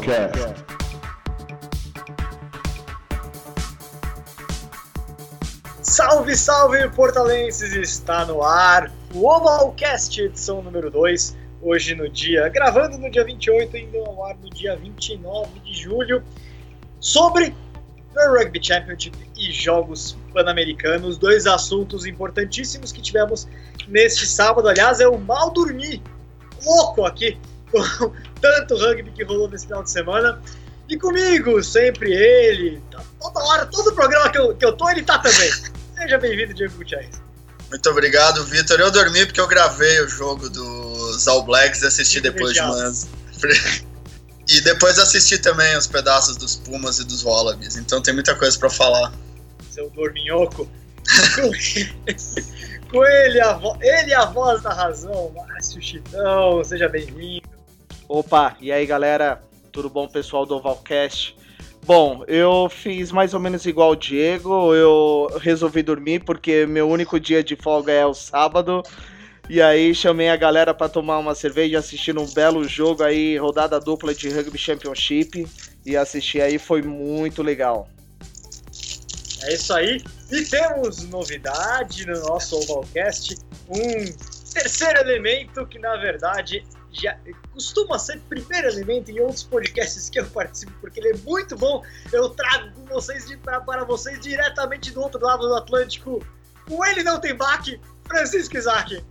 Ovalcast. 0.00 0.64
Salve, 5.82 6.36
salve, 6.36 6.88
portalenses! 6.90 7.74
Está 7.74 8.24
no 8.24 8.42
ar 8.42 8.90
o 9.14 9.26
Ovalcast, 9.26 10.18
edição 10.18 10.62
número 10.62 10.90
2. 10.90 11.36
Hoje 11.62 11.94
no 11.94 12.08
dia, 12.08 12.48
gravando 12.48 12.96
no 12.96 13.10
dia 13.10 13.22
28, 13.22 13.76
indo 13.76 13.98
ao 13.98 14.24
ar 14.24 14.36
no 14.38 14.48
dia 14.48 14.74
29 14.74 15.60
de 15.60 15.74
julho, 15.74 16.22
sobre 16.98 17.54
o 18.16 18.38
Rugby 18.38 18.58
Championship 18.62 19.18
e 19.36 19.52
Jogos 19.52 20.16
Pan-Americanos, 20.32 21.18
dois 21.18 21.46
assuntos 21.46 22.06
importantíssimos 22.06 22.90
que 22.90 23.02
tivemos 23.02 23.46
neste 23.86 24.26
sábado. 24.26 24.66
Aliás, 24.66 25.00
eu 25.00 25.18
mal 25.18 25.50
dormi, 25.50 26.02
louco 26.64 27.04
aqui, 27.04 27.38
tanto 28.40 28.76
rugby 28.76 29.10
que 29.10 29.24
rolou 29.24 29.48
nesse 29.48 29.66
final 29.66 29.82
de 29.82 29.90
semana. 29.90 30.40
E 30.88 30.98
comigo, 30.98 31.62
sempre 31.62 32.12
ele, 32.12 32.82
tá 32.90 33.02
toda 33.20 33.40
hora, 33.40 33.66
todo 33.66 33.94
programa 33.94 34.30
que 34.30 34.38
eu, 34.38 34.56
que 34.56 34.64
eu 34.64 34.72
tô, 34.72 34.88
ele 34.90 35.02
tá 35.02 35.18
também. 35.18 35.50
Seja 35.96 36.18
bem-vindo, 36.18 36.54
Diego 36.54 36.74
Gutierrez. 36.76 37.20
Muito 37.68 37.90
obrigado, 37.90 38.44
Vitor. 38.44 38.80
Eu 38.80 38.90
dormi 38.90 39.24
porque 39.26 39.40
eu 39.40 39.46
gravei 39.46 40.00
o 40.00 40.08
jogo 40.08 40.48
dos 40.48 41.28
All 41.28 41.44
Blacks 41.44 41.82
e 41.82 41.86
assisti 41.86 42.20
depois 42.20 42.54
de 42.54 42.60
manhã. 42.60 42.92
E 44.50 44.60
depois 44.62 44.98
assisti 44.98 45.38
também 45.38 45.76
os 45.76 45.86
pedaços 45.86 46.36
dos 46.36 46.56
Pumas 46.56 46.98
e 46.98 47.04
dos 47.04 47.22
Wallabies, 47.22 47.76
então 47.76 48.02
tem 48.02 48.12
muita 48.12 48.34
coisa 48.34 48.58
para 48.58 48.68
falar. 48.68 49.12
Seu 49.70 49.88
dorminhoco. 49.90 50.68
Com 52.90 53.04
ele 53.04 53.40
a, 53.40 53.60
ele 53.80 54.12
a 54.12 54.24
voz 54.24 54.60
da 54.62 54.74
razão, 54.74 55.30
Márcio 55.36 55.80
Chitão, 55.80 56.64
seja 56.64 56.88
bem-vindo. 56.88 57.48
Opa, 58.12 58.56
e 58.60 58.72
aí 58.72 58.84
galera, 58.86 59.40
tudo 59.70 59.88
bom 59.88 60.08
pessoal 60.08 60.44
do 60.44 60.56
Ovalcast? 60.56 61.36
Bom, 61.86 62.24
eu 62.26 62.68
fiz 62.68 63.12
mais 63.12 63.34
ou 63.34 63.38
menos 63.38 63.64
igual 63.66 63.92
o 63.92 63.96
Diego, 63.96 64.74
eu 64.74 65.38
resolvi 65.38 65.80
dormir 65.80 66.24
porque 66.24 66.66
meu 66.66 66.88
único 66.88 67.20
dia 67.20 67.40
de 67.40 67.54
folga 67.54 67.92
é 67.92 68.04
o 68.04 68.12
sábado. 68.12 68.82
E 69.48 69.62
aí 69.62 69.94
chamei 69.94 70.28
a 70.28 70.34
galera 70.34 70.74
para 70.74 70.88
tomar 70.88 71.18
uma 71.18 71.36
cerveja, 71.36 71.78
assistir 71.78 72.18
um 72.18 72.26
belo 72.26 72.66
jogo 72.66 73.04
aí, 73.04 73.38
rodada 73.38 73.78
dupla 73.78 74.12
de 74.12 74.28
Rugby 74.28 74.58
Championship. 74.58 75.46
E 75.86 75.96
assistir 75.96 76.40
aí 76.40 76.58
foi 76.58 76.82
muito 76.82 77.44
legal. 77.44 77.88
É 79.44 79.54
isso 79.54 79.72
aí. 79.72 80.02
E 80.32 80.42
temos 80.46 81.08
novidade 81.08 82.04
no 82.06 82.20
nosso 82.22 82.56
Ovalcast, 82.56 83.36
um 83.68 84.52
terceiro 84.52 84.98
elemento 84.98 85.64
que 85.64 85.78
na 85.78 85.96
verdade 85.96 86.66
já 86.92 87.16
costuma 87.52 87.98
ser 87.98 88.20
primeiro 88.28 88.68
elemento 88.68 89.10
em 89.10 89.20
outros 89.20 89.42
podcasts 89.42 90.08
que 90.08 90.18
eu 90.20 90.26
participo, 90.26 90.72
porque 90.80 91.00
ele 91.00 91.10
é 91.10 91.16
muito 91.18 91.56
bom. 91.56 91.82
Eu 92.12 92.30
trago 92.30 92.70
vocês 92.88 93.26
de, 93.26 93.36
pra, 93.36 93.60
para 93.60 93.84
vocês 93.84 94.20
diretamente 94.20 94.90
do 94.90 95.00
outro 95.00 95.20
lado 95.20 95.46
do 95.46 95.54
Atlântico. 95.54 96.24
O 96.68 96.84
Ele 96.84 97.02
Não 97.02 97.20
Tem 97.20 97.34
Baque, 97.34 97.80
Francisco 98.06 98.56
Isaac. 98.56 99.02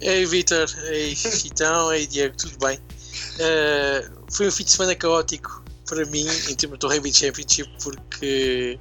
Ei 0.00 0.26
Vitor, 0.26 0.68
ei 0.88 1.16
Chitão, 1.16 1.90
ei 1.90 2.06
Diego, 2.06 2.36
tudo 2.36 2.58
bem? 2.58 2.78
Uh, 2.78 4.24
foi 4.30 4.48
um 4.48 4.50
fim 4.50 4.64
de 4.64 4.70
semana 4.70 4.94
caótico 4.94 5.64
para 5.86 6.04
mim 6.06 6.26
em 6.48 6.54
termos 6.54 6.78
do 6.78 6.88
Rugby 6.88 7.12
Championship 7.12 7.70
porque 7.82 8.78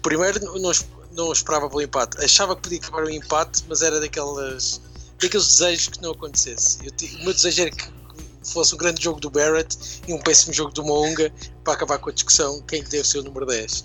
primeiro 0.00 0.42
não, 0.44 0.72
não 1.12 1.32
esperava 1.32 1.68
pelo 1.68 1.82
empate, 1.82 2.24
achava 2.24 2.56
que 2.56 2.62
podia 2.62 2.78
acabar 2.78 3.04
o 3.04 3.10
empate, 3.10 3.64
mas 3.68 3.82
era 3.82 4.00
daquelas 4.00 4.80
daqueles 5.20 5.46
desejos 5.46 5.88
que 5.88 6.02
não 6.02 6.12
acontecesse. 6.12 6.78
Eu, 6.84 6.92
o 7.20 7.24
meu 7.24 7.32
desejo 7.32 7.62
era 7.62 7.70
que 7.70 7.96
fosse 8.44 8.74
um 8.74 8.78
grande 8.78 9.02
jogo 9.02 9.20
do 9.20 9.30
Barrett 9.30 9.76
e 10.06 10.12
um 10.12 10.20
péssimo 10.20 10.52
jogo 10.52 10.72
do 10.72 10.84
Mounga 10.84 11.32
para 11.64 11.74
acabar 11.74 11.98
com 11.98 12.10
a 12.10 12.12
discussão 12.12 12.60
quem 12.62 12.82
deve 12.84 13.04
ser 13.04 13.18
o 13.18 13.22
número 13.22 13.46
10. 13.46 13.84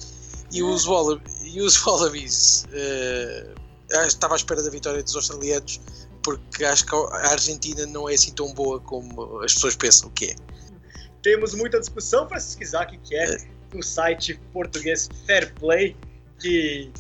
E 0.51 0.61
os, 0.61 0.85
Wallab 0.85 1.21
e 1.43 1.61
os 1.61 1.81
Wallabies 1.85 2.65
uh, 2.65 4.05
estava 4.05 4.35
à 4.35 4.37
espera 4.37 4.61
da 4.61 4.69
vitória 4.69 5.01
dos 5.01 5.15
australianos 5.15 5.79
porque 6.23 6.63
acho 6.63 6.85
que 6.85 6.95
a 6.95 7.31
Argentina 7.31 7.85
não 7.87 8.07
é 8.07 8.13
assim 8.13 8.31
tão 8.31 8.53
boa 8.53 8.79
como 8.79 9.39
as 9.41 9.53
pessoas 9.53 9.75
pensam 9.75 10.09
que 10.11 10.25
é. 10.25 10.35
Temos 11.21 11.53
muita 11.53 11.79
discussão, 11.79 12.27
Francisco 12.27 12.63
Isaac, 12.63 12.97
que 12.99 13.15
é, 13.15 13.35
é. 13.35 13.37
do 13.71 13.83
site 13.83 14.39
português 14.53 15.09
Fair 15.25 15.53
Play, 15.55 15.95
que 16.39 16.91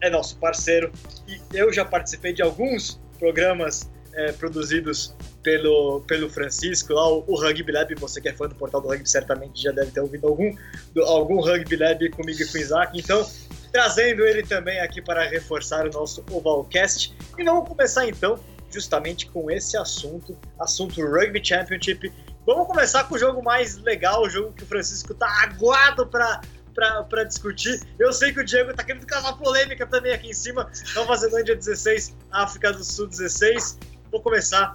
é 0.00 0.10
nosso 0.10 0.36
parceiro, 0.36 0.92
e 1.26 1.40
eu 1.54 1.72
já 1.72 1.84
participei 1.84 2.32
de 2.32 2.42
alguns 2.42 3.00
programas 3.18 3.90
é, 4.14 4.32
produzidos 4.32 5.14
pelo, 5.42 6.00
pelo 6.02 6.28
Francisco, 6.28 6.92
lá 6.92 7.08
o, 7.08 7.24
o, 7.26 7.36
Rugby 7.36 7.70
Lab, 7.70 7.94
você 7.96 8.20
que 8.20 8.28
é 8.28 8.32
fã 8.32 8.48
do 8.48 8.54
portal 8.54 8.80
do 8.80 8.88
Rugby 8.88 9.08
certamente 9.08 9.62
já 9.62 9.70
deve 9.70 9.90
ter 9.90 10.00
ouvido 10.00 10.26
algum, 10.26 10.56
do, 10.92 11.02
algum 11.02 11.40
Rugby 11.40 11.76
Lab 11.76 12.10
comigo 12.10 12.42
e 12.42 12.46
com 12.46 12.58
o 12.58 12.60
Isaac, 12.60 12.98
então 12.98 13.28
trazendo 13.70 14.24
ele 14.24 14.42
também 14.42 14.80
aqui 14.80 15.02
para 15.02 15.28
reforçar 15.28 15.86
o 15.86 15.90
nosso 15.90 16.24
Ovalcast. 16.30 17.14
E 17.36 17.44
vamos 17.44 17.68
começar 17.68 18.08
então 18.08 18.38
justamente 18.70 19.26
com 19.26 19.50
esse 19.50 19.76
assunto, 19.76 20.36
assunto 20.58 21.00
Rugby 21.02 21.44
Championship. 21.44 22.12
Vamos 22.46 22.66
começar 22.66 23.04
com 23.04 23.14
o 23.16 23.18
jogo 23.18 23.42
mais 23.42 23.76
legal, 23.78 24.22
o 24.22 24.30
jogo 24.30 24.52
que 24.52 24.62
o 24.62 24.66
Francisco 24.66 25.14
tá 25.14 25.28
aguado 25.42 26.06
para 26.06 26.40
para 26.76 27.24
discutir. 27.24 27.82
Eu 27.98 28.12
sei 28.12 28.32
que 28.32 28.40
o 28.40 28.44
Diego 28.44 28.74
tá 28.74 28.84
querendo 28.84 29.06
causar 29.06 29.32
polêmica 29.32 29.86
também 29.86 30.12
aqui 30.12 30.28
em 30.28 30.34
cima. 30.34 30.70
Nova 30.94 31.16
Zelândia 31.16 31.56
16, 31.56 32.14
África 32.30 32.72
do 32.72 32.84
Sul 32.84 33.06
16. 33.06 33.78
Vou 34.12 34.20
começar. 34.20 34.72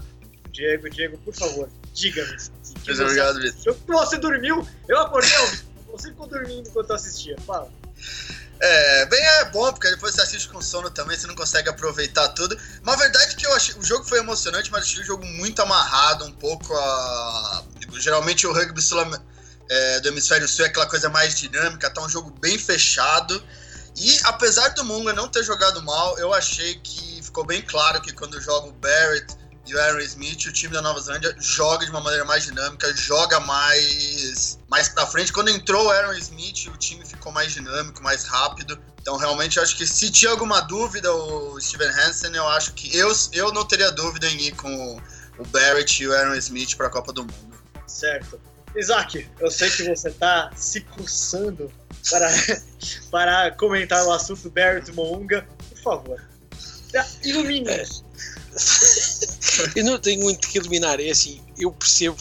Diego, 0.51 0.89
Diego, 0.89 1.17
por 1.19 1.33
favor, 1.33 1.69
diga-me. 1.93 2.35
Muito 2.85 3.03
obrigado, 3.03 3.39
Vitor. 3.39 3.77
Você 3.87 4.17
dormiu? 4.17 4.67
Eu 4.87 4.99
acordei, 4.99 5.31
você 5.89 6.09
ficou 6.09 6.27
dormindo 6.27 6.67
enquanto 6.67 6.89
eu 6.89 6.95
assistia. 6.95 7.37
Fala. 7.45 7.69
É, 8.63 9.05
bem 9.07 9.19
é 9.19 9.45
bom, 9.45 9.71
porque 9.71 9.89
depois 9.89 10.13
você 10.13 10.21
assiste 10.21 10.47
com 10.47 10.61
sono 10.61 10.91
também, 10.91 11.17
você 11.17 11.25
não 11.25 11.35
consegue 11.35 11.67
aproveitar 11.69 12.29
tudo. 12.29 12.55
Mas 12.83 12.95
a 12.95 12.97
verdade 12.97 13.33
é 13.33 13.35
que 13.35 13.45
eu 13.45 13.53
achei, 13.53 13.73
o 13.75 13.83
jogo 13.83 14.03
foi 14.03 14.19
emocionante, 14.19 14.71
mas 14.71 14.83
achei 14.83 15.01
o 15.01 15.05
jogo 15.05 15.25
muito 15.25 15.61
amarrado, 15.61 16.25
um 16.25 16.31
pouco 16.31 16.73
a. 16.75 17.63
Geralmente 17.93 18.45
o 18.45 18.53
rugby 18.53 18.81
sul 18.81 18.99
é, 19.71 20.01
do 20.01 20.09
hemisfério 20.09 20.45
sul 20.49 20.65
é 20.65 20.67
aquela 20.67 20.85
coisa 20.85 21.07
mais 21.07 21.33
dinâmica, 21.33 21.89
tá 21.89 22.01
um 22.03 22.09
jogo 22.09 22.29
bem 22.41 22.59
fechado. 22.59 23.41
E 23.95 24.19
apesar 24.25 24.67
do 24.69 24.83
Munga 24.83 25.13
não 25.13 25.29
ter 25.29 25.43
jogado 25.43 25.81
mal, 25.81 26.19
eu 26.19 26.33
achei 26.33 26.75
que 26.75 27.23
ficou 27.23 27.45
bem 27.45 27.61
claro 27.61 28.01
que 28.01 28.11
quando 28.11 28.39
joga 28.41 28.67
o 28.67 28.73
Barrett 28.73 29.33
e 29.65 29.73
o 29.73 29.79
Aaron 29.79 29.99
Smith, 29.99 30.45
o 30.45 30.51
time 30.51 30.73
da 30.73 30.81
Nova 30.81 30.99
Zelândia 30.99 31.33
joga 31.39 31.85
de 31.85 31.91
uma 31.91 32.01
maneira 32.01 32.25
mais 32.25 32.43
dinâmica, 32.43 32.93
joga 32.93 33.39
mais 33.39 34.59
mais 34.69 34.89
para 34.89 35.07
frente. 35.07 35.31
Quando 35.31 35.49
entrou 35.49 35.85
o 35.85 35.89
Aaron 35.89 36.13
Smith, 36.15 36.67
o 36.67 36.77
time 36.77 37.05
ficou 37.05 37.31
mais 37.31 37.53
dinâmico, 37.53 38.03
mais 38.03 38.25
rápido. 38.25 38.77
Então, 38.99 39.15
realmente, 39.15 39.55
eu 39.55 39.63
acho 39.63 39.77
que 39.77 39.87
se 39.87 40.11
tinha 40.11 40.31
alguma 40.31 40.59
dúvida, 40.59 41.13
o 41.13 41.59
Steven 41.61 41.87
Hansen, 41.87 42.35
eu 42.35 42.47
acho 42.49 42.73
que 42.73 42.93
eu, 42.95 43.09
eu 43.31 43.53
não 43.53 43.65
teria 43.65 43.89
dúvida 43.89 44.27
em 44.27 44.47
ir 44.47 44.55
com 44.55 45.01
o 45.37 45.45
Barrett 45.45 46.03
e 46.03 46.07
o 46.09 46.13
Aaron 46.13 46.35
Smith 46.35 46.75
para 46.75 46.87
a 46.87 46.89
Copa 46.89 47.13
do 47.13 47.23
Mundo. 47.23 47.57
Certo. 47.87 48.50
Isaac, 48.75 49.27
eu 49.39 49.51
sei 49.51 49.69
que 49.69 49.83
você 49.83 50.09
está 50.09 50.51
se 50.55 50.81
coçando 50.81 51.71
para, 52.09 52.29
para 53.11 53.51
comentar 53.51 54.05
o 54.05 54.11
assunto 54.11 54.49
Barrett 54.49 54.91
Mounga. 54.93 55.45
Por 55.69 55.77
favor, 55.77 56.23
ilumine-nos. 57.23 58.03
eu 59.75 59.85
não 59.85 59.99
tenho 59.99 60.21
muito 60.21 60.47
que 60.47 60.57
iluminar. 60.57 60.99
É 60.99 61.09
assim, 61.09 61.41
eu 61.57 61.71
percebo 61.71 62.17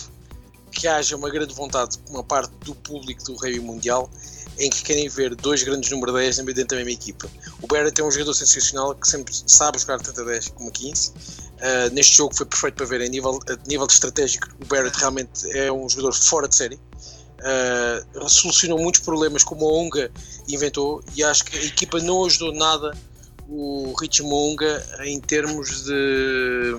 que 0.70 0.87
haja 0.87 1.17
uma 1.17 1.31
grande 1.31 1.55
vontade 1.55 1.99
por 1.99 2.12
uma 2.12 2.25
parte 2.25 2.53
do 2.64 2.75
público 2.75 3.23
do 3.25 3.37
Rei 3.37 3.58
Mundial 3.61 4.11
em 4.61 4.69
que 4.69 4.82
querem 4.82 5.08
ver 5.08 5.35
dois 5.35 5.62
grandes 5.62 5.91
número 5.91 6.12
10 6.12 6.37
dentro 6.38 6.67
da 6.67 6.76
mesma 6.76 6.91
equipa. 6.93 7.31
O 7.62 7.67
Barrett 7.67 7.99
é 7.99 8.05
um 8.05 8.11
jogador 8.11 8.35
sensacional 8.35 8.94
que 8.94 9.08
sempre 9.08 9.35
sabe 9.46 9.79
jogar 9.79 9.99
tanto 10.00 10.20
a 10.20 10.25
10 10.25 10.49
como 10.50 10.69
a 10.69 10.73
15. 10.73 11.12
Uh, 11.60 11.92
neste 11.92 12.16
jogo 12.16 12.34
foi 12.34 12.46
perfeito 12.46 12.76
para 12.76 12.86
ver, 12.86 13.02
a 13.02 13.08
nível, 13.08 13.38
a 13.48 13.68
nível 13.68 13.86
estratégico, 13.86 14.48
o 14.62 14.64
Barrett 14.64 14.98
realmente 14.98 15.50
é 15.50 15.70
um 15.70 15.86
jogador 15.88 16.14
fora 16.14 16.48
de 16.48 16.56
série. 16.56 16.80
Uh, 17.40 18.28
solucionou 18.28 18.78
muitos 18.78 19.02
problemas 19.02 19.44
como 19.44 19.66
a 19.66 19.72
Onga 19.72 20.10
inventou 20.48 21.02
e 21.14 21.22
acho 21.22 21.44
que 21.44 21.56
a 21.56 21.64
equipa 21.64 21.98
não 21.98 22.24
ajudou 22.24 22.52
nada 22.52 22.92
o 23.48 23.92
Rich 24.00 24.22
Monga 24.22 24.86
em 25.00 25.20
termos 25.20 25.84
de, 25.84 26.74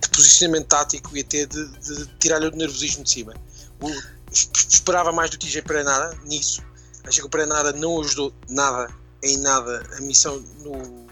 de, 0.00 0.08
posicionamento 0.10 0.66
tático 0.66 1.16
e 1.16 1.20
até 1.20 1.44
de, 1.44 1.68
de 1.78 2.06
tirar-lhe 2.18 2.46
o 2.46 2.56
nervosismo 2.56 3.04
de 3.04 3.10
cima. 3.10 3.34
O, 3.80 3.90
esperava 4.32 5.12
mais 5.12 5.30
do 5.30 5.38
TJ 5.38 5.62
Perenara 5.62 6.18
nisso. 6.24 6.62
Achei 7.04 7.20
que 7.20 7.26
o 7.26 7.30
Perenara 7.30 7.72
não 7.72 8.00
ajudou 8.00 8.32
nada, 8.48 8.92
em 9.22 9.36
nada, 9.36 9.86
a 9.96 10.00
missão 10.00 10.42
no, 10.60 11.07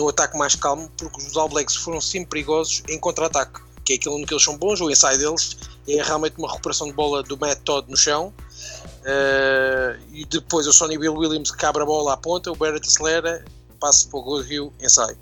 no 0.00 0.08
ataque 0.08 0.36
mais 0.38 0.54
calmo, 0.54 0.90
porque 0.96 1.22
os 1.22 1.36
All 1.36 1.48
Blacks 1.48 1.76
foram 1.76 2.00
sempre 2.00 2.30
perigosos 2.30 2.82
em 2.88 2.98
contra-ataque, 2.98 3.60
que 3.84 3.92
é 3.92 3.96
aquilo 3.96 4.18
no 4.18 4.26
que 4.26 4.32
eles 4.32 4.42
são 4.42 4.56
bons, 4.56 4.80
o 4.80 4.90
ensaio 4.90 5.18
deles 5.18 5.58
é 5.86 6.02
realmente 6.02 6.36
uma 6.38 6.48
recuperação 6.48 6.86
de 6.86 6.94
bola 6.94 7.22
do 7.22 7.36
Matt 7.36 7.60
Todd 7.64 7.90
no 7.90 7.96
chão. 7.96 8.32
Uh, 9.00 10.00
e 10.10 10.24
depois 10.24 10.66
o 10.66 10.72
Sonny 10.72 10.96
Bill 10.96 11.14
Williams 11.14 11.50
que 11.50 11.66
abre 11.66 11.82
a 11.82 11.86
bola 11.86 12.14
à 12.14 12.16
ponta, 12.16 12.50
o 12.50 12.56
Barrett 12.56 12.86
acelera 12.86 13.44
passa 13.78 14.08
para 14.08 14.18
o 14.18 14.22
Goodhill, 14.22 14.72
ensaio. 14.80 15.18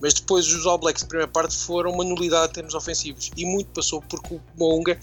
Mas 0.00 0.14
depois 0.14 0.46
os 0.46 0.66
All 0.66 0.78
Blacks 0.78 1.02
na 1.02 1.08
primeira 1.08 1.30
parte 1.30 1.54
foram 1.54 1.92
uma 1.92 2.04
nulidade 2.04 2.52
em 2.52 2.54
termos 2.54 2.74
ofensivos 2.74 3.30
e 3.36 3.44
muito 3.44 3.68
passou 3.72 4.00
porque 4.02 4.34
o 4.34 4.40
Mounga 4.56 4.98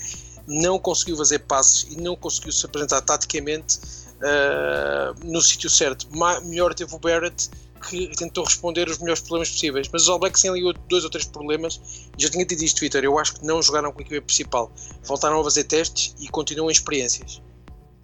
não 0.48 0.80
conseguiu 0.80 1.16
fazer 1.18 1.40
passes 1.40 1.88
e 1.92 2.02
não 2.02 2.16
conseguiu 2.16 2.52
se 2.52 2.66
apresentar 2.66 3.02
taticamente 3.02 3.78
uh, 4.18 5.14
no 5.24 5.42
sítio 5.42 5.70
certo. 5.70 6.08
Ma 6.16 6.42
melhor 6.42 6.74
teve 6.74 6.94
o 6.96 7.00
Barrett 7.00 7.50
que 7.80 8.12
tentou 8.16 8.44
responder 8.44 8.88
os 8.88 9.00
melhores 9.00 9.22
problemas 9.22 9.50
possíveis. 9.52 9.90
Mas 9.92 10.04
os 10.04 10.10
All 10.10 10.20
Blacks 10.20 10.42
têm 10.42 10.52
ali 10.52 10.74
dois 10.88 11.04
ou 11.04 11.10
três 11.10 11.26
problemas. 11.26 12.10
Já 12.18 12.30
tinha 12.30 12.46
dito 12.46 12.64
isto, 12.64 12.80
Twitter. 12.80 13.04
Eu 13.04 13.18
acho 13.18 13.36
que 13.36 13.46
não 13.46 13.62
jogaram 13.62 13.92
com 13.92 14.00
a 14.00 14.02
equipe 14.02 14.22
principal. 14.22 14.72
Voltaram 15.04 15.40
a 15.40 15.44
fazer 15.44 15.64
testes 15.64 16.16
e 16.20 16.28
continuam 16.28 16.70
em 16.70 16.74
experiências. 16.74 17.42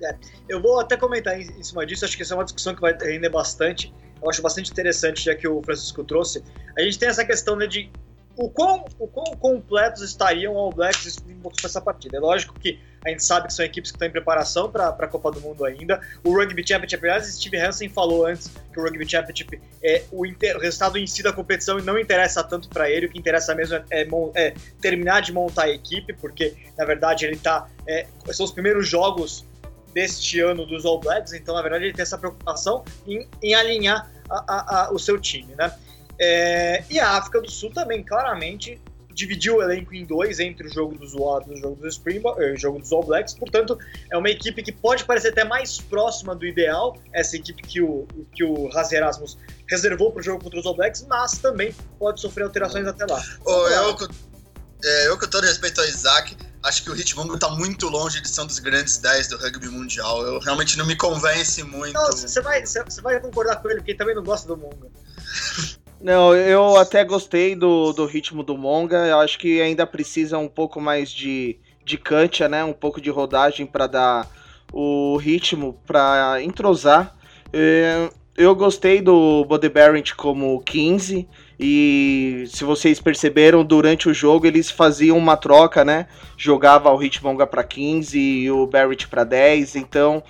É, 0.01 0.15
eu 0.49 0.61
vou 0.61 0.79
até 0.79 0.97
comentar 0.97 1.39
em, 1.39 1.43
em 1.59 1.63
cima 1.63 1.85
disso. 1.85 2.05
Acho 2.05 2.15
que 2.15 2.23
essa 2.23 2.33
é 2.33 2.37
uma 2.37 2.43
discussão 2.43 2.73
que 2.73 2.81
vai 2.81 2.97
render 2.97 3.29
bastante 3.29 3.93
eu 4.25 4.29
acho 4.29 4.41
bastante 4.41 4.71
interessante, 4.71 5.23
já 5.23 5.35
que 5.35 5.47
o 5.47 5.61
Francisco 5.61 6.03
trouxe. 6.03 6.43
A 6.77 6.81
gente 6.81 6.97
tem 6.97 7.09
essa 7.09 7.23
questão 7.23 7.55
né, 7.55 7.67
de 7.67 7.91
o 8.35 8.49
quão, 8.49 8.83
o 8.99 9.07
quão 9.07 9.35
completos 9.37 10.01
estariam 10.01 10.57
All 10.57 10.71
Blacks 10.71 11.05
e 11.05 11.09
Springboks 11.09 11.63
nessa 11.63 11.79
partida. 11.79 12.17
É 12.17 12.19
lógico 12.19 12.59
que 12.59 12.79
a 13.05 13.09
gente 13.09 13.23
sabe 13.23 13.47
que 13.47 13.53
são 13.53 13.63
equipes 13.63 13.91
que 13.91 13.95
estão 13.95 14.07
em 14.07 14.11
preparação 14.11 14.69
para 14.71 14.89
a 14.89 15.07
Copa 15.07 15.31
do 15.31 15.39
Mundo 15.39 15.63
ainda. 15.63 16.01
O 16.23 16.33
Rugby 16.35 16.67
Championship, 16.67 17.03
aliás, 17.03 17.27
Steve 17.27 17.57
Hansen 17.57 17.87
falou 17.87 18.25
antes 18.25 18.49
que 18.73 18.79
o 18.79 18.83
Rugby 18.83 19.07
Championship 19.07 19.61
é 19.83 20.03
o, 20.11 20.25
inter, 20.25 20.57
o 20.57 20.59
resultado 20.59 20.97
em 20.97 21.05
si 21.05 21.21
da 21.21 21.31
competição 21.31 21.77
e 21.77 21.83
não 21.83 21.99
interessa 21.99 22.43
tanto 22.43 22.67
para 22.67 22.89
ele. 22.89 23.05
O 23.05 23.09
que 23.11 23.19
interessa 23.19 23.53
mesmo 23.53 23.75
é, 23.75 23.83
é, 23.91 24.07
é, 24.35 24.53
terminar 24.81 25.21
de 25.21 25.31
montar 25.31 25.65
a 25.65 25.69
equipe, 25.69 26.13
porque 26.13 26.55
na 26.75 26.83
verdade 26.83 27.25
ele 27.25 27.37
tá. 27.37 27.69
É, 27.87 28.07
são 28.31 28.43
os 28.43 28.51
primeiros 28.51 28.87
jogos 28.87 29.45
deste 29.93 30.39
ano 30.39 30.65
dos 30.65 30.83
All 30.83 30.99
Blacks, 30.99 31.31
então 31.33 31.53
na 31.53 31.61
verdade 31.61 31.85
ele 31.85 31.93
tem 31.93 32.01
essa 32.01 32.17
preocupação 32.17 32.83
em, 33.07 33.29
em 33.41 33.53
alinhar 33.53 34.11
a, 34.27 34.43
a, 34.47 34.85
a, 34.87 34.91
o 34.91 34.97
seu 34.97 35.19
time, 35.19 35.53
né? 35.55 35.71
É, 36.19 36.83
e 36.89 36.99
a 36.99 37.11
África 37.11 37.39
do 37.39 37.51
Sul 37.51 37.71
também 37.71 38.03
claramente 38.03 38.81
dividiu 39.15 39.57
o 39.57 39.63
elenco 39.63 39.95
em 39.95 40.05
dois 40.05 40.39
entre 40.39 40.67
o 40.67 40.71
jogo 40.71 40.97
dos 40.97 41.13
Wallabies 41.13 41.55
e 41.55 41.59
o 41.59 41.61
jogo 41.61 41.81
dos 41.81 41.93
Springboks, 41.95 42.43
eh, 42.43 42.51
o 42.51 42.57
jogo 42.57 42.79
dos 42.79 42.91
All 42.91 43.03
Blacks. 43.03 43.33
Portanto, 43.33 43.79
é 44.11 44.17
uma 44.17 44.29
equipe 44.29 44.61
que 44.61 44.71
pode 44.71 45.05
parecer 45.05 45.29
até 45.29 45.43
mais 45.43 45.79
próxima 45.79 46.35
do 46.35 46.45
ideal, 46.45 46.97
essa 47.13 47.37
equipe 47.37 47.63
que 47.63 47.81
o 47.81 48.05
que 48.33 48.43
o 48.43 48.69
Haas 48.75 48.91
Erasmus 48.91 49.37
reservou 49.67 50.11
para 50.11 50.19
o 50.19 50.23
jogo 50.23 50.43
contra 50.43 50.59
os 50.59 50.65
All 50.65 50.75
Blacks, 50.75 51.05
mas 51.09 51.37
também 51.37 51.73
pode 51.97 52.19
sofrer 52.19 52.43
alterações 52.43 52.85
até 52.85 53.05
lá. 53.05 53.23
Oh, 53.45 53.67
eu, 53.67 53.97
é, 54.83 55.07
eu 55.07 55.17
com 55.17 55.27
todo 55.27 55.45
respeito 55.45 55.79
ao 55.79 55.87
Isaac, 55.87 56.35
acho 56.63 56.83
que 56.83 56.91
o 56.91 56.95
Hitmongo 56.95 57.35
está 57.35 57.49
muito 57.49 57.87
longe 57.87 58.21
de 58.21 58.27
ser 58.27 58.41
um 58.41 58.47
dos 58.47 58.59
grandes 58.59 58.97
10 58.97 59.29
do 59.29 59.37
rugby 59.37 59.69
mundial. 59.69 60.21
Eu 60.23 60.39
realmente 60.39 60.77
não 60.77 60.85
me 60.85 60.95
convence 60.95 61.63
muito. 61.63 61.93
Não, 61.93 62.11
você 62.11 62.41
vai, 62.41 62.63
vai 63.01 63.19
concordar 63.21 63.61
com 63.61 63.69
ele, 63.69 63.77
porque 63.77 63.91
ele 63.91 63.97
também 63.97 64.13
não 64.13 64.23
gosta 64.23 64.47
do 64.47 64.57
Monga. 64.57 64.89
Não, 66.05 66.35
eu 66.35 66.77
até 66.77 67.03
gostei 67.03 67.55
do, 67.55 67.91
do 67.91 68.05
ritmo 68.05 68.43
do 68.43 68.55
Monga. 68.55 69.07
Eu 69.07 69.17
acho 69.21 69.39
que 69.39 69.59
ainda 69.59 69.87
precisa 69.87 70.37
um 70.37 70.47
pouco 70.47 70.79
mais 70.79 71.09
de, 71.09 71.57
de 71.83 71.97
cancha, 71.97 72.47
né? 72.47 72.63
Um 72.63 72.73
pouco 72.73 73.01
de 73.01 73.09
rodagem 73.09 73.65
para 73.65 73.87
dar 73.87 74.29
o 74.71 75.17
ritmo, 75.17 75.81
para 75.83 76.43
entrosar. 76.43 77.17
É, 77.51 78.07
eu 78.37 78.53
gostei 78.53 79.01
do 79.01 79.43
Body 79.45 79.67
Barrett 79.67 80.13
como 80.13 80.61
15 80.61 81.27
e 81.59 82.43
se 82.49 82.63
vocês 82.63 82.99
perceberam 82.99 83.65
durante 83.65 84.07
o 84.07 84.13
jogo 84.13 84.45
eles 84.45 84.69
faziam 84.69 85.17
uma 85.17 85.35
troca, 85.35 85.83
né? 85.83 86.05
Jogava 86.37 86.93
o 86.93 87.01
Hitmonga 87.01 87.47
para 87.47 87.63
15 87.63 88.19
e 88.19 88.51
o 88.51 88.67
Barrett 88.67 89.07
para 89.07 89.23
10, 89.23 89.75
então 89.75 90.21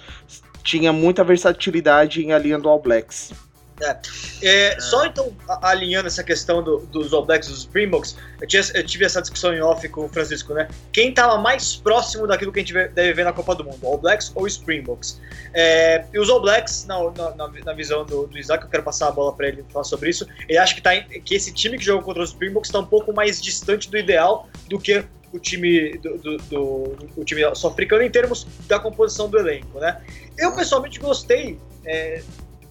tinha 0.64 0.94
muita 0.94 1.22
versatilidade 1.22 2.24
em 2.24 2.32
alinhando 2.32 2.70
All 2.70 2.82
Blacks. 2.82 3.34
É. 3.82 3.98
É, 4.42 4.80
só 4.80 5.06
então, 5.06 5.36
alinhando 5.62 6.08
essa 6.08 6.24
questão 6.24 6.64
do, 6.64 6.80
dos 6.88 7.12
All 7.14 7.26
Blacks 7.26 7.50
e 7.50 7.52
dos 7.52 7.62
Springboks, 7.62 8.16
eu, 8.40 8.48
eu, 8.74 8.86
tive 8.86 9.04
essa 9.04 9.22
discussão 9.22 9.54
em 9.54 9.62
off 9.62 9.88
com 9.90 10.06
o 10.06 10.10
Francisco, 10.10 10.54
né? 10.54 10.70
Quem 10.94 11.10
estava 11.10 11.38
mais 11.38 11.76
próximo 11.76 12.26
daquilo 12.26 12.54
que 12.54 12.60
a 12.60 12.64
gente 12.64 12.74
deve 12.74 13.14
ver 13.14 13.26
na 13.26 13.34
Copa 13.34 13.54
do 13.54 13.66
Mundo, 13.66 13.86
All 13.86 13.98
Blacks 13.98 14.32
ou 14.34 14.48
Springboks? 14.48 15.20
É, 15.54 16.06
e 16.14 16.20
os 16.20 16.30
All 16.30 16.42
Blacks, 16.42 16.86
na, 16.86 16.98
na, 17.36 17.48
na 17.48 17.74
visão 17.74 18.06
do, 18.06 18.28
do, 18.28 18.38
Isaac, 18.38 18.64
eu 18.64 18.70
quero 18.70 18.84
passar 18.84 19.10
a 19.10 19.12
bola 19.12 19.36
para 19.36 19.50
ele 19.50 19.66
falar 19.70 19.84
sobre 19.84 20.10
isso, 20.10 20.26
ele 20.48 20.58
acha 20.58 20.74
que, 20.74 20.82
tá, 20.82 20.96
que 20.96 21.36
esse 21.36 21.54
time 21.54 21.78
que 21.78 21.84
jogou 21.84 22.04
contra 22.04 22.24
os 22.24 22.30
Springboks 22.30 22.70
está 22.70 22.80
um 22.80 22.86
pouco 22.86 23.14
mais 23.14 23.42
distante 23.42 23.90
do 23.90 23.98
ideal 23.98 24.48
do 24.70 24.80
que 24.80 25.04
o 25.34 25.40
time 25.40 25.98
do, 25.98 26.18
do, 26.18 26.38
do 26.38 26.98
o 27.18 27.26
time 27.26 27.44
sul-africano 27.56 28.04
em 28.04 28.10
termos 28.10 28.48
da 28.68 28.80
composição 28.80 29.28
do 29.28 29.38
elenco, 29.38 29.80
né? 29.80 30.02
Eu 30.38 30.56
pessoalmente 30.56 30.98
gostei 30.98 31.60
é, 31.86 32.22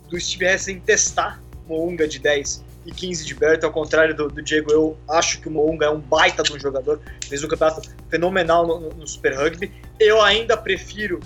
do 0.09 0.21
Steve 0.21 0.45
Hessen 0.47 0.81
testar 0.81 1.43
Mounga 1.67 2.07
de 2.07 2.19
10 2.19 2.65
e 2.87 2.93
15 2.93 3.25
de 3.25 3.35
Berto, 3.35 3.65
ao 3.65 3.73
contrário 3.73 4.15
do, 4.15 4.29
do, 4.29 4.43
Diego, 4.43 4.71
eu 4.71 4.97
acho 5.09 5.41
que 5.41 5.49
o 5.49 5.51
Mounga 5.51 5.87
é 5.87 5.91
um 5.91 6.01
baita 6.01 6.43
de 6.43 6.53
um 6.53 6.61
jogador, 6.61 7.01
fez 7.27 7.43
um 7.43 7.49
campeonato 7.49 7.89
fenomenal 8.11 8.67
no, 8.67 8.91
no, 8.91 9.07
Super 9.07 9.35
Rugby. 9.35 9.73
Eu 9.99 10.21
ainda 10.21 10.57
prefiro 10.57 11.21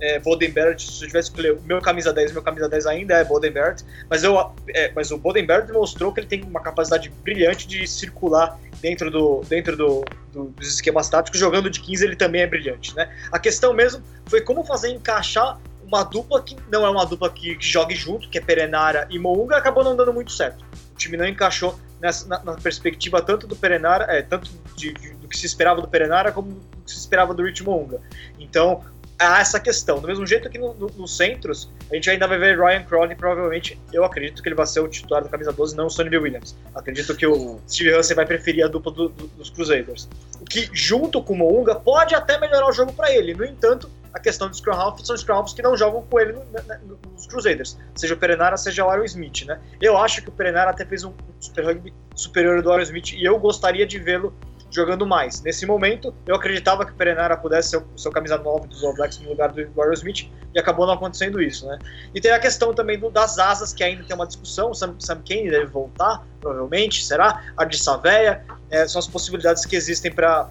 é, 0.00 0.18
Bodenberg, 0.18 0.80
se 0.80 1.02
eu 1.02 1.08
tivesse 1.08 1.28
escolher 1.28 1.52
o 1.52 1.62
meu 1.62 1.80
camisa 1.80 2.12
10, 2.12 2.32
meu 2.32 2.42
camisa 2.42 2.68
10 2.68 2.86
ainda 2.86 3.14
é 3.14 3.24
Bodenberg, 3.24 3.82
mas, 4.08 4.24
eu, 4.24 4.38
é, 4.70 4.90
mas 4.94 5.10
o 5.10 5.18
Bodenberg 5.18 5.70
mostrou 5.70 6.12
que 6.12 6.20
ele 6.20 6.26
tem 6.26 6.42
uma 6.42 6.60
capacidade 6.60 7.10
brilhante 7.22 7.68
de 7.68 7.86
circular 7.86 8.58
dentro, 8.80 9.10
do, 9.10 9.42
dentro 9.48 9.76
do, 9.76 10.04
do, 10.32 10.44
dos 10.46 10.68
esquemas 10.68 11.10
táticos, 11.10 11.38
jogando 11.38 11.68
de 11.68 11.78
15 11.78 12.04
ele 12.04 12.16
também 12.16 12.40
é 12.40 12.46
brilhante, 12.46 12.96
né? 12.96 13.14
A 13.30 13.38
questão 13.38 13.74
mesmo 13.74 14.02
foi 14.26 14.40
como 14.40 14.64
fazer 14.64 14.88
encaixar 14.88 15.60
uma 15.92 16.02
dupla 16.02 16.42
que 16.42 16.56
não 16.70 16.86
é 16.86 16.90
uma 16.90 17.04
dupla 17.04 17.30
que, 17.30 17.54
que 17.54 17.66
jogue 17.66 17.94
junto, 17.94 18.28
que 18.30 18.38
é 18.38 18.40
Perenara 18.40 19.06
e 19.10 19.18
Mounga, 19.18 19.56
acabou 19.56 19.84
não 19.84 19.94
dando 19.94 20.12
muito 20.12 20.32
certo. 20.32 20.64
O 20.94 20.96
time 20.96 21.18
não 21.18 21.26
encaixou 21.26 21.78
nessa, 22.00 22.26
na, 22.26 22.42
na 22.42 22.54
perspectiva 22.54 23.20
tanto 23.20 23.46
do 23.46 23.54
Perenara, 23.54 24.04
é, 24.08 24.22
tanto 24.22 24.50
de, 24.74 24.92
de, 24.94 25.14
do 25.14 25.28
que 25.28 25.36
se 25.36 25.44
esperava 25.44 25.82
do 25.82 25.88
Perenara 25.88 26.32
como 26.32 26.48
do 26.50 26.84
que 26.84 26.90
se 26.90 26.98
esperava 26.98 27.34
do 27.34 27.44
Rich 27.44 27.62
Mounga. 27.62 28.00
Então, 28.38 28.82
há 29.18 29.40
essa 29.40 29.60
questão. 29.60 30.00
Do 30.00 30.08
mesmo 30.08 30.26
jeito 30.26 30.48
que 30.48 30.58
no, 30.58 30.74
no, 30.74 30.86
nos 30.96 31.16
centros, 31.16 31.70
a 31.90 31.94
gente 31.94 32.08
ainda 32.08 32.26
vai 32.26 32.38
ver 32.38 32.58
Ryan 32.58 32.84
Crowley, 32.84 33.14
provavelmente, 33.14 33.78
eu 33.92 34.04
acredito 34.04 34.42
que 34.42 34.48
ele 34.48 34.56
vai 34.56 34.66
ser 34.66 34.80
o 34.80 34.88
titular 34.88 35.22
da 35.22 35.28
camisa 35.28 35.52
12, 35.52 35.76
não 35.76 35.86
o 35.86 35.90
Sonny 35.90 36.16
Williams. 36.16 36.56
Acredito 36.74 37.14
que 37.14 37.26
o 37.26 37.60
Steve 37.68 37.94
Hansen 37.94 38.16
vai 38.16 38.26
preferir 38.26 38.64
a 38.64 38.68
dupla 38.68 38.92
do, 38.92 39.08
do, 39.10 39.26
dos 39.28 39.50
Crusaders. 39.50 40.08
O 40.40 40.44
que, 40.44 40.68
junto 40.72 41.22
com 41.22 41.34
o 41.34 41.36
Mounga, 41.36 41.74
pode 41.74 42.14
até 42.14 42.38
melhorar 42.40 42.68
o 42.68 42.72
jogo 42.72 42.92
para 42.92 43.12
ele. 43.12 43.34
No 43.34 43.44
entanto, 43.44 43.90
a 44.12 44.18
questão 44.20 44.48
dos 44.48 44.58
Scrum 44.58 44.74
Half 44.74 45.00
são 45.00 45.16
Scrum 45.16 45.34
Halves 45.34 45.54
que 45.54 45.62
não 45.62 45.76
jogam 45.76 46.02
com 46.02 46.20
ele 46.20 46.32
no, 46.32 46.40
no, 46.40 46.98
nos 47.12 47.26
Crusaders, 47.26 47.78
seja 47.94 48.14
o 48.14 48.16
Perenara, 48.16 48.56
seja 48.56 48.84
o 48.84 48.90
Aaron 48.90 49.04
Smith, 49.04 49.44
né? 49.46 49.58
Eu 49.80 49.96
acho 49.96 50.22
que 50.22 50.28
o 50.28 50.32
Perenara 50.32 50.70
até 50.70 50.84
fez 50.84 51.04
um 51.04 51.12
Super 51.40 51.64
Rugby 51.64 51.94
superior 52.14 52.62
do 52.62 52.70
Aaron 52.70 52.82
Smith 52.82 53.12
e 53.12 53.24
eu 53.24 53.38
gostaria 53.38 53.86
de 53.86 53.98
vê-lo 53.98 54.34
jogando 54.72 55.06
mais. 55.06 55.42
Nesse 55.42 55.66
momento, 55.66 56.14
eu 56.26 56.34
acreditava 56.34 56.84
que 56.84 56.92
o 56.92 56.94
Perenara 56.94 57.36
pudesse 57.36 57.70
ser 57.70 57.76
o 57.76 57.98
seu 57.98 58.10
camisa 58.10 58.38
9 58.38 58.68
dos 58.68 58.82
All 58.82 58.94
Blacks 58.94 59.18
no 59.18 59.28
lugar 59.28 59.52
do 59.52 59.80
Aaron 59.80 59.92
Smith 59.92 60.30
e 60.54 60.58
acabou 60.58 60.86
não 60.86 60.94
acontecendo 60.94 61.40
isso, 61.40 61.66
né? 61.66 61.78
E 62.14 62.20
tem 62.20 62.30
a 62.32 62.38
questão 62.38 62.74
também 62.74 62.98
do, 62.98 63.10
das 63.10 63.38
asas, 63.38 63.72
que 63.72 63.84
ainda 63.84 64.02
tem 64.04 64.16
uma 64.16 64.26
discussão, 64.26 64.70
o 64.70 64.74
Sam, 64.74 64.94
Sam 64.98 65.22
Kane 65.26 65.50
deve 65.50 65.66
voltar, 65.66 66.26
provavelmente, 66.40 67.04
será? 67.04 67.52
A 67.56 67.64
de 67.64 67.78
Saveia, 67.78 68.44
é, 68.70 68.86
são 68.88 68.98
as 68.98 69.06
possibilidades 69.06 69.66
que 69.66 69.76
existem 69.76 70.10
para 70.10 70.48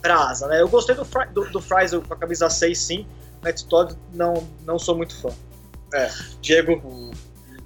pra 0.00 0.28
asa, 0.28 0.46
né? 0.46 0.60
Eu 0.60 0.68
gostei 0.68 0.94
do, 0.94 1.06
do, 1.32 1.50
do 1.50 1.60
Fries 1.60 1.92
com 1.92 2.14
a 2.14 2.16
camisa 2.16 2.48
6, 2.48 2.78
sim. 2.78 3.06
Matt 3.42 3.62
Todd, 3.64 3.96
não, 4.12 4.48
não 4.64 4.78
sou 4.78 4.96
muito 4.96 5.14
fã. 5.20 5.28
É, 5.94 6.10
Diego. 6.40 7.12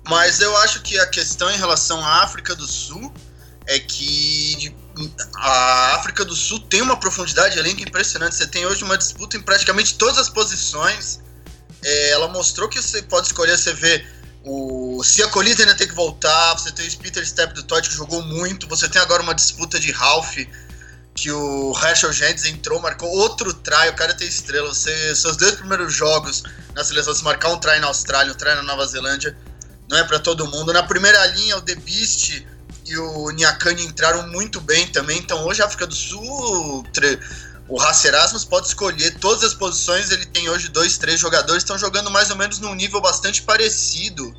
Mas 0.08 0.40
eu 0.40 0.56
acho 0.58 0.82
que 0.82 0.98
a 0.98 1.06
questão 1.06 1.50
em 1.50 1.56
relação 1.56 2.04
à 2.04 2.22
África 2.22 2.54
do 2.54 2.66
Sul 2.66 3.12
é 3.66 3.78
que 3.78 4.74
a 5.36 5.94
África 5.94 6.24
do 6.24 6.34
Sul 6.34 6.60
tem 6.60 6.82
uma 6.82 6.98
profundidade 6.98 7.54
de 7.54 7.60
elenco 7.60 7.82
impressionante. 7.82 8.34
Você 8.34 8.46
tem 8.46 8.66
hoje 8.66 8.82
uma 8.84 8.98
disputa 8.98 9.36
em 9.36 9.40
praticamente 9.40 9.96
todas 9.96 10.18
as 10.18 10.28
posições. 10.28 11.20
É, 11.82 12.10
ela 12.10 12.28
mostrou 12.28 12.68
que 12.68 12.80
você 12.80 13.02
pode 13.02 13.28
escolher, 13.28 13.56
você 13.56 13.72
vê 13.72 14.04
o 14.44 15.02
se 15.04 15.22
a 15.22 15.28
Colita 15.28 15.62
ainda 15.62 15.74
tem 15.74 15.86
que 15.86 15.94
voltar, 15.94 16.54
você 16.54 16.70
tem 16.72 16.86
o 16.86 16.98
Peter 16.98 17.26
Step 17.26 17.54
do 17.54 17.62
Todd 17.62 17.88
que 17.88 17.94
jogou 17.94 18.22
muito, 18.22 18.66
você 18.66 18.88
tem 18.88 19.00
agora 19.00 19.22
uma 19.22 19.34
disputa 19.34 19.78
de 19.78 19.90
Ralph 19.92 20.36
que 21.14 21.30
o 21.30 21.72
Herschel 21.76 22.12
Gentes 22.12 22.44
entrou, 22.44 22.80
marcou 22.80 23.08
outro 23.08 23.52
try, 23.52 23.88
o 23.88 23.94
cara 23.94 24.14
tem 24.14 24.28
estrela. 24.28 24.68
Você, 24.68 25.14
seus 25.14 25.36
dois 25.36 25.56
primeiros 25.56 25.92
jogos 25.92 26.42
na 26.74 26.84
seleção, 26.84 27.14
se 27.14 27.24
marcar 27.24 27.50
um 27.50 27.58
try 27.58 27.78
na 27.80 27.88
Austrália, 27.88 28.32
um 28.32 28.36
try 28.36 28.54
na 28.54 28.62
Nova 28.62 28.86
Zelândia, 28.86 29.36
não 29.88 29.98
é 29.98 30.04
para 30.04 30.18
todo 30.18 30.46
mundo. 30.46 30.72
Na 30.72 30.82
primeira 30.82 31.24
linha, 31.26 31.56
o 31.56 31.60
The 31.60 31.74
Beast 31.74 32.44
e 32.86 32.96
o 32.96 33.30
Niakani 33.30 33.84
entraram 33.84 34.28
muito 34.28 34.60
bem 34.60 34.86
também. 34.88 35.18
Então 35.18 35.44
hoje 35.46 35.62
a 35.62 35.66
África 35.66 35.86
do 35.86 35.94
Sul, 35.94 36.84
o 37.68 37.76
Racer 37.78 38.14
Erasmus 38.14 38.44
pode 38.44 38.68
escolher 38.68 39.18
todas 39.18 39.44
as 39.44 39.54
posições. 39.54 40.10
Ele 40.10 40.26
tem 40.26 40.48
hoje 40.48 40.68
dois, 40.68 40.96
três 40.96 41.20
jogadores, 41.20 41.62
estão 41.62 41.78
jogando 41.78 42.10
mais 42.10 42.30
ou 42.30 42.36
menos 42.36 42.58
num 42.58 42.74
nível 42.74 43.00
bastante 43.00 43.42
parecido 43.42 44.34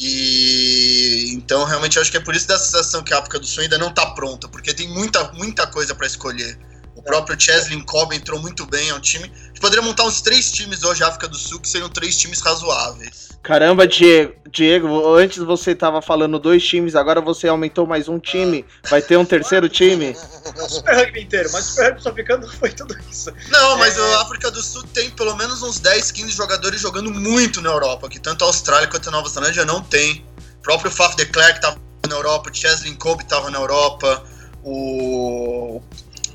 e 0.00 1.34
então 1.34 1.64
realmente 1.64 1.96
eu 1.96 2.02
acho 2.02 2.10
que 2.10 2.16
é 2.16 2.20
por 2.20 2.34
isso 2.34 2.48
da 2.48 2.58
sensação 2.58 3.02
que 3.02 3.12
a 3.12 3.18
África 3.18 3.38
do 3.38 3.46
Sul 3.46 3.62
ainda 3.62 3.76
não 3.76 3.88
está 3.88 4.06
pronta, 4.06 4.48
porque 4.48 4.72
tem 4.72 4.88
muita, 4.88 5.30
muita 5.32 5.66
coisa 5.66 5.94
para 5.94 6.06
escolher. 6.06 6.58
O 7.00 7.02
próprio 7.02 7.40
Cheslin 7.40 7.80
Cobb 7.80 8.14
entrou 8.14 8.38
muito 8.38 8.66
bem 8.66 8.90
ao 8.90 9.00
time. 9.00 9.24
A 9.24 9.46
gente 9.46 9.60
poderia 9.60 9.82
montar 9.82 10.04
uns 10.04 10.20
três 10.20 10.52
times 10.52 10.84
hoje, 10.84 11.02
África 11.02 11.26
do 11.26 11.36
Sul, 11.36 11.58
que 11.58 11.66
seriam 11.66 11.88
três 11.88 12.14
times 12.14 12.40
razoáveis. 12.40 13.30
Caramba, 13.42 13.88
Diego, 13.88 14.34
Diego, 14.50 15.16
antes 15.16 15.38
você 15.38 15.74
tava 15.74 16.02
falando 16.02 16.38
dois 16.38 16.62
times, 16.62 16.94
agora 16.94 17.22
você 17.22 17.48
aumentou 17.48 17.86
mais 17.86 18.06
um 18.06 18.18
time. 18.18 18.66
Vai 18.90 19.00
ter 19.00 19.16
um 19.16 19.24
terceiro 19.24 19.66
time? 19.66 20.14
O 20.54 20.68
Super 20.68 20.94
Rugby 20.94 21.22
inteiro, 21.22 21.48
mas 21.54 21.68
o 21.68 21.70
Super 21.70 21.84
Rugby 21.86 22.02
sul-africano 22.02 22.46
não 22.46 22.52
foi 22.52 22.70
tudo 22.70 22.94
isso. 23.10 23.32
Não, 23.48 23.78
mas 23.78 23.96
é... 23.96 24.00
a 24.16 24.20
África 24.20 24.50
do 24.50 24.62
Sul 24.62 24.82
tem 24.92 25.08
pelo 25.12 25.34
menos 25.36 25.62
uns 25.62 25.80
10, 25.80 26.12
15 26.12 26.30
jogadores 26.32 26.82
jogando 26.82 27.10
muito 27.10 27.62
na 27.62 27.70
Europa, 27.70 28.10
que 28.10 28.20
tanto 28.20 28.44
a 28.44 28.46
Austrália 28.46 28.86
quanto 28.88 29.08
a 29.08 29.12
Nova 29.12 29.28
Zelândia 29.30 29.64
não 29.64 29.82
tem. 29.82 30.22
O 30.58 30.62
próprio 30.62 30.90
Faf 30.90 31.16
de 31.16 31.24
Klerk 31.24 31.62
tava 31.62 31.78
na 32.06 32.14
Europa, 32.14 32.50
o 32.50 32.54
Cheslin 32.54 32.94
Kobe 32.94 33.24
tava 33.24 33.50
na 33.50 33.58
Europa, 33.58 34.22
o 34.62 35.80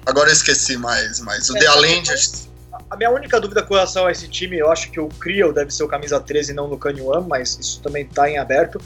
Agora 0.05 0.29
eu 0.29 0.33
esqueci 0.33 0.77
mais, 0.77 1.19
mas 1.19 1.49
o 1.49 1.57
é, 1.57 1.59
The 1.59 1.67
Alend. 1.67 2.09
A 2.89 2.95
minha 2.95 3.09
única 3.09 3.39
dúvida 3.39 3.63
com 3.63 3.73
relação 3.73 4.05
a 4.05 4.11
esse 4.11 4.27
time, 4.27 4.57
eu 4.57 4.71
acho 4.71 4.91
que 4.91 4.99
o 4.99 5.07
Creel 5.07 5.51
deve 5.51 5.71
ser 5.71 5.83
o 5.83 5.87
camisa 5.87 6.19
13 6.19 6.51
e 6.51 6.55
não 6.55 6.67
no 6.67 6.77
One, 6.77 7.27
mas 7.27 7.57
isso 7.59 7.81
também 7.81 8.03
está 8.03 8.29
em 8.29 8.37
aberto. 8.37 8.79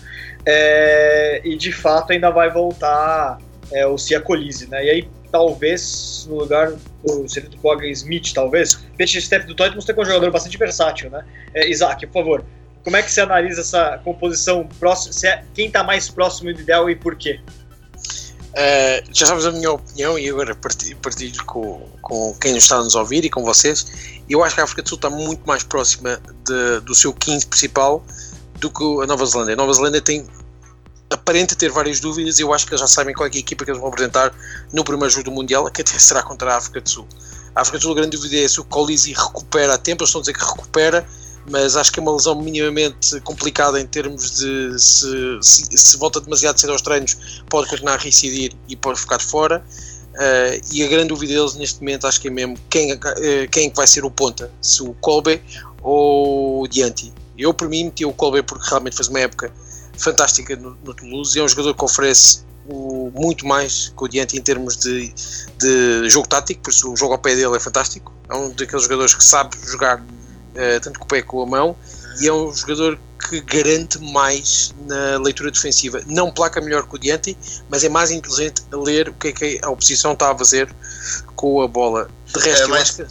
É, 0.46 1.42
e 1.44 1.58
de 1.58 1.72
fato 1.72 2.14
ainda 2.14 2.30
vai 2.30 2.50
voltar 2.50 3.40
é, 3.72 3.86
o 3.86 3.98
Cia 3.98 4.22
Colise, 4.22 4.68
né? 4.68 4.86
E 4.86 4.90
aí 4.90 5.10
talvez 5.32 6.26
no 6.30 6.38
lugar 6.38 6.72
do 7.04 7.28
seria 7.28 7.50
do 7.50 7.58
Cogan 7.58 7.88
Smith, 7.88 8.34
talvez. 8.34 8.76
Peixe 8.98 9.22
Steph 9.22 9.46
do 9.46 9.56
Tottenham 9.56 9.82
tem 9.82 9.96
um 9.96 10.06
jogador 10.06 10.32
bastante 10.32 10.58
versátil, 10.58 11.10
né? 11.10 11.24
É, 11.54 11.70
Isaac, 11.70 12.06
por 12.08 12.14
favor, 12.14 12.46
como 12.84 12.96
é 12.96 13.04
que 13.04 13.12
você 13.12 13.22
analisa 13.22 13.62
essa 13.62 14.00
composição 14.04 14.68
próxima? 14.80 15.32
É, 15.32 15.44
quem 15.54 15.68
está 15.68 15.84
mais 15.84 16.10
próximo 16.10 16.54
do 16.54 16.62
ideal 16.62 16.90
e 16.90 16.96
por 16.96 17.16
quê? 17.16 17.40
Uh, 18.60 19.08
já 19.14 19.26
sabes 19.26 19.46
a 19.46 19.54
minha 19.54 19.72
opinião 19.72 20.20
e 20.20 20.30
agora 20.30 20.54
partilho 20.54 21.46
com, 21.46 21.88
com 22.02 22.36
quem 22.42 22.58
está 22.58 22.76
a 22.76 22.84
nos 22.84 22.94
ouvir 22.94 23.24
e 23.24 23.30
com 23.30 23.42
vocês. 23.42 24.20
Eu 24.30 24.44
acho 24.44 24.54
que 24.54 24.60
a 24.60 24.66
África 24.66 24.82
do 24.82 24.90
Sul 24.90 24.98
está 24.98 25.10
muito 25.10 25.48
mais 25.48 25.64
próxima 25.64 26.22
de, 26.44 26.82
do 26.82 26.94
seu 26.94 27.14
15 27.14 27.48
principal 27.48 28.04
do 28.56 28.70
que 28.70 28.84
a 29.02 29.08
Nova 29.08 29.26
Zelândia. 29.26 29.54
A 29.54 29.56
Nova 29.56 29.72
Zelândia 29.72 30.02
tem 30.02 30.28
aparenta 31.10 31.56
ter 31.56 31.72
várias 31.72 32.02
dúvidas 32.02 32.38
e 32.38 32.42
eu 32.42 32.54
acho 32.54 32.66
que 32.66 32.72
eles 32.72 32.82
já 32.82 32.88
sabem 32.88 33.16
qual 33.16 33.28
é 33.28 33.32
a 33.34 33.38
equipa 33.40 33.64
que 33.64 33.72
eles 33.72 33.80
vão 33.80 33.90
apresentar 33.90 34.34
no 34.74 34.84
primeiro 34.84 35.10
jogo 35.10 35.24
do 35.24 35.32
Mundial, 35.32 35.70
que 35.72 35.82
até 35.82 35.98
será 35.98 36.22
contra 36.22 36.54
a 36.54 36.58
África 36.58 36.82
do 36.82 36.90
Sul. 36.90 37.08
A 37.56 37.62
África 37.62 37.78
do 37.78 37.82
Sul, 37.82 37.94
a 37.94 37.96
grande 37.96 38.18
dúvida 38.18 38.44
é 38.44 38.48
se 38.48 38.60
o 38.60 38.66
Colisi 38.66 39.14
recupera 39.14 39.76
a 39.76 39.78
tempo, 39.78 40.04
eles 40.04 40.10
estão 40.10 40.20
a 40.20 40.22
dizer 40.24 40.34
que 40.34 40.44
recupera, 40.44 41.08
mas 41.50 41.76
acho 41.76 41.92
que 41.92 42.00
é 42.00 42.02
uma 42.02 42.14
lesão 42.14 42.36
minimamente 42.36 43.20
complicada 43.22 43.80
em 43.80 43.88
termos 43.88 44.40
de 44.40 44.80
se, 44.80 45.40
se, 45.42 45.78
se 45.78 45.98
volta 45.98 46.22
demasiado 46.22 46.60
cedo 46.60 46.72
aos 46.72 46.82
treinos, 46.82 47.44
pode 47.50 47.70
continuar 47.70 47.94
a 47.94 47.98
reincidir 47.98 48.54
e 48.68 48.76
pode 48.76 49.00
ficar 49.00 49.20
fora. 49.20 49.64
Uh, 50.14 50.62
e 50.74 50.84
a 50.84 50.88
grande 50.88 51.10
dúvida 51.10 51.34
deles 51.34 51.56
neste 51.56 51.80
momento 51.80 52.06
acho 52.06 52.20
que 52.20 52.28
é 52.28 52.32
mesmo 52.32 52.58
quem, 52.70 52.94
uh, 52.94 53.00
quem 53.52 53.72
vai 53.74 53.88
ser 53.88 54.04
o 54.04 54.12
ponta, 54.12 54.52
se 54.62 54.84
o 54.84 54.94
Colbe 54.96 55.42
ou 55.82 56.64
o 56.64 56.68
Dianti. 56.68 57.14
Eu, 57.38 57.54
por 57.54 57.70
mim, 57.70 57.86
meti 57.86 58.04
o 58.06 58.12
Colbe 58.12 58.44
porque 58.44 58.68
realmente 58.70 58.96
fez 58.96 59.08
uma 59.08 59.20
época 59.20 59.52
fantástica 59.98 60.56
no, 60.56 60.78
no 60.84 60.94
Toulouse 60.94 61.38
é 61.38 61.44
um 61.44 61.48
jogador 61.48 61.74
que 61.74 61.84
oferece 61.84 62.42
o, 62.68 63.12
muito 63.16 63.46
mais 63.46 63.94
que 63.96 64.04
o 64.04 64.08
Dianti 64.08 64.38
em 64.38 64.42
termos 64.42 64.78
de, 64.78 65.14
de 65.58 66.10
jogo 66.10 66.28
tático, 66.28 66.64
por 66.64 66.72
isso 66.72 66.92
o 66.92 66.96
jogo 66.96 67.14
ao 67.14 67.20
pé 67.20 67.36
dele 67.36 67.56
é 67.56 67.60
fantástico. 67.60 68.14
É 68.30 68.36
um 68.36 68.50
daqueles 68.50 68.84
jogadores 68.84 69.14
que 69.14 69.24
sabe 69.24 69.58
jogar 69.66 70.04
uh, 70.60 70.80
tanto 70.82 71.00
com 71.00 71.06
o 71.06 71.08
pé 71.08 71.22
como 71.22 71.46
com 71.46 71.56
a 71.56 71.60
mão, 71.60 71.76
e 72.20 72.28
é 72.28 72.34
um 72.34 72.54
jogador 72.54 73.00
que 73.30 73.42
garante 73.42 74.00
mais 74.00 74.74
na 74.88 75.18
leitura 75.18 75.52
defensiva. 75.52 76.02
Não 76.08 76.32
placa 76.32 76.60
melhor 76.62 76.88
que 76.88 76.96
o 76.96 76.98
Diante, 76.98 77.38
mas 77.70 77.84
é 77.84 77.90
mais 77.90 78.12
inteligente 78.12 78.64
a 78.72 78.78
ler 78.78 79.10
o 79.10 79.14
que 79.14 79.28
é 79.30 79.32
que 79.32 79.60
a 79.62 79.70
oposição 79.70 80.14
está 80.14 80.32
a 80.32 80.38
fazer 80.38 80.74
com 81.36 81.62
a 81.62 81.68
bola. 81.68 82.10
De 82.26 82.40
resto, 82.40 82.64
é, 82.64 82.68
mas, 82.68 82.92
que... 82.92 83.02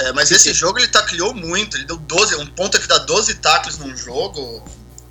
é, 0.00 0.12
mas 0.12 0.30
esse 0.30 0.48
sim. 0.50 0.54
jogo 0.54 0.78
ele 0.78 0.88
tacleou 0.88 1.34
muito, 1.34 1.76
ele 1.76 1.84
deu 1.84 1.96
12, 1.96 2.36
um 2.36 2.46
ponto 2.46 2.78
que 2.78 2.86
dá 2.86 2.98
12 2.98 3.34
tacles 3.36 3.78
num 3.78 3.96
jogo. 3.96 4.62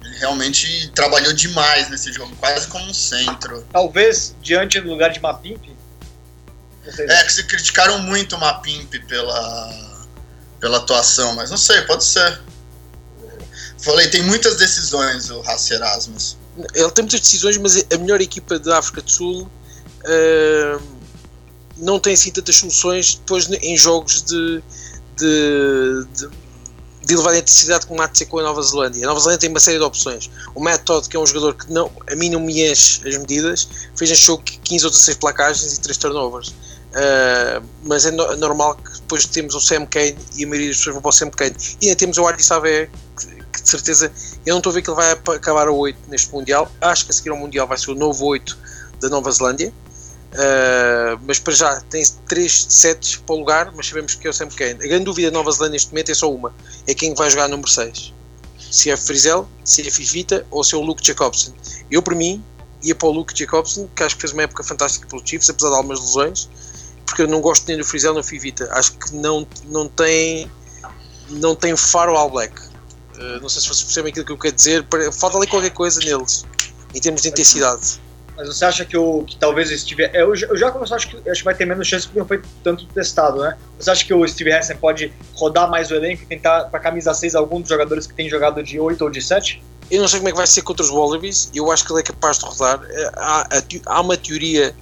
Ele 0.03 0.17
realmente 0.17 0.91
trabalhou 0.93 1.33
demais 1.33 1.89
nesse 1.89 2.11
jogo, 2.11 2.35
quase 2.37 2.67
como 2.67 2.85
um 2.85 2.93
centro. 2.93 3.65
Talvez 3.71 4.35
diante 4.41 4.79
do 4.79 4.89
lugar 4.89 5.11
de 5.11 5.19
Mapimp. 5.19 5.77
É, 6.85 7.23
que 7.23 7.33
se 7.33 7.43
criticaram 7.43 7.99
muito 7.99 8.35
o 8.35 8.39
Mapimp 8.39 8.93
pela 9.07 9.88
pela 10.59 10.77
atuação, 10.77 11.35
mas 11.35 11.49
não 11.49 11.57
sei, 11.57 11.81
pode 11.83 12.03
ser. 12.03 12.41
Falei, 13.79 14.07
tem 14.09 14.21
muitas 14.23 14.57
decisões 14.57 15.29
o 15.29 15.41
Raci 15.41 15.73
Erasmus. 15.73 16.37
Ele 16.73 16.91
tem 16.91 17.03
muitas 17.03 17.21
decisões, 17.21 17.57
mas 17.57 17.85
a 17.93 17.97
melhor 17.97 18.19
equipa 18.19 18.59
da 18.59 18.79
África 18.79 19.01
do 19.01 19.09
Sul 19.09 19.43
uh, 19.43 20.83
não 21.77 21.99
tem 21.99 22.13
assim 22.13 22.31
tantas 22.31 22.57
soluções 22.57 23.15
depois 23.15 23.49
em 23.49 23.77
jogos 23.77 24.21
de, 24.23 24.61
de, 25.15 26.05
de, 26.13 26.29
de 27.05 27.13
elevada 27.13 27.37
intensidade 27.37 27.87
como 27.87 28.01
há 28.01 28.11
com 28.27 28.39
a 28.39 28.43
Nova 28.43 28.61
Zelândia. 28.61 29.05
A 29.05 29.07
Nova 29.07 29.19
Zelândia 29.21 29.39
tem 29.39 29.49
uma 29.49 29.59
série 29.61 29.77
de 29.77 29.83
opções. 29.83 30.29
O 30.53 30.61
Matt 30.61 30.83
Todd, 30.83 31.07
que 31.07 31.15
é 31.15 31.19
um 31.19 31.25
jogador 31.25 31.55
que 31.55 31.71
não, 31.71 31.89
a 32.11 32.15
mim 32.15 32.29
não 32.29 32.41
me 32.41 32.69
enche 32.69 33.07
as 33.07 33.17
medidas, 33.17 33.69
fez 33.95 34.09
neste 34.09 34.25
jogo 34.25 34.43
15 34.43 34.85
ou 34.85 34.91
16 34.91 35.17
placagens 35.17 35.73
e 35.77 35.79
3 35.79 35.97
turnovers. 35.97 36.49
Uh, 36.49 37.65
mas 37.83 38.05
é, 38.05 38.11
no, 38.11 38.35
normal 38.35 38.75
que 38.75 38.98
depois 39.09 39.25
temos 39.25 39.55
o 39.55 39.59
Sam 39.59 39.87
Kane 39.87 40.15
e 40.35 40.45
a 40.45 40.47
maioria 40.47 40.69
das 40.69 40.77
pessoas 40.77 40.93
vão 40.93 41.01
para 41.01 41.09
o 41.09 41.11
Sam 41.11 41.31
Kane. 41.31 41.55
E 41.81 41.87
ainda 41.87 41.97
temos 41.97 42.17
o 42.19 42.27
Ardi 42.27 42.43
Savé 42.43 42.91
que, 43.17 43.25
que, 43.25 43.61
de 43.63 43.69
certeza 43.69 44.11
eu 44.45 44.51
não 44.51 44.59
estou 44.59 44.69
a 44.69 44.73
ver 44.75 44.83
que 44.83 44.89
ele 44.89 44.95
vai 44.95 45.11
acabar 45.11 45.67
a 45.67 45.71
8 45.71 45.97
neste 46.07 46.31
Mundial. 46.31 46.71
Acho 46.79 47.05
que 47.05 47.11
a 47.11 47.13
seguir 47.15 47.31
ao 47.31 47.37
Mundial 47.37 47.67
vai 47.67 47.77
ser 47.77 47.89
o 47.89 47.95
novo 47.95 48.23
8 48.25 48.57
da 49.01 49.09
Nova 49.09 49.31
Zelândia. 49.31 49.73
Uh, 50.31 51.19
mas 51.25 51.39
para 51.39 51.55
já 51.55 51.81
tem 51.89 52.03
3 52.27 52.67
sets 52.69 53.15
para 53.15 53.33
o 53.33 53.39
lugar 53.39 53.73
mas 53.75 53.87
sabemos 53.87 54.13
que 54.13 54.27
é 54.27 54.29
o 54.29 54.33
Sam 54.33 54.49
Kane. 54.49 54.73
A 54.73 54.87
grande 54.87 55.05
dúvida 55.05 55.31
da 55.31 55.37
Nova 55.39 55.51
Zelândia 55.51 55.73
neste 55.73 55.89
momento 55.89 56.11
é 56.11 56.13
só 56.13 56.31
uma 56.31 56.53
é 56.85 56.93
quem 56.93 57.15
vai 57.15 57.31
jogar 57.31 57.47
número 57.47 57.67
6 57.67 58.13
se 58.59 58.91
é 58.91 58.95
Frizel, 58.95 59.49
se 59.65 59.81
é 59.81 59.89
Fifita 59.89 60.45
ou 60.51 60.63
se 60.63 60.75
é 60.75 60.77
o 60.77 60.81
Luke 60.81 61.03
Jacobson 61.03 61.51
eu 61.89 62.03
por 62.03 62.13
mim 62.13 62.43
ia 62.83 62.93
para 62.93 63.07
o 63.07 63.11
Luke 63.11 63.35
Jacobson 63.35 63.89
que 63.95 64.03
acho 64.03 64.13
que 64.17 64.21
fez 64.21 64.31
uma 64.31 64.43
época 64.43 64.63
fantástica 64.63 65.07
pelos 65.07 65.27
Chiefs 65.27 65.49
apesar 65.49 65.69
de 65.69 65.75
algumas 65.77 65.99
lesões 65.99 66.47
porque 67.09 67.23
eu 67.23 67.27
não 67.27 67.41
gosto 67.41 67.67
nem 67.67 67.77
do 67.77 67.83
Frizel 67.83 68.13
nem 68.13 68.21
do 68.21 68.27
Fivita. 68.27 68.69
Acho 68.71 68.93
que 68.93 69.15
não, 69.15 69.47
não 69.65 69.87
tem 69.87 70.49
não 71.29 71.55
tem 71.55 71.75
faro 71.75 72.15
All 72.15 72.29
Black. 72.29 72.53
Uh, 73.15 73.41
não 73.41 73.49
sei 73.49 73.61
se 73.61 73.67
vocês 73.67 73.83
percebem 73.83 74.11
aquilo 74.11 74.25
que 74.25 74.31
eu 74.31 74.37
quero 74.37 74.55
dizer. 74.55 74.85
Falta 75.11 75.37
ali 75.37 75.47
qualquer 75.47 75.71
coisa 75.71 75.99
neles, 75.99 76.45
em 76.93 76.99
termos 76.99 77.21
de 77.21 77.29
intensidade. 77.29 78.01
Mas 78.35 78.47
você 78.47 78.63
acha 78.63 78.85
que, 78.85 78.97
o, 78.97 79.23
que 79.25 79.35
talvez 79.35 79.69
o 79.69 79.77
Steve. 79.77 80.09
Eu, 80.13 80.33
eu 80.33 80.57
já 80.57 80.71
começo, 80.71 80.95
acho 80.95 81.09
que, 81.09 81.29
acho 81.29 81.41
que 81.41 81.45
vai 81.45 81.53
ter 81.53 81.65
menos 81.65 81.85
chance 81.85 82.07
porque 82.07 82.19
não 82.19 82.27
foi 82.27 82.41
tanto 82.63 82.85
testado, 82.85 83.41
né? 83.41 83.57
Você 83.77 83.91
acha 83.91 84.05
que 84.05 84.13
o 84.13 84.25
Steve 84.25 84.53
Hansen 84.53 84.77
pode 84.77 85.11
rodar 85.33 85.69
mais 85.69 85.91
o 85.91 85.95
elenco 85.95 86.23
e 86.23 86.25
tentar 86.25 86.65
para 86.65 86.79
camisa 86.79 87.13
6 87.13 87.35
algum 87.35 87.59
dos 87.59 87.69
jogadores 87.69 88.07
que 88.07 88.13
tem 88.13 88.29
jogado 88.29 88.63
de 88.63 88.79
8 88.79 89.01
ou 89.01 89.09
de 89.09 89.21
7? 89.21 89.61
Eu 89.91 90.01
não 90.01 90.07
sei 90.07 90.19
como 90.19 90.29
é 90.29 90.31
que 90.31 90.37
vai 90.37 90.47
ser 90.47 90.61
contra 90.61 90.85
os 90.85 90.89
Wallabies. 90.89 91.51
Eu 91.53 91.69
acho 91.69 91.85
que 91.85 91.91
ele 91.91 91.99
é 91.99 92.03
capaz 92.03 92.39
de 92.39 92.45
rodar. 92.45 92.79
Eh, 92.89 93.11
há, 93.17 93.47
há 93.87 94.01
uma 94.01 94.15
teoria 94.15 94.73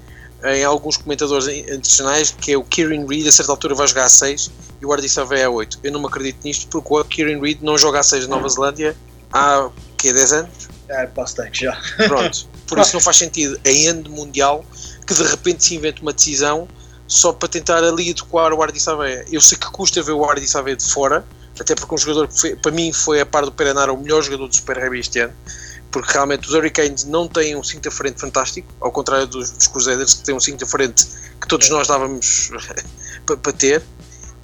em 0.44 0.64
alguns 0.64 0.98
comentadores 0.98 1.48
internacionais 1.48 2.32
que 2.32 2.52
é 2.52 2.58
o 2.58 2.64
Kieran 2.64 3.08
Reid 3.08 3.28
a 3.28 3.32
certa 3.32 3.52
altura 3.52 3.76
vai 3.76 3.88
jogar 3.88 4.06
a 4.06 4.10
6 4.10 4.52
e 4.82 4.86
o 4.86 4.94
Ardi 4.94 5.10
Savé 5.10 5.44
a 5.44 5.50
8. 5.50 5.80
Eu 5.84 5.92
não 5.92 6.00
me 6.00 6.08
acredito 6.08 6.40
nisto 6.44 6.68
porque 6.68 6.94
o 6.94 7.04
Kieran 7.04 7.42
Reid 7.42 7.64
não 7.64 7.78
joga 7.78 8.00
a 8.00 8.04
6 8.04 8.28
na 8.28 8.36
Nova 8.36 8.50
Zelândia 8.50 8.96
há 9.34 9.70
que 9.98 10.14
10 10.14 10.34
anos? 10.34 10.70
É, 10.90 11.08
bastante 11.08 11.66
já. 11.66 11.78
Pronto, 12.08 12.48
por 12.68 12.80
isso 12.80 12.94
não 12.94 13.02
faz 13.02 13.18
sentido 13.18 13.60
em 13.66 13.88
ano 13.88 14.10
mundial 14.10 14.64
que 15.06 15.14
de 15.14 15.24
repente 15.24 15.64
se 15.64 15.76
invente 15.76 16.02
uma 16.02 16.14
decisão 16.14 16.68
só 17.08 17.32
para 17.32 17.48
tentar 17.48 17.84
ali 17.84 18.12
adequar 18.12 18.54
o 18.54 18.62
Ardi. 18.62 18.80
Eu 19.32 19.42
sei 19.42 19.58
que 19.58 19.68
custa 19.72 20.04
ver 20.04 20.12
o 20.12 20.24
Ardi 20.26 20.46
de 20.46 20.92
fora, 20.92 21.26
até 21.60 21.74
porque 21.74 21.96
um 21.96 21.98
jogador 21.98 22.28
que 22.28 22.40
foi, 22.40 22.56
para 22.56 22.72
mim 22.72 22.92
foi 22.94 23.22
a 23.22 23.26
par 23.26 23.44
do 23.46 23.52
Perenar 23.52 23.90
o 23.90 23.98
melhor 23.98 24.22
jogador 24.22 24.48
do 24.48 24.56
Super 24.56 24.78
Rugby 24.78 25.00
este 25.00 25.20
ano 25.20 25.34
porque 25.98 26.14
realmente 26.14 26.48
os 26.48 26.54
Hurricanes 26.54 27.06
não 27.06 27.28
têm 27.28 27.56
um 27.56 27.64
5 27.64 27.82
de 27.82 27.90
frente 27.90 28.22
fantástico, 28.22 28.72
ao 28.80 28.92
contrário 28.92 29.26
dos, 29.26 29.50
dos 29.50 29.66
Crusaders, 29.66 30.14
que 30.14 30.26
têm 30.26 30.36
um 30.36 30.40
5 30.40 30.56
de 30.56 30.66
frente 30.66 31.08
que 31.42 31.48
todos 31.48 31.70
nós 31.70 31.88
dávamos 31.88 32.52
para 33.26 33.54
ter, 33.54 33.82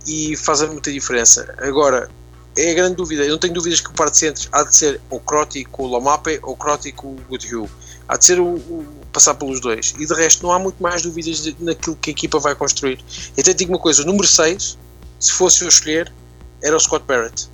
e 0.08 0.36
fazem 0.36 0.70
muita 0.70 0.92
diferença. 0.92 1.54
Agora, 1.60 2.10
é 2.58 2.72
a 2.72 2.74
grande 2.74 2.96
dúvida, 2.96 3.24
eu 3.24 3.34
não 3.34 3.38
tenho 3.38 3.54
dúvidas 3.54 3.82
que 3.82 3.90
o 3.90 3.94
par 3.94 4.10
de 4.10 4.18
centros 4.18 4.50
há 4.52 4.64
de 4.64 4.76
ser 4.76 5.00
o 5.12 5.20
Crotty 5.20 5.64
com 5.66 5.84
o 5.84 5.88
Lomape 5.88 6.40
ou 6.42 6.56
Crotty 6.56 6.92
com 6.92 7.10
o 7.10 7.20
Goodhue. 7.30 7.70
Há 8.08 8.18
de 8.18 8.26
ser 8.26 8.40
o, 8.40 8.56
o, 8.56 8.88
passar 9.12 9.36
pelos 9.36 9.60
dois. 9.60 9.94
E 10.00 10.08
de 10.08 10.14
resto, 10.16 10.42
não 10.42 10.52
há 10.52 10.58
muito 10.58 10.82
mais 10.82 11.04
dúvidas 11.04 11.44
de, 11.44 11.56
naquilo 11.60 11.96
que 11.98 12.10
a 12.10 12.14
equipa 12.14 12.40
vai 12.40 12.56
construir. 12.56 13.00
Então, 13.38 13.54
digo 13.54 13.72
uma 13.72 13.80
coisa: 13.80 14.02
o 14.02 14.06
número 14.06 14.28
6, 14.28 14.76
se 15.20 15.32
fosse 15.32 15.64
eu 15.64 15.70
escolher, 15.70 16.12
era 16.64 16.76
o 16.76 16.80
Scott 16.80 17.06
Barrett. 17.06 17.48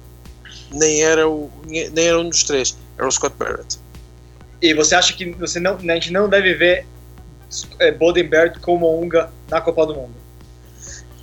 Nem 0.72 1.04
era, 1.04 1.28
o, 1.28 1.52
nem 1.68 2.06
era 2.06 2.18
um 2.18 2.30
dos 2.30 2.44
três, 2.44 2.78
era 2.98 3.08
o 3.08 3.12
Scott 3.12 3.36
Barrett. 3.38 3.78
E 4.62 4.74
você 4.74 4.96
acha 4.96 5.14
que 5.14 5.32
você 5.32 5.60
não, 5.60 5.76
a 5.76 5.94
gente 5.94 6.12
não 6.12 6.28
deve 6.28 6.54
ver 6.54 6.86
é, 7.80 7.92
Bodenberg 7.92 8.60
como 8.60 9.02
Unga 9.02 9.32
na 9.50 9.62
Copa 9.62 9.86
do 9.86 9.96
Mundo? 9.96 10.14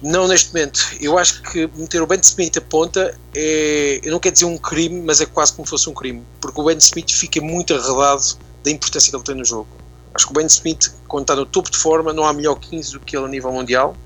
Não 0.03 0.29
neste 0.29 0.53
momento. 0.53 0.81
Eu 1.01 1.19
acho 1.19 1.43
que 1.43 1.69
meter 1.75 2.03
o 2.03 2.07
Ben 2.07 2.21
Smith 2.21 2.57
a 2.57 2.61
ponta 2.61 3.17
é, 3.35 4.01
eu 4.03 4.13
não 4.13 4.19
quero 4.19 4.35
dizer 4.35 4.45
um 4.45 4.59
crime, 4.59 5.03
mas 5.03 5.21
é 5.21 5.27
quase 5.27 5.53
como 5.53 5.67
se 5.67 5.71
fosse 5.71 5.89
um 5.89 5.95
crime, 5.95 6.23
porque 6.41 6.61
o 6.61 6.65
Ben 6.65 6.77
Smith 6.79 7.11
fica 7.13 7.41
muito 7.41 7.75
arredado 7.75 8.23
da 8.63 8.71
importância 8.71 9.11
que 9.11 9.17
ele 9.17 9.25
tem 9.25 9.35
no 9.35 9.45
jogo. 9.45 9.69
Acho 10.15 10.27
que 10.27 10.33
o 10.33 10.35
Ben 10.35 10.47
Smith, 10.47 10.93
quando 11.09 11.25
está 11.25 11.37
no 11.37 11.45
topo 11.45 11.71
de 11.71 11.77
forma, 11.77 12.13
não 12.13 12.25
há 12.25 12.33
melhor 12.33 12.57
15 12.57 12.93
do 12.93 13.01
que 13.01 13.17
ele 13.17 13.27
a 13.27 13.29
nível 13.29 13.53
mundial. 13.53 13.97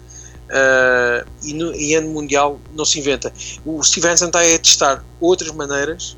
Uh, 0.50 1.25
e, 1.44 1.54
no, 1.54 1.72
em 1.72 1.94
ano 1.94 2.08
mundial 2.08 2.60
não 2.75 2.84
se 2.84 2.99
inventa. 2.99 3.32
O 3.64 3.80
Steve 3.84 4.08
Hansen 4.08 4.26
está 4.26 4.40
a 4.40 4.58
testar 4.58 5.04
outras 5.20 5.52
maneiras 5.52 6.16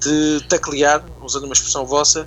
de 0.00 0.42
taclear, 0.48 1.04
usando 1.22 1.44
uma 1.44 1.52
expressão 1.52 1.84
vossa, 1.84 2.26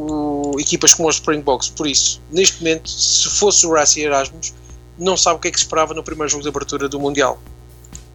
o, 0.00 0.58
equipas 0.58 0.94
como 0.94 1.08
os 1.08 1.16
Springboks. 1.16 1.68
Por 1.68 1.86
isso, 1.86 2.20
neste 2.30 2.58
momento, 2.58 2.88
se 2.88 3.28
fosse 3.28 3.66
o 3.66 3.72
Rassi 3.72 4.02
Erasmus, 4.02 4.54
não 4.98 5.16
sabe 5.16 5.36
o 5.36 5.38
que 5.38 5.48
é 5.48 5.50
que 5.50 5.58
esperava 5.58 5.94
no 5.94 6.02
primeiro 6.02 6.30
jogo 6.30 6.42
de 6.42 6.48
abertura 6.48 6.88
do 6.88 6.98
Mundial. 6.98 7.38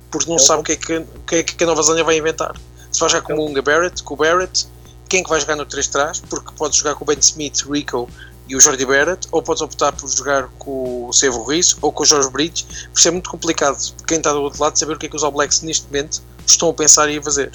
Porque 0.10 0.30
não 0.30 0.38
é 0.38 0.40
sabe 0.40 0.62
o 0.62 0.64
que, 0.64 0.72
é 0.74 0.76
que, 0.76 1.06
que, 1.28 1.36
é 1.36 1.44
que 1.44 1.64
a 1.64 1.68
Nova 1.68 1.82
Zelândia 1.82 2.04
vai 2.04 2.18
inventar. 2.18 2.56
Se 2.92 3.00
vai 3.00 3.10
jogar 3.10 3.24
com 3.24 3.34
o 3.34 3.38
Munga 3.38 3.62
Barrett, 3.62 4.02
com 4.04 4.14
o 4.14 4.18
Barrett, 4.18 4.68
quem 5.10 5.20
é 5.20 5.24
que 5.24 5.30
vai 5.30 5.40
jogar 5.40 5.56
no 5.56 5.66
3 5.66 5.88
trás? 5.88 6.20
Porque 6.20 6.52
pode 6.58 6.78
jogar 6.78 6.96
com 6.96 7.04
o 7.04 7.08
Ben 7.08 7.20
Smith, 7.20 7.64
Rico 7.70 8.10
e 8.48 8.56
o 8.56 8.60
Jordi 8.60 8.86
Barrett, 8.86 9.28
ou 9.32 9.42
podes 9.42 9.62
optar 9.62 9.92
por 9.92 10.08
jogar 10.10 10.48
com 10.60 11.08
o 11.08 11.14
Sevo 11.14 11.44
Ruiz 11.44 11.76
ou 11.82 11.92
com 11.92 12.04
o 12.04 12.06
Jorge 12.06 12.30
Bridge, 12.30 12.66
por 12.92 13.00
isso 13.00 13.08
é 13.08 13.12
muito 13.12 13.30
complicado 13.30 13.78
quem 14.08 14.18
está 14.18 14.32
do 14.32 14.42
outro 14.42 14.62
lado 14.62 14.78
saber 14.78 14.94
o 14.94 15.00
que 15.00 15.08
é 15.08 15.10
que 15.10 15.16
os 15.16 15.24
All 15.24 15.32
Blacks 15.32 15.62
neste 15.62 15.88
momento 15.88 16.22
estão 16.46 16.70
a 16.70 16.74
pensar 16.74 17.10
e 17.10 17.18
a 17.18 17.24
fazer. 17.24 17.52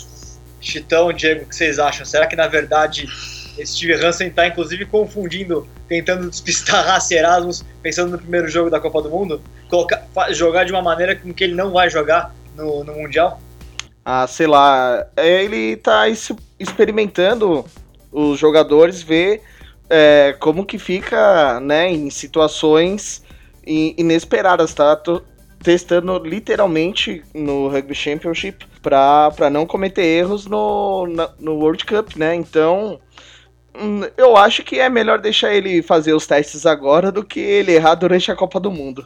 Chitão, 0.61 1.13
Diego, 1.13 1.45
o 1.45 1.47
que 1.47 1.55
vocês 1.55 1.79
acham? 1.79 2.05
Será 2.05 2.27
que 2.27 2.35
na 2.35 2.49
verdade 2.49 3.07
Steve 3.65 3.95
Hansen 3.95 4.29
está 4.29 4.47
inclusive 4.47 4.87
confundindo, 4.87 5.67
tentando 5.89 6.29
despistar 6.31 6.85
Rassi 6.87 7.15
Erasmus, 7.15 7.65
pensando 7.83 8.13
no 8.13 8.19
primeiro 8.19 8.49
jogo 8.49 8.71
da 8.71 8.81
Copa 8.81 9.03
do 9.03 9.11
Mundo? 9.11 9.41
Colocar, 9.69 10.07
jogar 10.31 10.65
de 10.65 10.73
uma 10.73 10.83
maneira 10.83 11.17
com 11.17 11.33
que 11.33 11.45
ele 11.45 11.55
não 11.55 11.71
vai 11.71 11.91
jogar 11.91 12.35
no, 12.57 12.85
no 12.85 12.95
Mundial? 12.95 13.41
Ah, 14.05 14.27
sei 14.27 14.47
lá. 14.47 15.07
É, 15.17 15.43
ele 15.45 15.73
está 15.73 16.09
experimentando 16.59 17.65
os 18.11 18.39
jogadores, 18.39 19.03
ver 19.03 19.43
é, 19.89 20.35
como 20.39 20.65
que 20.65 20.79
fica, 20.79 21.61
né, 21.61 21.91
em 21.91 22.11
situações 22.11 23.23
inesperadas, 23.67 24.75
tá? 24.75 24.97
Tô 24.97 25.23
testando 25.63 26.19
literalmente 26.19 27.23
no 27.35 27.69
Rugby 27.69 27.95
Championship 27.95 28.67
para 28.83 29.51
não 29.51 29.67
cometer 29.67 30.03
erros 30.03 30.47
no, 30.47 31.07
na, 31.07 31.31
no 31.39 31.57
World 31.57 31.85
Cup, 31.85 32.17
né? 32.17 32.35
Então, 32.35 32.99
eu 34.17 34.37
acho 34.37 34.63
que 34.63 34.79
é 34.79 34.89
melhor 34.89 35.19
deixar 35.21 35.53
ele 35.53 35.83
fazer 35.83 36.13
os 36.13 36.27
testes 36.27 36.67
agora 36.67 37.11
do 37.13 37.25
que 37.25 37.41
ele 37.41 37.73
errar 37.73 37.95
durante 37.95 38.31
a 38.31 38.37
Copa 38.37 38.59
do 38.59 38.71
Mundo. 38.71 39.05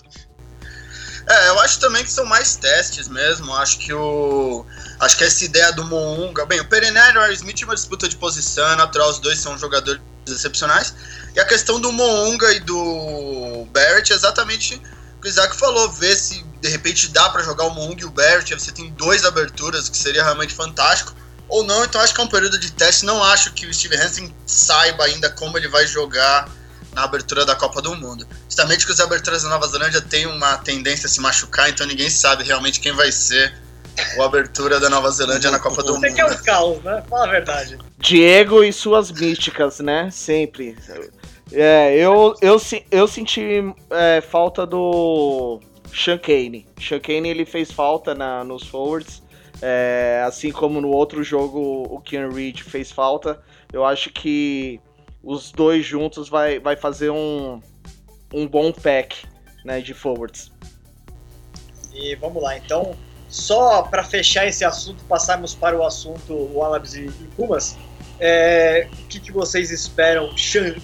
É, 1.26 1.48
eu 1.48 1.60
acho 1.60 1.80
também 1.80 2.04
que 2.04 2.10
são 2.10 2.26
mais 2.26 2.56
testes 2.56 3.08
mesmo. 3.08 3.54
Acho 3.54 3.78
que 3.78 3.92
o. 3.92 4.66
Acho 5.00 5.16
que 5.16 5.24
essa 5.24 5.44
ideia 5.44 5.72
do 5.72 5.84
Mounga. 5.84 6.44
Bem, 6.44 6.60
o 6.60 6.66
Pereneiro 6.66 7.20
e 7.20 7.30
o 7.30 7.32
Smith 7.32 7.62
uma 7.62 7.74
disputa 7.74 8.08
de 8.08 8.16
posição, 8.16 8.66
é 8.70 8.76
natural, 8.76 9.10
os 9.10 9.18
dois 9.18 9.38
são 9.38 9.56
jogadores 9.56 10.02
excepcionais. 10.26 10.94
E 11.34 11.40
a 11.40 11.44
questão 11.44 11.80
do 11.80 11.92
Moonga 11.92 12.52
e 12.52 12.60
do 12.60 13.66
Barrett 13.72 14.12
é 14.12 14.16
exatamente 14.16 14.80
o 15.16 15.20
que 15.22 15.28
o 15.28 15.30
Isaac 15.30 15.56
falou, 15.56 15.90
ver 15.90 16.14
se 16.14 16.44
de 16.60 16.68
repente 16.68 17.08
dá 17.08 17.28
para 17.30 17.42
jogar 17.42 17.64
o 17.64 17.70
Moonga 17.70 18.02
e 18.02 18.04
o 18.04 18.10
Barrett, 18.10 18.54
você 18.54 18.72
tem 18.72 18.90
duas 18.90 19.24
aberturas, 19.24 19.88
que 19.88 19.96
seria 19.96 20.22
realmente 20.22 20.54
fantástico. 20.54 21.14
Ou 21.48 21.62
não, 21.62 21.84
então 21.84 22.00
acho 22.00 22.14
que 22.14 22.20
é 22.20 22.24
um 22.24 22.28
período 22.28 22.58
de 22.58 22.72
teste. 22.72 23.04
Não 23.04 23.22
acho 23.22 23.52
que 23.52 23.66
o 23.66 23.74
Steve 23.74 23.96
Hansen 23.96 24.34
saiba 24.46 25.04
ainda 25.04 25.30
como 25.30 25.56
ele 25.58 25.68
vai 25.68 25.86
jogar 25.86 26.48
na 26.92 27.04
abertura 27.04 27.44
da 27.44 27.54
Copa 27.54 27.82
do 27.82 27.94
Mundo. 27.96 28.26
Justamente 28.48 28.86
que 28.86 28.92
as 28.92 29.00
aberturas 29.00 29.42
da 29.42 29.48
Nova 29.48 29.66
Zelândia 29.66 30.00
têm 30.00 30.26
uma 30.26 30.56
tendência 30.58 31.06
a 31.06 31.10
se 31.10 31.20
machucar, 31.20 31.68
então 31.68 31.86
ninguém 31.86 32.08
sabe 32.08 32.44
realmente 32.44 32.80
quem 32.80 32.92
vai 32.92 33.10
ser 33.10 33.52
o 34.16 34.22
abertura 34.22 34.80
da 34.80 34.88
Nova 34.90 35.10
Zelândia 35.10 35.50
na 35.50 35.58
Copa 35.58 35.82
do 35.82 35.94
Mundo. 35.94 36.02
Você 36.02 36.12
quer 36.12 36.24
o 36.24 36.42
caos, 36.42 36.82
né? 36.82 37.02
Fala 37.08 37.26
a 37.26 37.30
verdade. 37.30 37.78
Diego 37.98 38.62
e 38.64 38.72
suas 38.72 39.10
místicas, 39.10 39.80
né? 39.80 40.08
Sempre. 40.10 40.76
É, 41.52 41.96
eu, 41.96 42.34
eu, 42.40 42.60
eu 42.90 43.06
senti 43.06 43.62
é, 43.90 44.20
falta 44.20 44.66
do 44.66 45.60
Sean 45.94 46.18
Kane. 46.18 46.66
Sean 46.80 47.00
Kane 47.00 47.28
ele 47.28 47.44
fez 47.44 47.70
falta 47.70 48.14
na, 48.14 48.42
nos 48.44 48.66
forwards. 48.66 49.22
É, 49.66 50.22
assim 50.26 50.52
como 50.52 50.78
no 50.78 50.90
outro 50.90 51.24
jogo 51.24 51.86
o 51.88 51.98
Ken 51.98 52.28
Reed 52.28 52.60
fez 52.60 52.92
falta. 52.92 53.40
Eu 53.72 53.82
acho 53.82 54.10
que 54.10 54.78
os 55.22 55.50
dois 55.50 55.86
juntos 55.86 56.28
vai, 56.28 56.58
vai 56.58 56.76
fazer 56.76 57.08
um, 57.08 57.62
um 58.34 58.46
bom 58.46 58.70
pack 58.70 59.26
né, 59.64 59.80
de 59.80 59.94
forwards. 59.94 60.52
E 61.94 62.14
vamos 62.16 62.42
lá, 62.42 62.58
então 62.58 62.94
só 63.26 63.82
para 63.84 64.04
fechar 64.04 64.46
esse 64.46 64.66
assunto, 64.66 65.02
passarmos 65.04 65.54
para 65.54 65.74
o 65.76 65.82
assunto 65.82 66.34
Wallabies 66.52 66.94
e, 66.94 67.06
e 67.06 67.28
Pumas, 67.34 67.74
é, 68.20 68.86
o 68.92 69.06
que, 69.06 69.18
que, 69.18 69.32
vocês 69.32 69.70
esperam? 69.70 70.28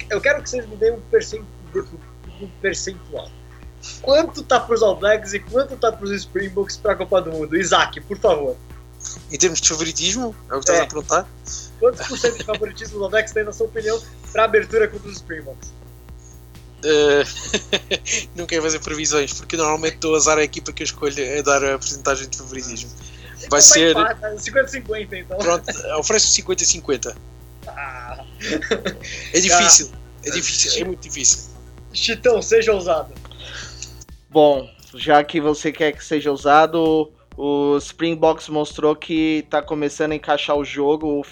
Eu 0.09 0.21
quero 0.23 0.43
que 0.43 0.49
vocês 0.49 0.67
me 0.67 0.77
deem 0.77 0.95
um 0.95 2.49
percentual. 2.63 3.29
Quanto 4.01 4.43
tá 4.43 4.59
para 4.59 4.75
os 4.75 4.83
All 4.83 4.97
Blacks 4.97 5.35
e 5.35 5.39
quanto 5.39 5.77
tá 5.77 5.93
para 5.93 6.05
os 6.05 6.11
Springboks 6.13 6.79
para 6.79 6.93
a 6.93 6.97
Copa 6.97 7.21
do 7.21 7.31
Mundo? 7.31 7.57
Isaac, 7.57 8.01
por 8.01 8.19
favor. 8.19 8.57
Em 9.31 9.39
termos 9.39 9.61
de 9.61 9.69
favoritismo, 9.69 10.35
é 10.51 10.55
o 10.55 10.59
que 10.59 10.65
estás 10.65 10.79
é. 10.79 10.83
a 10.83 10.87
perguntar? 10.87 11.29
Quantos 11.79 12.07
por 12.07 12.19
cento 12.19 12.39
de 12.39 12.45
favoritismo 12.45 13.03
All 13.03 13.11
Blacks 13.11 13.33
tem, 13.33 13.45
na 13.45 13.53
sua 13.53 13.67
opinião, 13.67 14.01
para 14.33 14.43
a 14.43 14.45
abertura 14.45 14.89
contra 14.89 15.09
os 15.09 15.17
Springboks? 15.17 15.73
Uh, 16.85 17.25
não 18.37 18.47
quero 18.47 18.63
fazer 18.63 18.81
previsões, 18.81 19.33
porque 19.33 19.57
normalmente 19.57 19.95
estou 19.95 20.15
a 20.15 20.17
azar 20.17 20.39
a 20.39 20.43
equipa 20.43 20.73
que 20.73 20.83
eu 20.83 20.85
escolho 20.85 21.39
a 21.39 21.43
dar 21.43 21.65
a 21.65 21.79
porcentagem 21.79 22.29
de 22.29 22.37
favoritismo. 22.37 22.91
Vai 23.49 23.61
ser. 23.61 23.95
50-50 23.95 25.09
então. 25.13 25.39
Pronto, 25.39 25.65
ofereço 25.99 26.29
50-50. 26.43 27.17
Ah. 27.67 28.25
É 29.33 29.41
difícil, 29.41 29.91
é 30.25 30.31
difícil, 30.31 30.83
é 30.83 30.85
muito 30.85 31.01
difícil. 31.01 31.51
Chitão, 31.93 32.41
seja 32.41 32.73
ousado. 32.73 33.13
Bom, 34.29 34.69
já 34.95 35.23
que 35.25 35.41
você 35.41 35.73
quer 35.73 35.93
que 35.93 36.05
seja 36.05 36.31
ousado, 36.31 37.13
o 37.43 37.79
Springboks 37.79 38.51
mostrou 38.51 38.95
que 38.95 39.43
está 39.45 39.63
começando 39.63 40.13
a 40.13 40.15
encaixar 40.15 40.57
o 40.57 40.65
jogo. 40.65 41.07
O 41.07 41.25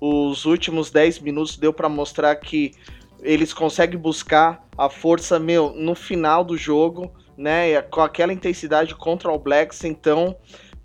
os 0.00 0.44
últimos 0.44 0.92
10 0.92 1.18
minutos 1.18 1.56
deu 1.56 1.72
para 1.72 1.88
mostrar 1.88 2.36
que 2.36 2.72
eles 3.20 3.52
conseguem 3.52 3.98
buscar 3.98 4.64
a 4.76 4.88
força, 4.88 5.40
meu, 5.40 5.72
no 5.74 5.96
final 5.96 6.44
do 6.44 6.56
jogo, 6.56 7.12
né? 7.36 7.82
Com 7.82 8.00
aquela 8.00 8.32
intensidade 8.32 8.94
contra 8.94 9.32
o 9.32 9.36
Blacks, 9.36 9.82
então 9.82 10.36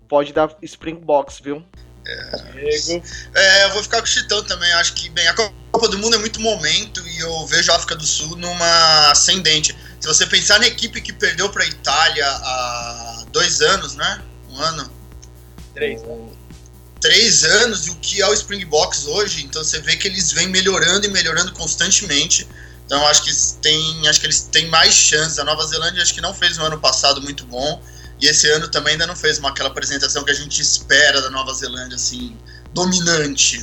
pode 0.08 0.32
dar 0.32 0.50
Springboks, 0.60 1.38
viu? 1.38 1.64
É, 2.04 3.00
é, 3.34 3.64
eu 3.66 3.70
vou 3.74 3.82
ficar 3.84 3.98
com 3.98 4.04
o 4.04 4.08
Chitão 4.08 4.42
também. 4.42 4.72
Acho 4.72 4.94
que, 4.94 5.08
bem, 5.10 5.28
a 5.28 5.34
Copa 5.70 5.88
do 5.88 5.96
Mundo 5.98 6.16
é 6.16 6.18
muito 6.18 6.40
momento 6.40 7.00
e 7.06 7.20
eu 7.20 7.46
vejo 7.46 7.70
a 7.70 7.76
África 7.76 7.94
do 7.94 8.04
Sul 8.04 8.36
numa 8.36 9.10
ascendente. 9.12 9.76
Se 10.00 10.08
você 10.08 10.26
pensar 10.26 10.58
na 10.58 10.66
equipe 10.66 11.00
que 11.00 11.12
perdeu 11.12 11.48
para 11.48 11.62
a 11.62 11.66
Itália 11.68 12.26
há 12.26 13.24
dois 13.30 13.60
anos, 13.60 13.94
né? 13.94 14.22
Um 14.54 14.60
ano. 14.60 14.90
Três. 15.74 16.02
Um, 16.02 16.28
três 17.00 17.44
anos 17.44 17.86
e 17.86 17.90
o 17.90 17.96
que 17.96 18.22
é 18.22 18.28
o 18.28 18.32
Springboks 18.32 19.06
hoje. 19.06 19.44
Então 19.44 19.62
você 19.64 19.80
vê 19.80 19.96
que 19.96 20.06
eles 20.06 20.32
vêm 20.32 20.48
melhorando 20.48 21.04
e 21.04 21.08
melhorando 21.10 21.52
constantemente. 21.52 22.46
Então 22.86 23.04
acho 23.08 23.24
que 23.24 23.32
tem, 23.60 24.08
acho 24.08 24.20
que 24.20 24.26
eles 24.26 24.42
têm 24.42 24.68
mais 24.68 24.94
chances. 24.94 25.38
A 25.38 25.44
Nova 25.44 25.66
Zelândia 25.66 26.02
acho 26.02 26.14
que 26.14 26.20
não 26.20 26.32
fez 26.32 26.56
um 26.56 26.64
ano 26.64 26.78
passado 26.78 27.20
muito 27.20 27.44
bom 27.46 27.82
e 28.20 28.26
esse 28.26 28.48
ano 28.50 28.68
também 28.68 28.92
ainda 28.92 29.06
não 29.06 29.16
fez 29.16 29.38
uma 29.38 29.50
aquela 29.50 29.68
apresentação 29.68 30.24
que 30.24 30.30
a 30.30 30.34
gente 30.34 30.62
espera 30.62 31.20
da 31.20 31.30
Nova 31.30 31.52
Zelândia 31.52 31.96
assim 31.96 32.36
dominante. 32.72 33.62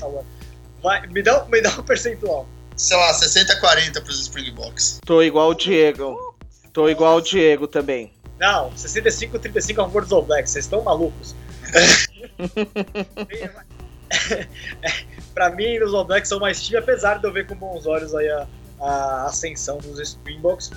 Vai, 0.84 1.08
me 1.08 1.22
dá, 1.22 1.46
me 1.46 1.62
dá 1.62 1.70
um 1.70 1.84
percentual. 1.84 2.48
Sei 2.76 2.98
lá, 2.98 3.14
60 3.14 3.60
40 3.60 4.02
para 4.02 4.12
os 4.12 4.20
Springboks. 4.20 5.00
Tô 5.06 5.22
igual 5.22 5.50
o 5.50 5.54
Diego. 5.54 6.36
Tô 6.74 6.90
igual 6.90 7.18
o 7.18 7.22
Diego 7.22 7.68
também. 7.68 8.14
Não, 8.42 8.76
65 8.76 9.38
35 9.38 9.82
a 9.82 9.86
favor 9.86 10.02
dos 10.02 10.12
All 10.12 10.24
Blacks. 10.24 10.50
Vocês 10.50 10.66
estão 10.66 10.82
malucos. 10.82 11.36
para 15.32 15.52
mim, 15.52 15.78
os 15.78 15.94
All 15.94 16.04
Blacks 16.04 16.28
são 16.28 16.40
mais 16.40 16.60
time, 16.60 16.80
apesar 16.80 17.20
de 17.20 17.28
eu 17.28 17.32
ver 17.32 17.46
com 17.46 17.54
bons 17.54 17.86
olhos 17.86 18.16
aí 18.16 18.28
a, 18.30 18.48
a 18.80 19.26
ascensão 19.28 19.78
dos 19.78 20.00
Springboks. 20.00 20.72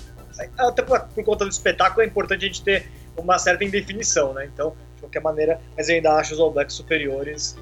Até 0.59 0.83
por, 0.83 1.01
por, 1.09 1.25
conta 1.25 1.47
do 1.47 1.51
espetáculo 1.51 2.03
é 2.03 2.07
importante 2.07 2.45
a 2.45 2.49
gente 2.49 2.63
ter 2.63 2.87
uma 3.17 3.39
certa 3.39 3.65
indefinição, 3.65 4.35
né? 4.35 4.45
Então, 4.53 4.77
de 4.97 5.01
qualquer 5.01 5.23
maneira, 5.23 5.59
mas 5.75 5.89
eu 5.89 5.95
ainda 5.95 6.13
acho 6.17 6.35
os 6.35 6.41
All 6.41 6.51
Blacks 6.51 6.75
superiores 6.75 7.57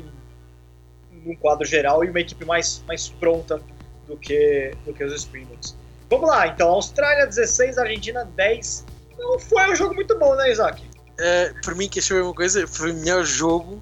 em, 1.12 1.28
num 1.28 1.36
quadro 1.36 1.64
geral 1.64 2.04
e 2.04 2.10
uma 2.10 2.18
equipe 2.18 2.44
mais, 2.44 2.82
mais 2.88 3.08
pronta 3.08 3.62
do 4.08 4.16
que, 4.16 4.74
do 4.84 4.92
que 4.92 5.04
os 5.04 5.14
Springboks. 5.14 5.76
Vamos 6.10 6.28
lá, 6.28 6.48
então, 6.48 6.70
Austrália 6.70 7.24
16, 7.24 7.78
Argentina 7.78 8.24
10. 8.24 8.90
Não 9.22 9.38
foi 9.38 9.70
um 9.70 9.76
jogo 9.76 9.94
muito 9.94 10.18
bom, 10.18 10.34
né, 10.34 10.50
Isaac? 10.50 10.82
Uh, 10.82 11.60
para 11.62 11.74
mim, 11.74 11.88
que 11.88 12.00
achei 12.00 12.16
a 12.16 12.20
mesma 12.20 12.34
coisa, 12.34 12.66
foi 12.66 12.90
o 12.90 12.94
melhor 12.94 13.24
jogo 13.24 13.80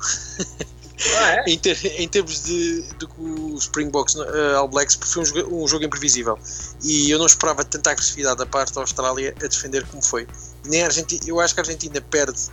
ah, 1.17 1.33
é? 1.37 1.45
em, 1.49 1.59
ter, 1.59 1.79
em, 1.99 2.09
termos 2.09 2.43
de, 2.45 2.83
de 2.83 3.09
o 3.17 3.57
Springboks 3.57 4.17
uh, 4.17 4.57
All 4.57 4.69
Blacks, 4.69 4.97
porque 4.97 5.13
foi 5.13 5.23
um 5.23 5.25
jogo, 5.25 5.63
um 5.63 5.67
jogo, 5.67 5.85
imprevisível 5.85 6.39
e 6.83 7.11
eu 7.11 7.19
não 7.19 7.27
esperava 7.27 7.65
tanta 7.65 7.93
agressividade 7.93 8.37
da 8.37 8.47
parte 8.47 8.75
da 8.75 8.83
Austrália 8.83 9.35
a 9.43 9.47
defender 9.47 9.87
como 9.87 10.05
foi. 10.05 10.27
Nem 10.67 10.83
a 10.83 10.87
Argentina, 10.87 11.23
eu 11.27 11.41
acho 11.41 11.55
que 11.55 11.61
a 11.61 11.63
Argentina 11.63 12.01
perde 12.01 12.51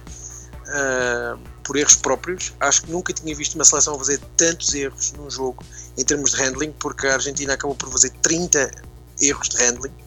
uh, 0.67 1.39
por 1.63 1.75
erros 1.75 1.95
próprios. 1.95 2.53
Acho 2.59 2.83
que 2.83 2.91
nunca 2.91 3.11
tinha 3.11 3.35
visto 3.35 3.55
uma 3.55 3.65
seleção 3.65 3.97
fazer 3.97 4.21
tantos 4.37 4.73
erros 4.73 5.11
num 5.13 5.29
jogo 5.29 5.65
em 5.97 6.05
termos 6.05 6.31
de 6.31 6.37
handling, 6.37 6.71
porque 6.79 7.07
a 7.07 7.15
Argentina 7.15 7.53
acabou 7.53 7.75
por 7.75 7.91
fazer 7.91 8.11
30 8.21 8.71
erros 9.19 9.49
de 9.49 9.57
handling 9.57 10.06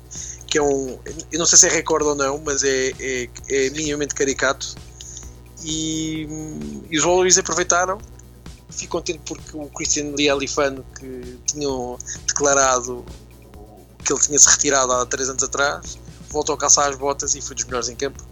que 0.50 0.58
é 0.58 0.62
um. 0.62 0.98
Eu 1.32 1.38
não 1.38 1.46
sei 1.46 1.56
se 1.56 1.66
é 1.68 1.70
recorde 1.70 2.08
ou 2.08 2.14
não, 2.14 2.38
mas 2.38 2.64
é, 2.64 2.90
é, 2.98 3.28
é 3.48 3.70
minimamente 3.70 4.14
caricato. 4.14 4.74
E, 5.62 6.26
e 6.90 6.98
os 6.98 7.04
Wallabies 7.04 7.38
aproveitaram. 7.38 7.98
Fico 8.68 8.98
contente 8.98 9.20
porque 9.24 9.56
o 9.56 9.66
Christian 9.68 10.12
Lee 10.16 10.28
Alifano, 10.28 10.84
que 10.98 11.38
tinham 11.46 11.96
declarado 12.26 13.04
que 14.04 14.12
ele 14.12 14.20
tinha 14.20 14.38
se 14.38 14.48
retirado 14.48 14.92
há 14.92 15.06
3 15.06 15.30
anos 15.30 15.42
atrás, 15.42 15.98
voltou 16.30 16.54
a 16.54 16.58
calçar 16.58 16.88
as 16.88 16.96
botas 16.96 17.34
e 17.34 17.40
foi 17.40 17.54
dos 17.54 17.64
melhores 17.64 17.88
em 17.88 17.96
campo. 17.96 18.22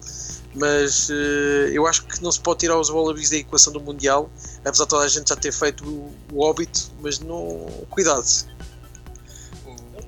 Mas 0.55 1.09
uh, 1.11 1.69
eu 1.73 1.87
acho 1.87 2.05
que 2.05 2.23
não 2.23 2.33
se 2.33 2.41
pode 2.41 2.61
tirar 2.61 2.79
os 2.79 2.89
Wallabies 2.89 3.31
da 3.31 3.37
equação 3.37 3.73
do 3.73 3.81
Mundial, 3.81 4.31
apesar 4.65 4.85
de 4.85 4.91
toda 4.91 5.05
a 5.05 5.09
gente 5.09 5.29
já 5.29 5.37
ter 5.37 5.53
feito 5.53 5.85
o, 5.85 6.13
o 6.33 6.45
Hobbit, 6.45 6.91
mas 7.01 7.21
não. 7.21 7.67
Cuidado. 7.91 8.25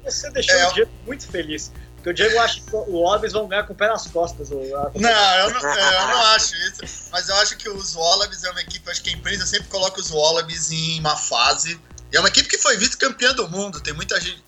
Você 0.04 0.30
deixou 0.30 0.56
é, 0.56 0.68
o 0.68 0.72
Diego 0.72 0.90
muito 1.06 1.28
feliz. 1.28 1.70
Porque 2.00 2.10
o 2.10 2.14
Diego 2.14 2.38
acha 2.38 2.62
que 2.62 2.74
o 2.74 2.98
Wallabies 2.98 3.34
vão 3.34 3.46
ganhar 3.46 3.64
com 3.64 3.74
o 3.74 3.76
pé 3.76 3.86
nas 3.86 4.06
costas. 4.06 4.48
Não, 4.48 4.58
eu 4.58 5.50
não, 5.50 5.60
eu 5.60 6.08
não 6.08 6.22
acho 6.28 6.56
isso. 6.56 7.10
Mas 7.12 7.28
eu 7.28 7.36
acho 7.36 7.58
que 7.58 7.68
os 7.68 7.94
Wallabies 7.94 8.42
é 8.42 8.50
uma 8.50 8.62
equipe, 8.62 8.90
acho 8.90 9.02
que 9.02 9.10
a 9.10 9.12
empresa 9.12 9.44
sempre 9.44 9.68
coloca 9.68 10.00
os 10.00 10.10
Wallabies 10.10 10.72
em 10.72 10.98
uma 10.98 11.14
fase. 11.14 11.78
E 12.10 12.16
é 12.16 12.20
uma 12.20 12.30
equipe 12.30 12.48
que 12.48 12.56
foi 12.56 12.78
vice-campeã 12.78 13.34
do 13.34 13.46
mundo. 13.50 13.80
Tem 13.80 13.92
muita 13.92 14.18
gente. 14.18 14.42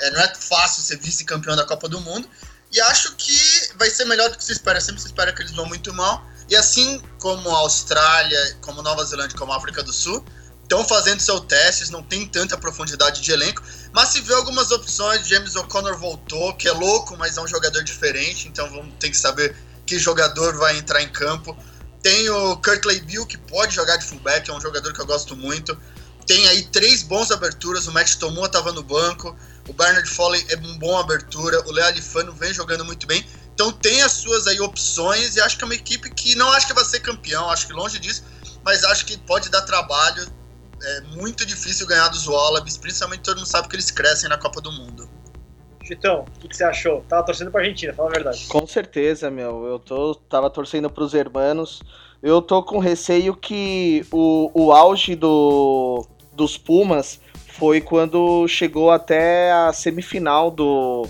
É, 0.00 0.10
não 0.10 0.20
é 0.20 0.34
fácil 0.34 0.82
ser 0.82 0.98
vice-campeão 0.98 1.54
da 1.54 1.64
Copa 1.64 1.88
do 1.88 2.00
Mundo. 2.00 2.28
E 2.72 2.80
acho 2.80 3.14
que 3.14 3.70
vai 3.76 3.88
ser 3.88 4.04
melhor 4.04 4.28
do 4.30 4.36
que 4.36 4.42
se 4.42 4.52
espera. 4.52 4.80
Sempre 4.80 5.00
se 5.00 5.06
espera 5.06 5.32
que 5.32 5.40
eles 5.40 5.52
vão 5.52 5.66
muito 5.66 5.94
mal. 5.94 6.26
E 6.50 6.56
assim 6.56 7.00
como 7.20 7.48
a 7.48 7.58
Austrália, 7.60 8.58
como 8.60 8.82
Nova 8.82 9.04
Zelândia, 9.04 9.38
como 9.38 9.52
a 9.52 9.56
África 9.56 9.84
do 9.84 9.92
Sul, 9.92 10.24
estão 10.68 10.84
fazendo 10.84 11.20
seus 11.20 11.40
testes, 11.40 11.88
não 11.88 12.02
tem 12.02 12.26
tanta 12.26 12.56
profundidade 12.58 13.22
de 13.22 13.32
elenco, 13.32 13.62
mas 13.90 14.10
se 14.10 14.20
vê 14.20 14.34
algumas 14.34 14.70
opções, 14.70 15.26
James 15.26 15.56
O'Connor 15.56 15.96
voltou, 15.96 16.52
que 16.54 16.68
é 16.68 16.72
louco, 16.72 17.16
mas 17.16 17.38
é 17.38 17.40
um 17.40 17.48
jogador 17.48 17.82
diferente, 17.82 18.46
então 18.46 18.68
vamos 18.70 18.92
ter 19.00 19.08
que 19.08 19.16
saber 19.16 19.56
que 19.86 19.98
jogador 19.98 20.58
vai 20.58 20.76
entrar 20.76 21.02
em 21.02 21.08
campo. 21.08 21.56
Tem 22.02 22.28
o 22.28 22.56
Kirkley 22.58 23.00
Bill, 23.00 23.24
que 23.24 23.38
pode 23.38 23.74
jogar 23.74 23.96
de 23.96 24.04
fullback, 24.04 24.50
é 24.50 24.52
um 24.52 24.60
jogador 24.60 24.92
que 24.92 25.00
eu 25.00 25.06
gosto 25.06 25.34
muito. 25.34 25.76
Tem 26.26 26.46
aí 26.48 26.62
três 26.66 27.02
bons 27.02 27.30
aberturas, 27.30 27.86
o 27.86 27.92
Matt 27.92 28.16
Tomoa 28.16 28.46
estava 28.46 28.70
no 28.70 28.82
banco, 28.82 29.34
o 29.66 29.72
Bernard 29.72 30.08
Foley 30.10 30.44
é 30.50 30.56
um 30.58 30.78
bom 30.78 30.98
abertura, 30.98 31.66
o 31.66 31.72
Leo 31.72 31.86
Alifano 31.86 32.34
vem 32.34 32.52
jogando 32.52 32.84
muito 32.84 33.06
bem. 33.06 33.26
Então 33.54 33.72
tem 33.72 34.02
as 34.02 34.12
suas 34.12 34.46
aí 34.46 34.60
opções 34.60 35.34
e 35.34 35.40
acho 35.40 35.56
que 35.56 35.64
é 35.64 35.66
uma 35.66 35.74
equipe 35.74 36.10
que 36.10 36.34
não 36.34 36.52
acho 36.52 36.66
que 36.66 36.74
vai 36.74 36.84
ser 36.84 37.00
campeão, 37.00 37.48
acho 37.48 37.66
que 37.66 37.72
longe 37.72 37.98
disso, 37.98 38.22
mas 38.62 38.84
acho 38.84 39.06
que 39.06 39.16
pode 39.16 39.48
dar 39.48 39.62
trabalho 39.62 40.37
é 40.82 41.00
muito 41.16 41.44
difícil 41.44 41.86
ganhar 41.86 42.08
dos 42.08 42.26
Wallabies, 42.26 42.76
principalmente 42.76 43.22
todo 43.22 43.38
mundo 43.38 43.48
sabe 43.48 43.68
que 43.68 43.76
eles 43.76 43.90
crescem 43.90 44.28
na 44.28 44.38
Copa 44.38 44.60
do 44.60 44.70
Mundo. 44.70 45.08
Chitão, 45.84 46.26
o 46.36 46.40
que, 46.40 46.48
que, 46.48 46.56
você 46.56 46.64
achou? 46.64 47.02
Tava 47.08 47.24
torcendo 47.24 47.50
pra 47.50 47.62
Argentina, 47.62 47.94
fala 47.94 48.10
a 48.10 48.12
verdade. 48.12 48.46
Com 48.46 48.66
certeza, 48.66 49.30
meu. 49.30 49.64
Eu 49.64 49.78
tô, 49.78 50.14
tava 50.14 50.50
torcendo 50.50 50.90
pros 50.90 51.14
hermanos. 51.14 51.82
Eu 52.22 52.42
tô 52.42 52.62
com 52.62 52.78
receio 52.78 53.34
que 53.34 54.04
o, 54.12 54.50
o 54.52 54.72
auge 54.72 55.14
do, 55.14 56.06
dos 56.32 56.58
Pumas 56.58 57.20
foi 57.58 57.80
quando 57.80 58.46
chegou 58.46 58.90
até 58.90 59.50
a 59.50 59.72
semifinal 59.72 60.50
do. 60.50 61.06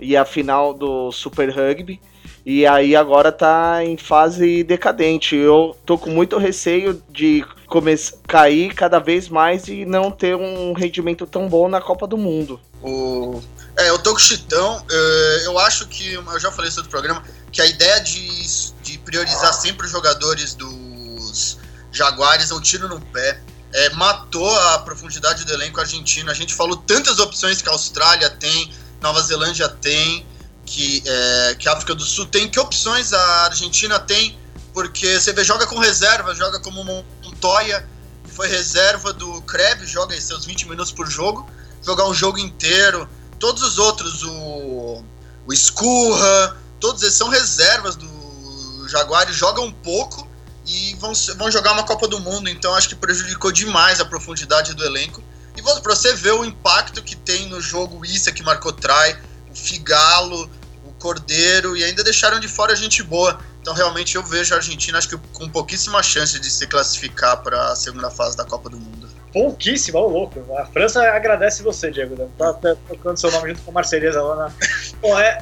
e 0.00 0.16
a 0.16 0.24
final 0.24 0.72
do 0.72 1.12
Super 1.12 1.50
Rugby. 1.50 2.00
E 2.44 2.66
aí 2.66 2.96
agora 2.96 3.30
tá 3.30 3.84
em 3.84 3.96
fase 3.96 4.64
decadente. 4.64 5.36
Eu 5.36 5.76
tô 5.84 5.98
com 5.98 6.10
muito 6.10 6.38
receio 6.38 7.00
de 7.10 7.44
começar 7.72 8.18
cair 8.28 8.74
cada 8.74 8.98
vez 8.98 9.30
mais 9.30 9.66
e 9.66 9.86
não 9.86 10.10
ter 10.10 10.36
um 10.36 10.74
rendimento 10.74 11.26
tão 11.26 11.48
bom 11.48 11.70
na 11.70 11.80
Copa 11.80 12.06
do 12.06 12.18
Mundo. 12.18 12.60
O... 12.82 13.42
É, 13.78 13.88
eu 13.88 13.98
tô 13.98 14.10
com 14.10 14.18
o 14.18 14.20
Chitão. 14.20 14.84
É, 14.90 15.42
eu 15.46 15.58
acho 15.58 15.88
que, 15.88 16.12
eu 16.12 16.38
já 16.38 16.52
falei 16.52 16.68
isso 16.68 16.82
no 16.82 16.88
programa, 16.90 17.24
que 17.50 17.62
a 17.62 17.66
ideia 17.66 17.98
de, 18.00 18.72
de 18.82 18.98
priorizar 18.98 19.54
sempre 19.54 19.86
os 19.86 19.92
jogadores 19.92 20.54
dos 20.54 21.58
Jaguares 21.90 22.50
é 22.50 22.54
um 22.54 22.60
tiro 22.60 22.88
no 22.88 23.00
pé. 23.00 23.40
É, 23.72 23.88
matou 23.94 24.54
a 24.54 24.80
profundidade 24.80 25.46
do 25.46 25.52
elenco 25.54 25.80
argentino. 25.80 26.30
A 26.30 26.34
gente 26.34 26.52
falou 26.52 26.76
tantas 26.76 27.18
opções 27.18 27.62
que 27.62 27.70
a 27.70 27.72
Austrália 27.72 28.28
tem, 28.28 28.70
Nova 29.00 29.22
Zelândia 29.22 29.66
tem, 29.70 30.26
que, 30.66 31.02
é, 31.06 31.56
que 31.58 31.66
a 31.70 31.72
África 31.72 31.94
do 31.94 32.04
Sul 32.04 32.26
tem. 32.26 32.50
Que 32.50 32.60
opções 32.60 33.14
a 33.14 33.46
Argentina 33.46 33.98
tem? 33.98 34.38
Porque 34.72 35.20
você 35.20 35.32
vê, 35.32 35.44
joga 35.44 35.66
com 35.66 35.78
reserva, 35.78 36.34
joga 36.34 36.58
como 36.60 36.82
Montoya, 37.22 37.86
que 38.24 38.30
foi 38.30 38.48
reserva 38.48 39.12
do 39.12 39.42
Krebs, 39.42 39.90
joga 39.90 40.18
seus 40.20 40.44
20 40.44 40.68
minutos 40.68 40.92
por 40.92 41.08
jogo, 41.10 41.48
jogar 41.82 42.06
um 42.08 42.14
jogo 42.14 42.38
inteiro. 42.38 43.08
Todos 43.38 43.62
os 43.62 43.78
outros, 43.78 44.22
o, 44.22 45.04
o 45.46 45.52
Escurra, 45.52 46.56
todos 46.80 47.02
eles 47.02 47.14
são 47.14 47.28
reservas 47.28 47.96
do 47.96 48.88
Jaguares, 48.88 49.36
jogam 49.36 49.66
um 49.66 49.72
pouco 49.72 50.28
e 50.66 50.94
vão, 50.94 51.12
vão 51.36 51.50
jogar 51.50 51.72
uma 51.72 51.82
Copa 51.82 52.06
do 52.06 52.20
Mundo, 52.20 52.48
então 52.48 52.74
acho 52.74 52.88
que 52.88 52.94
prejudicou 52.94 53.50
demais 53.50 54.00
a 54.00 54.04
profundidade 54.04 54.74
do 54.74 54.84
elenco. 54.84 55.22
E 55.56 55.62
para 55.62 55.94
você 55.94 56.14
ver 56.14 56.32
o 56.32 56.44
impacto 56.44 57.02
que 57.02 57.14
tem 57.14 57.48
no 57.48 57.60
jogo 57.60 58.04
Issa, 58.04 58.32
que 58.32 58.42
marcou 58.42 58.72
try, 58.72 59.16
o 59.50 59.54
Figalo, 59.54 60.50
o 60.84 60.92
Cordeiro, 60.98 61.76
e 61.76 61.84
ainda 61.84 62.02
deixaram 62.02 62.40
de 62.40 62.48
fora 62.48 62.74
gente 62.74 63.02
boa. 63.02 63.38
Então, 63.62 63.72
realmente, 63.74 64.16
eu 64.16 64.24
vejo 64.24 64.52
a 64.54 64.56
Argentina, 64.56 64.98
acho 64.98 65.08
que 65.08 65.16
com 65.32 65.48
pouquíssima 65.48 66.02
chance 66.02 66.38
de 66.38 66.50
se 66.50 66.66
classificar 66.66 67.40
para 67.42 67.68
a 67.68 67.76
segunda 67.76 68.10
fase 68.10 68.36
da 68.36 68.44
Copa 68.44 68.68
do 68.68 68.76
Mundo. 68.76 69.08
Pouquíssima, 69.32 70.00
ô 70.00 70.08
louco. 70.08 70.44
A 70.56 70.66
França 70.66 71.00
agradece 71.10 71.62
você, 71.62 71.88
Diego. 71.88 72.16
Né? 72.16 72.28
Tá, 72.36 72.52
tocando 72.52 73.16
seu 73.16 73.30
nome 73.30 73.50
junto 73.50 73.62
com 73.62 73.70
a 73.70 73.74
Marceleza 73.74 74.20
lá 74.20 74.34
na. 74.36 74.52
Bom, 75.00 75.16
é. 75.16 75.38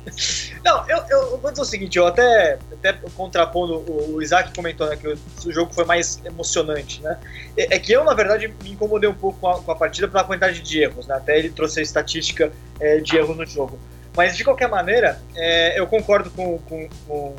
Não, 0.64 0.88
eu, 0.88 1.04
eu, 1.08 1.38
vou 1.38 1.50
dizer 1.50 1.62
o 1.62 1.66
seguinte, 1.66 1.98
eu 1.98 2.06
até, 2.06 2.58
até 2.72 2.94
contrapondo, 3.14 3.84
o, 3.88 4.20
Isaac 4.20 4.54
comentou 4.54 4.88
né, 4.88 4.96
que 4.96 5.06
o, 5.06 5.52
jogo 5.52 5.72
foi 5.72 5.84
mais 5.84 6.20
emocionante, 6.24 7.00
né? 7.02 7.18
É, 7.56 7.76
é, 7.76 7.78
que 7.78 7.92
eu, 7.92 8.04
na 8.04 8.14
verdade, 8.14 8.52
me 8.62 8.72
incomodei 8.72 9.08
um 9.08 9.14
pouco 9.14 9.38
com 9.38 9.48
a, 9.48 9.62
com 9.62 9.70
a 9.70 9.76
partida 9.76 10.08
pela 10.08 10.24
quantidade 10.24 10.60
de 10.60 10.82
erros, 10.82 11.06
né? 11.06 11.14
Até 11.14 11.38
ele 11.38 11.50
trouxe 11.50 11.80
a 11.80 11.82
estatística 11.82 12.50
é, 12.80 12.98
de 12.98 13.16
erros 13.16 13.36
no 13.36 13.46
jogo. 13.46 13.78
Mas, 14.16 14.36
de 14.36 14.44
qualquer 14.44 14.68
maneira, 14.68 15.20
é, 15.36 15.78
eu 15.78 15.86
concordo 15.86 16.30
com, 16.30 16.58
com, 16.58 16.88
com, 17.06 17.36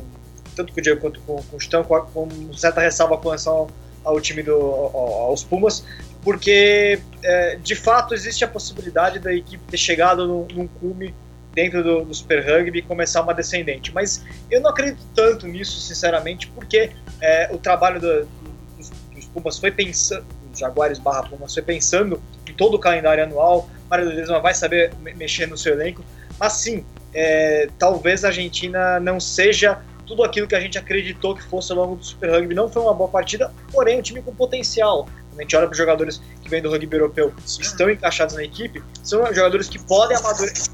tanto 0.54 0.72
com 0.72 0.80
o 0.80 0.82
Diego 0.82 1.00
quanto 1.00 1.20
com, 1.20 1.42
o 1.52 1.60
Stão, 1.60 1.82
com, 1.84 2.00
com 2.00 2.52
certa 2.54 2.80
ressalva 2.80 3.16
com 3.16 3.24
relação 3.24 3.68
ao, 4.04 4.20
time 4.20 4.42
do, 4.42 4.54
ao, 4.54 5.22
aos 5.22 5.44
Pumas, 5.44 5.84
porque, 6.22 7.00
é, 7.22 7.56
de 7.56 7.74
fato, 7.74 8.14
existe 8.14 8.44
a 8.44 8.48
possibilidade 8.48 9.18
da 9.18 9.32
equipe 9.32 9.62
ter 9.68 9.76
chegado 9.76 10.26
num, 10.26 10.46
num 10.54 10.66
cume 10.66 11.14
dentro 11.52 11.82
do, 11.82 12.04
do, 12.04 12.14
Super 12.14 12.44
Rugby 12.44 12.78
e 12.78 12.82
começar 12.82 13.22
uma 13.22 13.34
descendente. 13.34 13.92
Mas 13.92 14.24
eu 14.50 14.60
não 14.60 14.70
acredito 14.70 15.02
tanto 15.14 15.46
nisso, 15.46 15.80
sinceramente, 15.80 16.48
porque 16.48 16.90
é, 17.20 17.50
o 17.52 17.58
trabalho 17.58 18.00
do, 18.00 18.28
dos, 18.76 18.90
dos, 19.14 19.26
Pumas 19.26 19.58
foi 19.58 19.70
pensando, 19.70 20.24
os 20.52 20.58
Jaguares 20.58 20.98
barra 20.98 21.24
Pumas 21.24 21.52
foi 21.52 21.62
pensando 21.62 22.22
em 22.48 22.54
todo 22.54 22.74
o 22.74 22.78
calendário 22.78 23.24
anual, 23.24 23.68
Mário 23.90 24.08
Ledesma 24.08 24.40
vai 24.40 24.54
saber 24.54 24.92
mexer 25.16 25.46
no 25.46 25.56
seu 25.56 25.74
elenco, 25.74 26.04
mas 26.38 26.54
sim, 26.54 26.84
é, 27.12 27.68
talvez 27.78 28.24
a 28.24 28.28
Argentina 28.28 28.98
não 29.00 29.20
seja 29.20 29.80
tudo 30.12 30.24
aquilo 30.24 30.46
que 30.46 30.54
a 30.54 30.60
gente 30.60 30.76
acreditou 30.76 31.34
que 31.34 31.42
fosse 31.42 31.72
ao 31.72 31.78
longo 31.78 31.96
do 31.96 32.04
Super 32.04 32.30
Rugby. 32.32 32.54
Não 32.54 32.68
foi 32.68 32.82
uma 32.82 32.92
boa 32.92 33.08
partida, 33.08 33.50
porém 33.72 33.98
um 33.98 34.02
time 34.02 34.20
com 34.20 34.34
potencial. 34.34 35.08
Quando 35.30 35.38
a 35.38 35.42
gente 35.42 35.56
olha 35.56 35.66
para 35.66 35.72
os 35.72 35.78
jogadores 35.78 36.22
que 36.42 36.50
vêm 36.50 36.60
do 36.60 36.70
rugby 36.70 36.94
europeu 36.94 37.32
e 37.38 37.62
estão 37.62 37.88
encaixados 37.88 38.34
na 38.34 38.44
equipe, 38.44 38.82
são 39.02 39.24
jogadores 39.32 39.70
que 39.70 39.78
podem, 39.78 40.18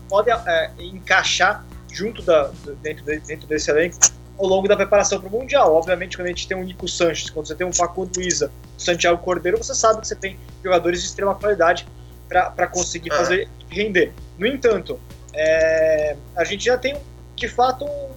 podem 0.09 0.35
é, 0.35 0.73
encaixar 0.81 1.65
junto 1.93 2.21
da, 2.21 2.51
dentro, 2.83 3.05
de, 3.05 3.21
dentro 3.21 3.47
desse 3.47 3.71
elenco 3.71 3.97
ao 4.37 4.47
longo 4.47 4.67
da 4.67 4.77
preparação 4.77 5.21
para 5.21 5.29
o 5.29 5.31
Mundial. 5.31 5.73
Obviamente, 5.73 6.17
quando 6.17 6.27
a 6.27 6.31
gente 6.31 6.49
tem 6.49 6.57
um 6.57 6.65
Nico 6.65 6.89
Sanches, 6.89 7.31
quando 7.31 7.47
você 7.47 7.55
tem 7.55 7.65
um 7.65 7.73
Facundo 7.73 8.11
Luiza, 8.17 8.51
um 8.75 8.81
Santiago 8.81 9.19
Cordeiro, 9.19 9.57
você 9.57 9.73
sabe 9.73 10.01
que 10.01 10.09
você 10.09 10.17
tem 10.17 10.37
jogadores 10.65 11.01
de 11.01 11.07
extrema 11.07 11.37
qualidade 11.37 11.87
para 12.29 12.67
conseguir 12.67 13.13
é. 13.13 13.17
fazer 13.17 13.49
render. 13.71 14.13
No 14.37 14.49
entanto, 14.49 14.99
é, 15.33 16.17
a 16.35 16.43
gente 16.43 16.65
já 16.65 16.77
tem, 16.77 16.97
de 17.37 17.49
fato, 17.49 17.85
um, 17.85 18.09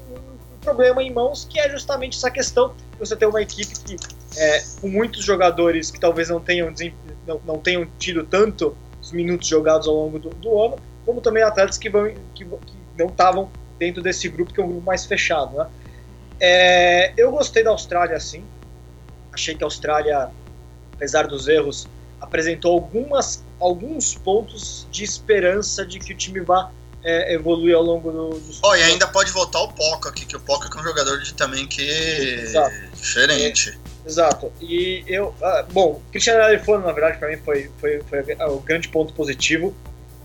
problema 0.62 1.04
em 1.04 1.12
mãos 1.12 1.46
que 1.50 1.60
é 1.60 1.70
justamente 1.70 2.18
essa 2.18 2.32
questão 2.32 2.74
você 2.98 3.16
ter 3.16 3.26
uma 3.26 3.42
equipe 3.42 3.74
que, 3.80 3.98
é, 4.38 4.64
com 4.80 4.88
muitos 4.88 5.26
jogadores 5.26 5.90
que 5.90 6.00
talvez 6.00 6.30
não 6.30 6.40
tenham, 6.40 6.74
não, 7.28 7.42
não 7.46 7.58
tenham 7.58 7.88
tido 7.98 8.24
tanto 8.24 8.78
os 9.02 9.12
minutos 9.12 9.48
jogados 9.48 9.88
ao 9.88 9.96
longo 9.96 10.20
do, 10.20 10.30
do 10.30 10.62
ano, 10.62 10.78
como 11.06 11.20
também 11.20 11.42
atletas 11.42 11.78
que, 11.78 11.90
vão, 11.90 12.14
que, 12.36 12.46
que 12.46 12.76
não 12.98 13.08
estavam 13.08 13.50
dentro 13.80 14.02
desse 14.02 14.30
grupo, 14.30 14.54
que 14.54 14.62
é 14.62 14.64
um 14.64 14.68
grupo 14.68 14.86
mais 14.86 15.06
fechado. 15.06 15.58
Né? 15.58 15.68
É, 16.40 17.14
eu 17.18 17.32
gostei 17.32 17.64
da 17.64 17.72
Austrália, 17.72 18.20
sim. 18.20 18.44
Achei 19.34 19.56
que 19.56 19.64
a 19.64 19.68
Austrália, 19.68 20.30
apesar 20.94 21.26
dos 21.26 21.48
erros, 21.48 21.88
apresentou 22.20 22.74
algumas, 22.74 23.44
alguns 23.60 24.14
pontos 24.14 24.88
de 24.92 25.04
esperança 25.04 25.84
de 25.84 25.98
que 25.98 26.14
o 26.14 26.16
time 26.16 26.42
vá 26.42 26.70
é, 27.04 27.34
evoluir 27.34 27.76
ao 27.76 27.84
longo 27.84 28.12
do, 28.12 28.30
dos. 28.40 28.60
Oh, 28.64 28.76
e 28.76 28.84
ainda 28.84 29.08
pode 29.08 29.32
voltar 29.32 29.62
o 29.62 29.74
Poca 29.74 30.10
aqui, 30.10 30.26
que 30.26 30.36
o 30.36 30.40
Poca 30.40 30.70
é 30.76 30.80
um 30.80 30.84
jogador 30.84 31.20
de 31.22 31.34
também 31.34 31.68
que 31.68 31.82
Exato. 31.82 32.76
diferente. 32.94 33.80
É, 34.06 34.08
exato. 34.08 34.52
E 34.62 35.04
eu. 35.08 35.34
Ah, 35.42 35.66
bom, 35.72 36.02
Cristiano 36.12 36.42
Alifano, 36.44 36.86
na 36.86 36.92
verdade, 36.92 37.18
para 37.18 37.30
mim 37.30 37.38
foi, 37.38 37.70
foi, 37.80 38.02
foi 38.02 38.36
o 38.48 38.60
grande 38.60 38.90
ponto 38.90 39.14
positivo. 39.14 39.76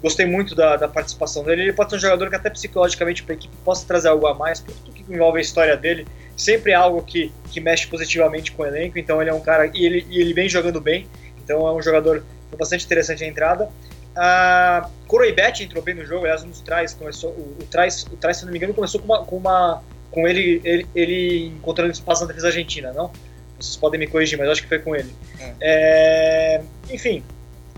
gostei 0.03 0.27
muito 0.27 0.55
da, 0.55 0.77
da, 0.77 0.89
participação 0.89 1.43
dele. 1.45 1.63
Ele 1.63 1.73
pode 1.73 1.91
ser 1.91 1.97
um 1.97 2.01
jogador 2.01 2.29
que 2.29 2.37
até 2.37 2.51
psicologicamente 2.51 3.23
para 3.23 3.35
a 3.35 3.37
equipe 3.37 3.55
possa 3.65 3.87
trazer 3.87 4.09
algo 4.09 4.27
a 4.27 4.35
mais, 4.35 4.61
porque 4.61 4.79
tudo 4.85 4.95
que 4.95 5.13
envolve 5.13 5.39
a 5.39 5.43
história 5.43 5.77
dele 5.77 6.07
sempre 6.37 6.73
é 6.73 6.75
algo 6.75 7.03
que, 7.03 7.33
que 7.51 7.61
mexe 7.61 7.87
positivamente 7.87 8.53
com 8.53 8.63
o 8.63 8.67
elenco. 8.67 8.99
Então 8.99 9.21
ele 9.21 9.31
é 9.31 9.35
um 9.35 9.41
cara 9.41 9.71
e 9.73 9.85
ele, 9.85 10.07
e 10.11 10.21
ele 10.21 10.35
vem 10.35 10.49
jogando 10.49 10.81
bem. 10.81 11.09
Então 11.43 11.67
é 11.67 11.73
um 11.73 11.81
jogador 11.81 12.25
bastante 12.59 12.85
interessante 12.85 13.25
a 13.25 13.27
entrada. 13.27 13.71
A 14.17 14.89
Coroibete 15.07 15.65
entrou 15.65 15.83
bem 15.83 15.95
no 15.95 16.05
jogo, 16.05 16.25
aliás, 16.25 16.43
um 16.43 16.49
dos 16.49 16.61
trás 16.63 16.95
começou. 16.95 17.31
O, 17.33 17.57
o 17.61 17.67
trás, 17.71 18.07
o 18.11 18.17
trás, 18.17 18.39
se 18.39 18.45
não 18.45 18.53
me 18.53 18.59
engano, 18.59 18.73
começou 18.73 19.01
com 19.01 19.07
uma, 19.07 19.25
com, 19.25 19.37
uma, 19.37 19.83
com 20.11 20.27
ele, 20.27 20.61
ele, 20.65 20.87
ele 20.95 21.47
encontrando 21.49 21.93
espaço 21.93 22.23
na 22.23 22.29
defesa 22.29 22.47
argentina, 22.47 22.93
não? 22.93 23.13
Vocês 23.59 23.77
podem 23.77 24.01
me 24.01 24.07
corrigir, 24.07 24.39
mas 24.39 24.49
acho 24.49 24.63
que 24.63 24.69
foi 24.69 24.79
com 24.79 24.97
ele. 24.97 25.15
É. 25.39 25.55
É, 25.61 26.63
enfim, 26.91 27.23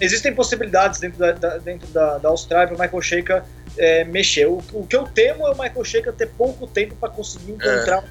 existem 0.01 0.33
possibilidades 0.33 1.01
dentro 1.01 1.19
da, 1.19 1.33
da 1.33 1.59
dentro 1.59 1.89
da, 1.89 2.19
da 2.19 2.29
Austrália 2.29 2.69
para 2.69 2.77
o 2.77 2.81
Michael 2.81 3.03
Sheikha 3.03 3.45
é, 3.77 4.05
mexer. 4.05 4.47
O, 4.47 4.63
o, 4.73 4.87
que 4.87 4.95
eu 4.95 5.05
temo 5.05 5.47
é 5.47 5.51
o 5.51 5.59
Michael 5.59 5.85
Sheikha 5.85 6.13
ter 6.13 6.29
pouco 6.29 6.67
tempo 6.67 6.95
para 6.97 7.09
conseguir 7.11 7.53
encontrar 7.53 8.05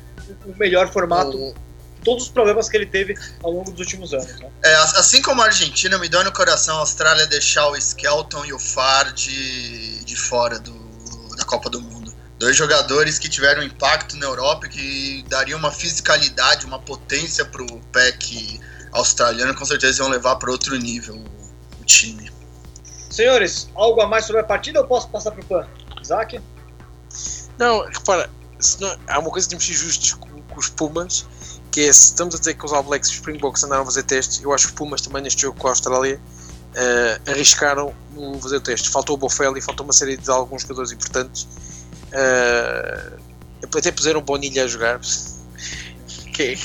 o, 0.46 0.52
o 0.52 0.58
melhor 0.58 0.90
formato. 0.90 1.38
O... 1.38 1.66
Todos 2.08 2.24
os 2.24 2.30
problemas 2.30 2.70
que 2.70 2.78
ele 2.78 2.86
teve 2.86 3.15
ao 3.43 3.52
longo 3.52 3.70
dos 3.70 3.82
últimos 3.82 4.13
anos. 4.13 4.39
Né? 4.39 4.50
É, 4.63 4.74
assim 4.76 5.22
como 5.22 5.41
a 5.41 5.46
Argentina, 5.46 5.98
me 5.98 6.08
dói 6.08 6.24
no 6.24 6.32
coração 6.32 6.78
a 6.78 6.80
Austrália 6.80 7.28
deixar 7.28 7.67
o 7.67 7.76
Skelton 7.76 8.46
e 8.46 8.54
o 8.54 8.60
Far 8.60 9.12
de, 9.12 10.06
de 10.06 10.15
fora 10.15 10.58
do, 10.58 10.74
da 11.36 11.43
Copa 11.43 11.70
do 11.70 11.82
Mundo. 11.82 12.15
Dois 12.39 12.56
jogadores 12.56 13.20
que 13.20 13.28
tiveram 13.28 13.62
impacto 13.62 14.15
na 14.15 14.26
Europa 14.26 14.67
e 14.67 14.70
que 14.70 15.26
dariam 15.28 15.60
uma 15.60 15.70
fisicalidade, 15.70 16.65
uma 16.65 16.80
potência 16.80 17.43
para 17.43 17.62
o 17.62 17.82
PEC 17.91 18.62
australiano, 18.93 19.54
com 19.54 19.65
certeza 19.65 20.02
iam 20.02 20.10
levar 20.10 20.38
para 20.38 20.50
outro 20.50 20.78
nível 20.78 21.22
time. 21.86 22.32
Senhores, 23.10 23.70
algo 23.76 24.00
a 24.00 24.08
mais 24.08 24.24
sobre 24.24 24.39
a 24.41 24.46
partida 24.46 24.80
ou 24.80 24.88
posso 24.88 25.10
passar 25.10 25.32
para 25.32 25.41
o 25.41 25.46
PAN? 25.46 25.67
Isaac? 26.02 26.39
Não, 27.58 27.86
repara, 27.86 28.30
não, 28.80 28.98
há 29.08 29.20
uma 29.20 29.30
coisa 29.30 29.48
que 29.48 29.50
temos 29.50 29.65
que 29.65 29.74
ser 29.74 29.86
justos 29.86 30.13
com, 30.13 30.41
com, 30.41 30.60
os 30.60 30.70
Pumas, 30.70 31.26
que 31.78 31.86
é 31.86 31.94
se 31.94 32.06
estamos 32.06 32.34
a 32.34 32.40
dizer 32.40 32.56
que 32.56 32.66
os 32.66 32.74
All 32.74 32.82
Blacks 32.82 33.08
e 33.08 33.12
os 33.12 33.18
Springboks 33.18 33.63
andaram 33.63 33.84
a 33.84 33.86
fazer 33.86 34.02
testes, 34.02 34.42
eu 34.42 34.52
acho 34.52 34.66
que 34.66 34.74
os 34.74 34.78
Pumas 34.80 35.00
também 35.00 35.22
neste 35.22 35.44
jogo 35.44 35.60
com 35.60 35.68
a 35.68 35.70
Austrália 35.70 36.20
uh, 36.20 37.30
arriscaram 37.30 37.94
no 38.16 38.42
fazer 38.42 38.56
o 38.56 38.62
teste. 38.62 38.90
Faltou 38.90 39.16
o 39.16 39.20
Boffelli, 39.20 39.62
faltou 39.62 39.84
uma 39.86 39.94
série 39.94 40.18
de 40.18 40.28
alguns 40.28 40.63
jogadores 40.63 40.92
importantes. 40.92 41.48
Uh, 42.08 43.20
até 43.62 43.92
puseram 43.92 44.24
Bonilha 44.24 44.63
a 44.63 44.68
jogar. 44.68 45.00
que, 46.34 46.58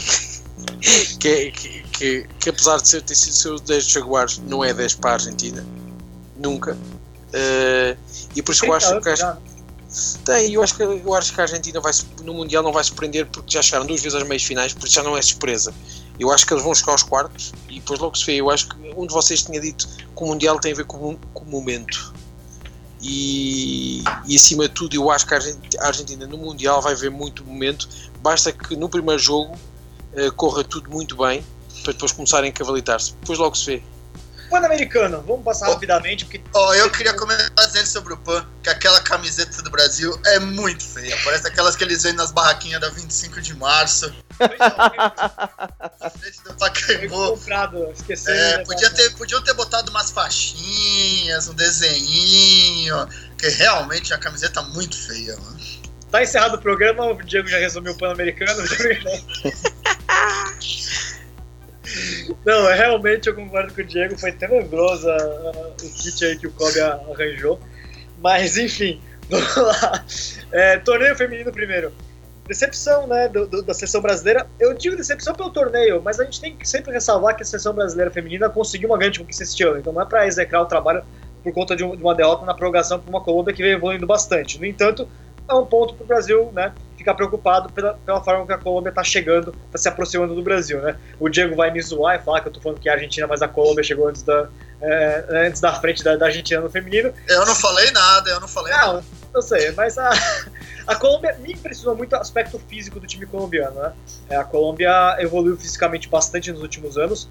que, 1.21 1.51
que, 1.51 1.83
que, 1.93 2.27
que 2.41 2.49
apesar 2.49 2.79
de 2.79 2.89
ser, 2.89 3.03
ter 3.03 3.15
sido 3.15 3.35
seu 3.35 3.59
10 3.59 3.89
Jaguares, 3.91 4.39
não 4.39 4.65
é 4.65 4.73
10 4.73 4.95
para 4.95 5.11
a 5.11 5.13
Argentina. 5.13 5.63
Nunca. 6.39 6.73
Uh, 6.73 7.99
e 8.35 8.41
por 8.41 8.53
isso 8.53 8.65
eu 8.65 8.73
acho 8.73 8.99
que. 9.03 9.11
Acho, 9.11 9.37
tem, 10.25 10.53
eu 10.53 10.63
acho 10.63 10.75
que 10.75 10.83
eu 10.83 11.15
acho 11.15 11.35
que 11.35 11.41
a 11.41 11.45
Argentina 11.45 11.81
vai 11.81 11.93
no 12.23 12.33
Mundial 12.33 12.63
não 12.63 12.73
vai 12.73 12.83
se 12.83 12.93
prender 12.93 13.27
porque 13.27 13.53
já 13.53 13.61
chegaram 13.61 13.87
duas 13.87 14.01
vezes 14.01 14.17
às 14.17 14.27
meias 14.27 14.43
finais, 14.43 14.73
por 14.73 14.87
isso 14.87 14.95
já 14.95 15.03
não 15.03 15.17
é 15.17 15.23
surpresa. 15.23 15.75
Eu 16.19 16.31
acho 16.31 16.47
que 16.47 16.55
eles 16.55 16.63
vão 16.63 16.75
chegar 16.75 16.93
aos 16.93 17.03
quartos 17.03 17.53
e 17.69 17.75
depois 17.75 17.99
logo 18.01 18.17
se 18.17 18.25
vê. 18.25 18.37
Eu 18.37 18.51
acho 18.51 18.69
que 18.69 18.77
um 18.97 19.07
de 19.07 19.13
vocês 19.13 19.43
tinha 19.43 19.61
dito 19.61 19.87
que 19.87 20.23
o 20.23 20.27
Mundial 20.27 20.59
tem 20.59 20.73
a 20.73 20.75
ver 20.75 20.85
com, 20.85 21.17
com 21.35 21.45
o 21.45 21.49
momento. 21.49 22.15
E, 23.03 24.05
e, 24.27 24.37
acima 24.37 24.69
de 24.69 24.75
tudo, 24.75 24.95
eu 24.95 25.11
acho 25.11 25.27
que 25.27 25.35
a 25.35 25.87
Argentina 25.87 26.27
no 26.27 26.39
Mundial 26.39 26.81
vai 26.81 26.95
ver 26.95 27.11
muito 27.11 27.45
momento. 27.45 27.89
Basta 28.23 28.53
que 28.53 28.77
no 28.77 28.89
primeiro 28.89 29.21
jogo 29.21 29.59
uh, 30.15 30.33
corra 30.37 30.63
tudo 30.63 30.89
muito 30.89 31.17
bem 31.17 31.45
para 31.83 31.93
depois 31.93 32.13
começarem 32.13 32.51
a 32.51 32.53
cavalitar-se. 32.53 33.13
Depois 33.21 33.39
logo 33.39 33.57
se 33.57 33.67
vê. 33.67 33.83
Pan-Americano, 34.53 35.25
vamos 35.27 35.43
passar 35.43 35.71
oh, 35.71 35.73
rapidamente. 35.73 36.27
Porque... 36.27 36.43
Oh, 36.53 36.75
eu 36.75 36.91
queria 36.91 37.15
comentar 37.15 37.67
dizendo 37.67 37.87
sobre 37.87 38.13
o 38.13 38.19
Pan, 38.19 38.47
que 38.63 38.69
aquela 38.69 39.01
camiseta 39.01 39.63
do 39.63 39.71
Brasil 39.71 40.21
é 40.27 40.39
muito 40.39 40.85
feia. 40.85 41.17
Parece 41.25 41.49
aquelas 41.49 41.75
que 41.75 41.83
eles 41.83 42.03
vendem 42.03 42.19
nas 42.19 42.31
barraquinhas 42.31 42.79
da 42.83 42.91
25 42.91 43.41
de 43.41 43.57
março. 43.57 44.15
comprado, 47.31 47.91
esqueci. 47.93 48.31
É, 48.31 48.59
podia 48.65 48.91
ter, 48.91 49.11
podiam 49.17 49.43
ter 49.43 49.55
botado 49.55 49.91
umas 49.91 50.11
faixinhas, 50.11 51.49
um 51.49 51.55
desenho, 51.55 53.09
que 53.39 53.49
realmente 53.49 54.13
a 54.13 54.19
camiseta 54.19 54.61
é 54.61 54.65
muito 54.65 54.97
feia, 54.97 55.35
mano. 55.37 55.61
Tá 56.11 56.23
encerrado 56.23 56.57
o 56.57 56.61
programa, 56.61 57.07
o 57.07 57.23
Diego 57.23 57.49
já 57.49 57.57
resumiu 57.57 57.95
o 57.95 57.97
Pan-Americano. 57.97 58.63
Não, 62.45 62.69
é, 62.69 62.75
realmente 62.75 63.29
eu 63.29 63.35
concordo 63.35 63.73
com 63.73 63.81
o 63.81 63.85
Diego, 63.85 64.19
foi 64.19 64.33
tenebroso 64.33 65.09
o 65.09 65.75
kit 65.77 66.25
aí 66.25 66.37
que 66.37 66.47
o 66.47 66.53
Kobe 66.53 66.81
arranjou. 66.81 67.61
Mas 68.21 68.57
enfim, 68.57 69.01
vamos 69.31 69.57
lá. 69.57 70.05
É, 70.51 70.79
torneio 70.79 71.15
feminino 71.17 71.53
primeiro. 71.53 71.93
Decepção, 72.47 73.07
né, 73.07 73.29
do, 73.29 73.47
do, 73.47 73.63
da 73.63 73.73
seleção 73.73 74.01
brasileira. 74.01 74.47
Eu 74.59 74.75
digo 74.75 74.97
decepção 74.97 75.33
pelo 75.33 75.51
torneio, 75.51 76.03
mas 76.03 76.19
a 76.19 76.25
gente 76.25 76.41
tem 76.41 76.57
que 76.57 76.69
sempre 76.69 76.93
ressalvar 76.93 77.37
que 77.37 77.43
a 77.43 77.47
seleção 77.47 77.73
brasileira 77.73 78.11
feminina 78.11 78.49
conseguiu 78.51 78.89
uma 78.89 78.99
grande 78.99 79.21
conquista 79.21 79.45
este 79.45 79.63
ano. 79.63 79.79
Então 79.79 79.93
não 79.93 80.03
é 80.03 80.05
para 80.05 80.27
execrar 80.27 80.61
o 80.63 80.67
trabalho 80.67 81.05
por 81.43 81.53
conta 81.53 81.77
de, 81.77 81.85
um, 81.85 81.97
de 81.97 82.03
uma 82.03 82.15
derrota 82.15 82.45
na 82.45 82.55
prorrogação 82.55 82.99
para 82.99 83.09
uma 83.09 83.21
Colômbia 83.21 83.55
que 83.55 83.63
vem 83.63 83.73
evoluindo 83.73 84.07
bastante. 84.07 84.59
No 84.59 84.67
entanto, 84.67 85.09
é 85.49 85.55
um 85.55 85.67
ponto 85.67 85.95
para 85.95 86.05
o 86.05 86.07
Brasil, 86.07 86.51
né, 86.53 86.73
ficar 87.03 87.15
preocupado 87.15 87.71
pela, 87.73 87.95
pela 88.07 88.23
forma 88.23 88.47
que 88.47 88.53
a 88.53 88.59
Colômbia 88.59 88.91
está 88.91 89.03
chegando, 89.03 89.55
está 89.67 89.79
se 89.79 89.89
aproximando 89.89 90.35
do 90.35 90.43
Brasil, 90.43 90.81
né? 90.81 90.97
O 91.19 91.29
Diego 91.29 91.57
vai 91.57 91.71
me 91.71 91.83
zoar 91.83 92.17
e 92.17 92.25
falar 92.25 92.41
que 92.41 92.47
eu 92.47 92.51
estou 92.51 92.63
falando 92.63 92.81
que 92.81 92.89
a 92.89 92.93
Argentina, 92.93 93.27
mas 93.27 93.43
a 93.43 93.49
Colômbia 93.49 93.83
chegou 93.83 94.09
antes 94.09 94.23
da, 94.23 94.49
é, 94.81 95.25
antes 95.47 95.61
da 95.61 95.73
frente 95.75 96.03
da, 96.03 96.17
da, 96.17 96.27
Argentina 96.27 96.61
no 96.61 96.71
feminino. 96.71 97.13
Eu 97.29 97.45
não 97.45 97.55
falei 97.55 97.91
nada, 97.91 98.31
eu 98.31 98.41
não 98.41 98.49
falei 98.49 98.73
não, 98.73 98.95
nada. 98.95 99.05
Não 99.35 99.43
sei, 99.43 99.73
mas 99.73 99.99
a, 99.99 100.11
a 100.87 100.95
Colômbia 100.95 101.37
me 101.41 101.53
impressionou 101.53 101.97
muito 101.97 102.15
o 102.15 102.19
aspecto 102.19 102.59
físico 102.59 103.01
do 103.01 103.07
time 103.07 103.27
colombiano, 103.27 103.81
né? 103.81 103.93
É, 104.31 104.37
a 104.37 104.45
Colômbia 104.45 105.17
evoluiu 105.19 105.57
fisicamente 105.57 106.09
bastante 106.09 106.53
nos 106.53 106.63
últimos 106.63 106.97
anos. 106.97 107.29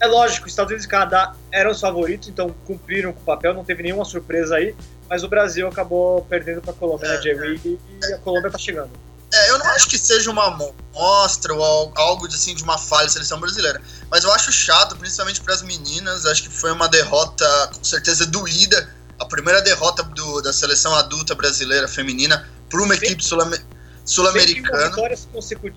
É 0.00 0.06
lógico, 0.06 0.46
os 0.46 0.52
Estados 0.52 0.70
Unidos 0.70 0.86
e 0.86 0.88
Canadá 0.88 1.34
eram 1.52 1.70
os 1.70 1.80
favoritos, 1.80 2.26
então 2.28 2.54
cumpriram 2.66 3.12
com 3.12 3.20
o 3.20 3.24
papel, 3.24 3.52
não 3.52 3.62
teve 3.62 3.82
nenhuma 3.82 4.04
surpresa 4.06 4.56
aí, 4.56 4.74
mas 5.10 5.24
o 5.24 5.28
Brasil 5.28 5.66
acabou 5.68 6.22
perdendo 6.22 6.62
para 6.62 6.70
a 6.70 6.74
Colômbia, 6.74 7.08
né, 7.08 7.14
é, 7.14 7.16
né, 7.16 7.22
Diego? 7.22 7.44
E, 7.44 7.78
e 8.08 8.14
a 8.14 8.18
Colômbia 8.18 8.46
está 8.46 8.58
chegando. 8.58 8.90
É, 9.70 9.76
acho 9.76 9.88
que 9.88 9.98
seja 9.98 10.30
uma 10.30 10.50
mostra 10.92 11.54
ou 11.54 11.92
algo 11.96 12.26
assim 12.26 12.54
de 12.54 12.62
uma 12.62 12.78
falha 12.78 13.06
da 13.06 13.12
seleção 13.12 13.38
brasileira. 13.38 13.80
Mas 14.10 14.24
eu 14.24 14.32
acho 14.32 14.52
chato, 14.52 14.96
principalmente 14.96 15.40
para 15.40 15.54
as 15.54 15.62
meninas. 15.62 16.26
Acho 16.26 16.42
que 16.42 16.48
foi 16.48 16.72
uma 16.72 16.88
derrota 16.88 17.46
com 17.74 17.84
certeza 17.84 18.26
doída. 18.26 18.88
A 19.18 19.24
primeira 19.24 19.60
derrota 19.60 20.02
do, 20.02 20.40
da 20.40 20.52
seleção 20.52 20.94
adulta 20.94 21.34
brasileira 21.34 21.86
feminina 21.86 22.48
para 22.68 22.82
uma 22.82 22.94
equipe 22.94 23.22
sul-americana. 23.22 23.70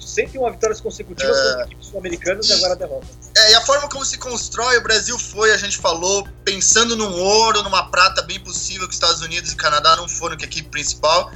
Sempre 0.07 0.39
uma 0.39 0.51
vitória 0.51 0.75
consecutiva 0.75 1.31
é... 1.31 1.53
para 1.53 1.63
equipes 1.65 1.87
sul-americanas 1.87 2.47
e, 2.47 2.49
e 2.49 2.53
agora 2.53 2.73
a 2.73 2.75
derrota. 2.75 3.07
É, 3.35 3.51
e 3.51 3.55
a 3.55 3.61
forma 3.61 3.89
como 3.89 4.05
se 4.05 4.17
constrói, 4.17 4.77
o 4.77 4.81
Brasil 4.81 5.19
foi, 5.19 5.51
a 5.51 5.57
gente 5.57 5.77
falou, 5.77 6.27
pensando 6.43 6.95
num 6.95 7.19
ouro, 7.19 7.61
numa 7.63 7.91
prata 7.91 8.21
bem 8.21 8.39
possível, 8.39 8.87
que 8.87 8.91
os 8.91 8.95
Estados 8.95 9.21
Unidos 9.21 9.51
e 9.51 9.55
Canadá 9.55 9.95
não 9.97 10.07
foram 10.07 10.37
que 10.37 10.45
a 10.45 10.47
equipe 10.47 10.69
principal 10.69 11.31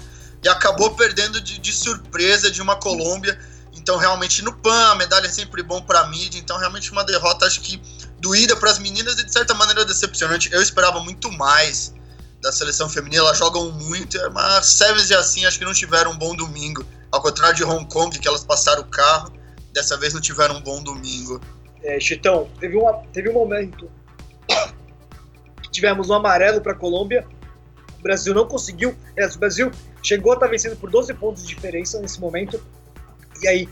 acabou 0.47 0.95
perdendo 0.95 1.41
de, 1.41 1.59
de 1.59 1.73
surpresa 1.73 2.51
de 2.51 2.61
uma 2.61 2.75
Colômbia. 2.75 3.39
Então, 3.73 3.97
realmente, 3.97 4.41
no 4.43 4.53
PAN, 4.53 4.91
a 4.91 4.95
medalha 4.95 5.27
é 5.27 5.29
sempre 5.29 5.63
bom 5.63 5.81
para 5.81 6.07
mídia. 6.07 6.39
Então, 6.39 6.57
realmente, 6.57 6.91
uma 6.91 7.03
derrota, 7.03 7.45
acho 7.45 7.61
que 7.61 7.81
doída 8.19 8.55
para 8.55 8.69
as 8.69 8.79
meninas 8.79 9.17
e, 9.19 9.25
de 9.25 9.31
certa 9.31 9.53
maneira, 9.53 9.85
decepcionante. 9.85 10.51
Eu 10.51 10.61
esperava 10.61 10.99
muito 10.99 11.31
mais 11.31 11.93
da 12.41 12.51
seleção 12.51 12.89
feminina. 12.89 13.21
Elas 13.21 13.37
jogam 13.37 13.71
muito, 13.71 14.17
mas 14.31 14.67
Sevens 14.67 15.09
e 15.09 15.15
assim, 15.15 15.45
acho 15.45 15.57
que 15.57 15.65
não 15.65 15.73
tiveram 15.73 16.11
um 16.11 16.17
bom 16.17 16.35
domingo. 16.35 16.85
Ao 17.11 17.21
contrário 17.21 17.55
de 17.55 17.63
Hong 17.63 17.85
Kong, 17.87 18.17
que 18.19 18.27
elas 18.27 18.43
passaram 18.43 18.81
o 18.81 18.85
carro, 18.85 19.31
dessa 19.73 19.97
vez 19.97 20.13
não 20.13 20.21
tiveram 20.21 20.57
um 20.57 20.61
bom 20.61 20.81
domingo. 20.83 21.41
É, 21.83 21.99
Chitão, 21.99 22.49
teve, 22.59 22.75
uma, 22.75 22.93
teve 23.13 23.29
um 23.29 23.33
momento 23.33 23.89
que 25.61 25.69
tivemos 25.71 26.09
um 26.09 26.13
amarelo 26.13 26.61
para 26.61 26.73
a 26.73 26.75
Colômbia. 26.75 27.25
O 27.99 28.01
Brasil 28.01 28.33
não 28.33 28.47
conseguiu. 28.47 28.95
É, 29.15 29.25
o 29.25 29.37
Brasil 29.37 29.71
chegou 30.01 30.31
a 30.31 30.35
estar 30.35 30.47
tá 30.47 30.51
vencendo 30.51 30.75
por 30.77 30.89
12 30.89 31.13
pontos 31.15 31.43
de 31.43 31.55
diferença 31.55 31.99
nesse 31.99 32.19
momento. 32.19 32.61
E 33.41 33.47
aí, 33.47 33.69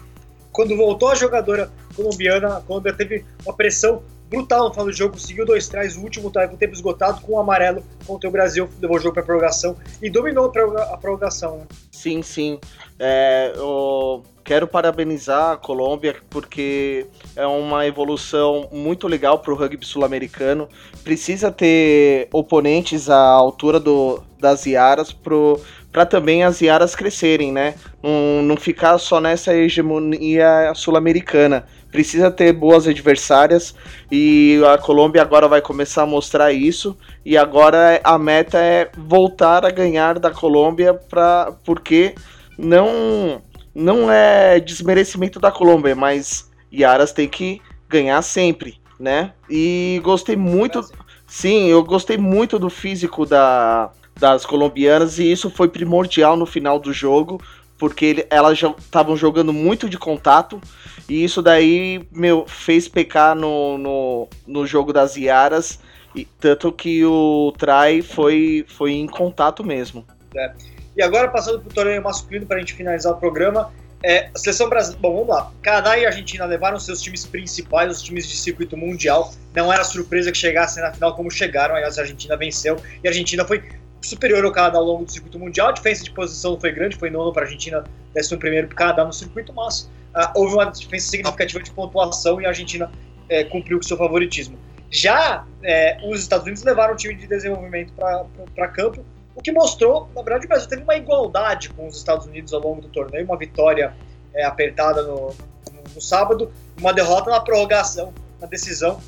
quando 0.51 0.75
voltou 0.75 1.09
a 1.09 1.15
jogadora 1.15 1.71
colombiana, 1.95 2.57
a 2.57 2.61
Colômbia 2.61 2.93
teve 2.93 3.25
uma 3.45 3.53
pressão 3.53 4.03
brutal 4.29 4.65
no 4.65 4.71
final 4.71 4.85
do 4.85 4.93
jogo, 4.93 5.13
conseguiu 5.13 5.45
dois 5.45 5.67
trás, 5.67 5.95
o 5.95 6.01
último 6.01 6.31
tá 6.31 6.47
com 6.47 6.55
o 6.55 6.57
tempo 6.57 6.73
esgotado, 6.73 7.21
com 7.21 7.33
o 7.33 7.39
amarelo 7.39 7.83
contra 8.05 8.27
o 8.27 8.31
Brasil, 8.31 8.69
levou 8.81 8.97
o 8.97 8.99
jogo 8.99 9.13
para 9.13 9.23
prorrogação 9.23 9.75
e 10.01 10.09
dominou 10.09 10.45
a 10.45 10.97
prorrogação. 10.97 11.57
Né? 11.57 11.65
Sim, 11.91 12.21
sim. 12.21 12.59
É, 12.97 13.53
eu 13.55 14.23
quero 14.43 14.67
parabenizar 14.67 15.53
a 15.53 15.57
Colômbia 15.57 16.15
porque 16.29 17.05
é 17.35 17.45
uma 17.45 17.85
evolução 17.85 18.69
muito 18.71 19.07
legal 19.07 19.39
para 19.39 19.53
o 19.53 19.55
rugby 19.55 19.85
sul-americano. 19.85 20.67
Precisa 21.03 21.51
ter 21.51 22.27
oponentes 22.31 23.09
à 23.09 23.19
altura 23.19 23.79
do, 23.79 24.23
das 24.39 24.65
Iaras 24.65 25.11
pro 25.11 25.59
para 25.95 26.05
também 26.05 26.43
as 26.43 26.59
Iaras 26.59 26.93
crescerem, 26.93 27.53
né? 27.53 27.73
Não, 28.03 28.41
não 28.43 28.57
ficar 28.57 28.97
só 28.97 29.21
nessa 29.21 29.55
hegemonia 29.55 30.73
sul-americana. 30.75 31.65
Precisa 31.89 32.29
ter 32.29 32.51
boas 32.51 32.85
adversárias 32.85 33.73
e 34.11 34.61
a 34.73 34.77
Colômbia 34.77 35.21
agora 35.21 35.47
vai 35.47 35.61
começar 35.61 36.03
a 36.03 36.05
mostrar 36.05 36.51
isso. 36.51 36.97
E 37.25 37.37
agora 37.37 38.01
a 38.03 38.19
meta 38.19 38.57
é 38.57 38.91
voltar 38.97 39.65
a 39.65 39.71
ganhar 39.71 40.19
da 40.19 40.31
Colômbia, 40.31 40.93
pra, 40.93 41.53
porque 41.63 42.13
não, 42.57 43.41
não 43.73 44.11
é 44.11 44.59
desmerecimento 44.59 45.39
da 45.39 45.49
Colômbia, 45.49 45.95
mas 45.95 46.51
Iaras 46.73 47.13
tem 47.13 47.29
que 47.29 47.61
ganhar 47.87 48.21
sempre, 48.21 48.81
né? 48.99 49.31
E 49.49 50.01
gostei 50.03 50.35
muito. 50.35 50.81
Sim, 51.25 51.69
eu 51.69 51.81
gostei 51.85 52.17
muito 52.17 52.59
do 52.59 52.69
físico 52.69 53.25
da, 53.25 53.91
das 54.19 54.45
colombianas 54.45 55.19
e 55.19 55.31
isso 55.31 55.49
foi 55.49 55.67
primordial 55.67 56.37
no 56.37 56.45
final 56.45 56.79
do 56.79 56.93
jogo, 56.93 57.41
porque 57.77 58.05
ele, 58.05 58.27
elas 58.29 58.57
estavam 58.61 59.17
jogando 59.17 59.51
muito 59.51 59.89
de 59.89 59.97
contato 59.97 60.61
e 61.09 61.23
isso 61.23 61.41
daí 61.41 62.07
meu, 62.11 62.45
fez 62.47 62.87
pecar 62.87 63.35
no, 63.35 63.77
no, 63.77 64.27
no 64.47 64.65
jogo 64.65 64.91
das 64.93 65.17
Iaras, 65.17 65.79
e, 66.15 66.25
tanto 66.39 66.71
que 66.71 67.03
o 67.05 67.53
try 67.57 68.01
foi, 68.01 68.65
foi 68.67 68.93
em 68.93 69.05
contato 69.05 69.63
mesmo. 69.63 70.05
É. 70.35 70.53
E 70.95 71.03
agora 71.03 71.27
passando 71.27 71.59
para 71.59 71.69
o 71.69 71.73
torneio 71.73 72.01
masculino 72.01 72.45
para 72.45 72.55
a 72.55 72.59
gente 72.59 72.73
finalizar 72.73 73.11
o 73.11 73.17
programa, 73.17 73.71
é, 74.01 74.29
a 74.33 74.37
seleção 74.37 74.69
brasileira. 74.69 75.01
Bom, 75.01 75.13
vamos 75.13 75.27
lá. 75.27 75.51
Canadá 75.61 75.97
e 75.97 76.05
Argentina 76.05 76.45
levaram 76.45 76.79
seus 76.79 77.01
times 77.01 77.25
principais, 77.25 77.91
os 77.91 78.01
times 78.01 78.27
de 78.27 78.37
circuito 78.37 78.77
mundial. 78.77 79.33
Não 79.53 79.73
era 79.73 79.83
surpresa 79.83 80.31
que 80.31 80.37
chegassem 80.37 80.81
na 80.81 80.93
final 80.93 81.15
como 81.15 81.29
chegaram. 81.29 81.75
Aliás, 81.75 81.97
a 81.97 82.03
Argentina 82.03 82.37
venceu 82.37 82.77
e 83.03 83.07
a 83.07 83.11
Argentina 83.11 83.43
foi 83.43 83.63
superior 84.07 84.43
ao 84.45 84.51
Canadá 84.51 84.77
ao 84.77 84.83
longo 84.83 85.05
do 85.05 85.11
circuito 85.11 85.39
mundial. 85.39 85.69
A 85.69 85.71
diferença 85.71 86.03
de 86.03 86.11
posição 86.11 86.59
foi 86.59 86.71
grande, 86.71 86.95
foi 86.95 87.09
nono 87.09 87.31
para 87.33 87.43
a 87.43 87.45
Argentina, 87.45 87.83
décimo 88.13 88.39
primeiro 88.39 88.67
para 88.67 88.73
o 88.73 88.77
Canadá 88.77 89.05
no 89.05 89.13
circuito, 89.13 89.53
mas 89.53 89.89
uh, 90.15 90.31
houve 90.35 90.55
uma 90.55 90.65
diferença 90.65 91.09
significativa 91.09 91.61
de 91.61 91.71
pontuação 91.71 92.41
e 92.41 92.45
a 92.45 92.49
Argentina 92.49 92.91
é, 93.29 93.43
cumpriu 93.43 93.77
com 93.77 93.83
seu 93.83 93.97
favoritismo. 93.97 94.57
Já 94.89 95.45
é, 95.63 95.97
os 96.07 96.21
Estados 96.21 96.45
Unidos 96.45 96.63
levaram 96.63 96.93
o 96.93 96.97
time 96.97 97.15
de 97.15 97.27
desenvolvimento 97.27 97.93
para 97.93 98.67
campo, 98.69 99.03
o 99.35 99.41
que 99.41 99.51
mostrou, 99.51 100.09
na 100.15 100.21
verdade, 100.21 100.45
o 100.45 100.47
Brasil 100.49 100.69
teve 100.69 100.83
uma 100.83 100.95
igualdade 100.95 101.69
com 101.69 101.87
os 101.87 101.97
Estados 101.97 102.25
Unidos 102.25 102.53
ao 102.53 102.61
longo 102.61 102.81
do 102.81 102.87
torneio, 102.87 103.25
uma 103.25 103.37
vitória 103.37 103.93
é, 104.33 104.45
apertada 104.45 105.03
no, 105.03 105.35
no, 105.73 105.83
no, 105.93 106.01
sábado, 106.01 106.51
uma 106.79 106.93
derrota 106.93 107.29
na 107.29 107.41
prorrogação, 107.41 108.13
na 108.39 108.47
decisão. 108.47 109.01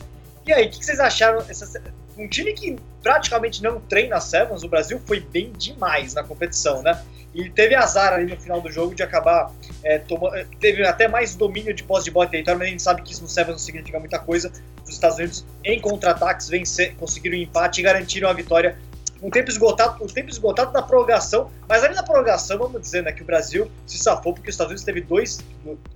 E 0.45 0.51
aí, 0.51 0.67
o 0.67 0.69
que, 0.69 0.79
que 0.79 0.85
vocês 0.85 0.99
acharam? 0.99 1.39
Essa, 1.47 1.81
um 2.17 2.27
time 2.27 2.53
que 2.53 2.77
praticamente 3.01 3.61
não 3.61 3.79
treina 3.79 4.19
Sevens, 4.19 4.63
o 4.63 4.67
Brasil 4.67 4.99
foi 5.05 5.19
bem 5.19 5.51
demais 5.53 6.13
na 6.13 6.23
competição, 6.23 6.81
né? 6.81 7.01
E 7.33 7.49
teve 7.49 7.75
azar 7.75 8.13
ali 8.13 8.25
no 8.25 8.39
final 8.39 8.59
do 8.59 8.71
jogo 8.71 8.95
de 8.95 9.03
acabar 9.03 9.51
é, 9.83 9.99
tomando. 9.99 10.35
É, 10.35 10.45
teve 10.59 10.85
até 10.85 11.07
mais 11.07 11.35
domínio 11.35 11.73
de 11.73 11.83
posse 11.83 12.05
de 12.05 12.11
bola 12.11 12.27
território, 12.27 12.57
mas 12.57 12.67
a 12.67 12.71
gente 12.71 12.81
sabe 12.81 13.01
que 13.01 13.13
isso 13.13 13.21
no 13.21 13.29
Sevens 13.29 13.51
não 13.53 13.59
significa 13.59 13.99
muita 13.99 14.17
coisa. 14.17 14.51
Os 14.83 14.89
Estados 14.89 15.17
Unidos, 15.17 15.45
em 15.63 15.79
contra-ataques, 15.79 16.49
vencer, 16.49 16.95
conseguiram 16.95 17.37
um 17.37 17.41
empate 17.41 17.81
e 17.81 17.83
garantiram 17.83 18.29
a 18.29 18.33
vitória 18.33 18.77
um 19.21 19.29
tempo 19.29 19.49
esgotado, 19.49 20.03
um 20.03 20.07
tempo 20.07 20.29
esgotado 20.29 20.71
na 20.71 20.81
prorrogação, 20.81 21.49
mas 21.67 21.83
ali 21.83 21.95
na 21.95 22.03
prorrogação, 22.03 22.57
vamos 22.57 22.81
dizer, 22.81 23.03
né, 23.03 23.11
que 23.11 23.23
o 23.23 23.25
Brasil 23.25 23.69
se 23.85 23.97
safou 23.97 24.33
porque 24.33 24.49
os 24.49 24.53
Estados 24.53 24.71
Unidos 24.71 24.83
teve 24.83 25.01
dois, 25.01 25.39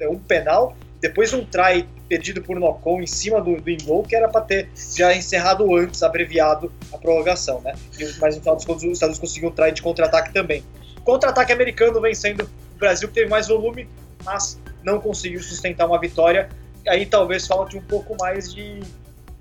um 0.01 0.19
penal 0.19 0.75
depois 1.01 1.33
um 1.33 1.43
try 1.43 1.87
perdido 2.07 2.41
por 2.43 2.59
Nocon 2.59 3.01
em 3.01 3.07
cima 3.07 3.41
do, 3.41 3.59
do 3.59 3.69
Ingol, 3.69 4.03
que 4.03 4.15
era 4.15 4.29
para 4.29 4.41
ter 4.41 4.69
já 4.95 5.15
encerrado 5.15 5.75
antes, 5.75 6.03
abreviado 6.03 6.71
a 6.93 6.97
prorrogação, 6.97 7.59
né? 7.61 7.73
E, 7.97 8.05
mas 8.19 8.35
no 8.35 8.41
final 8.41 8.55
dos 8.55 8.65
contos, 8.65 8.83
os 8.83 8.91
Estados 8.91 9.17
Unidos 9.17 9.19
conseguiu 9.19 9.49
um 9.49 9.51
try 9.51 9.71
de 9.71 9.81
contra-ataque 9.81 10.31
também. 10.31 10.63
Contra-ataque 11.03 11.51
americano 11.51 11.99
vencendo 11.99 12.47
o 12.75 12.77
Brasil, 12.77 13.07
que 13.07 13.15
teve 13.15 13.29
mais 13.29 13.47
volume, 13.47 13.89
mas 14.23 14.59
não 14.83 14.99
conseguiu 15.01 15.41
sustentar 15.41 15.87
uma 15.87 15.99
vitória. 15.99 16.49
Aí 16.87 17.05
talvez 17.05 17.47
falte 17.47 17.75
um 17.75 17.81
pouco 17.81 18.15
mais 18.19 18.53
de 18.53 18.81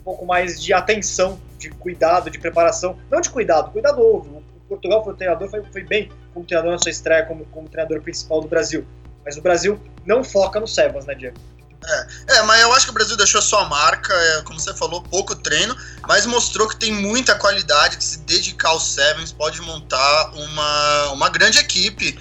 um 0.00 0.02
pouco 0.02 0.24
mais 0.24 0.62
de 0.62 0.72
atenção, 0.72 1.38
de 1.58 1.68
cuidado, 1.68 2.30
de 2.30 2.38
preparação. 2.38 2.96
Não 3.10 3.20
de 3.20 3.28
cuidado, 3.28 3.70
cuidado 3.70 4.00
houve. 4.00 4.30
O 4.30 4.42
Portugal 4.66 5.04
foi 5.04 5.12
o 5.12 5.16
treinador, 5.16 5.50
foi, 5.50 5.62
foi 5.64 5.84
bem 5.84 6.10
como 6.32 6.46
treinador 6.46 6.72
na 6.72 6.78
sua 6.78 6.90
estreia 6.90 7.26
como, 7.26 7.44
como 7.46 7.68
treinador 7.68 8.00
principal 8.00 8.40
do 8.40 8.48
Brasil. 8.48 8.86
Mas 9.24 9.36
o 9.36 9.42
Brasil 9.42 9.80
não 10.06 10.24
foca 10.24 10.58
no 10.58 10.66
Sevens, 10.66 11.06
né, 11.06 11.14
Diego? 11.14 11.38
É, 11.82 12.06
é, 12.36 12.42
mas 12.42 12.60
eu 12.60 12.72
acho 12.74 12.86
que 12.86 12.90
o 12.90 12.94
Brasil 12.94 13.16
deixou 13.16 13.40
sua 13.40 13.64
marca, 13.64 14.12
é, 14.12 14.42
como 14.42 14.60
você 14.60 14.74
falou, 14.74 15.02
pouco 15.02 15.34
treino, 15.34 15.74
mas 16.06 16.26
mostrou 16.26 16.68
que 16.68 16.76
tem 16.76 16.92
muita 16.92 17.34
qualidade, 17.34 17.96
que 17.96 18.04
se 18.04 18.18
dedicar 18.18 18.68
aos 18.68 18.92
Sevens 18.92 19.32
pode 19.32 19.60
montar 19.62 20.30
uma, 20.34 21.12
uma 21.12 21.28
grande 21.30 21.58
equipe. 21.58 22.18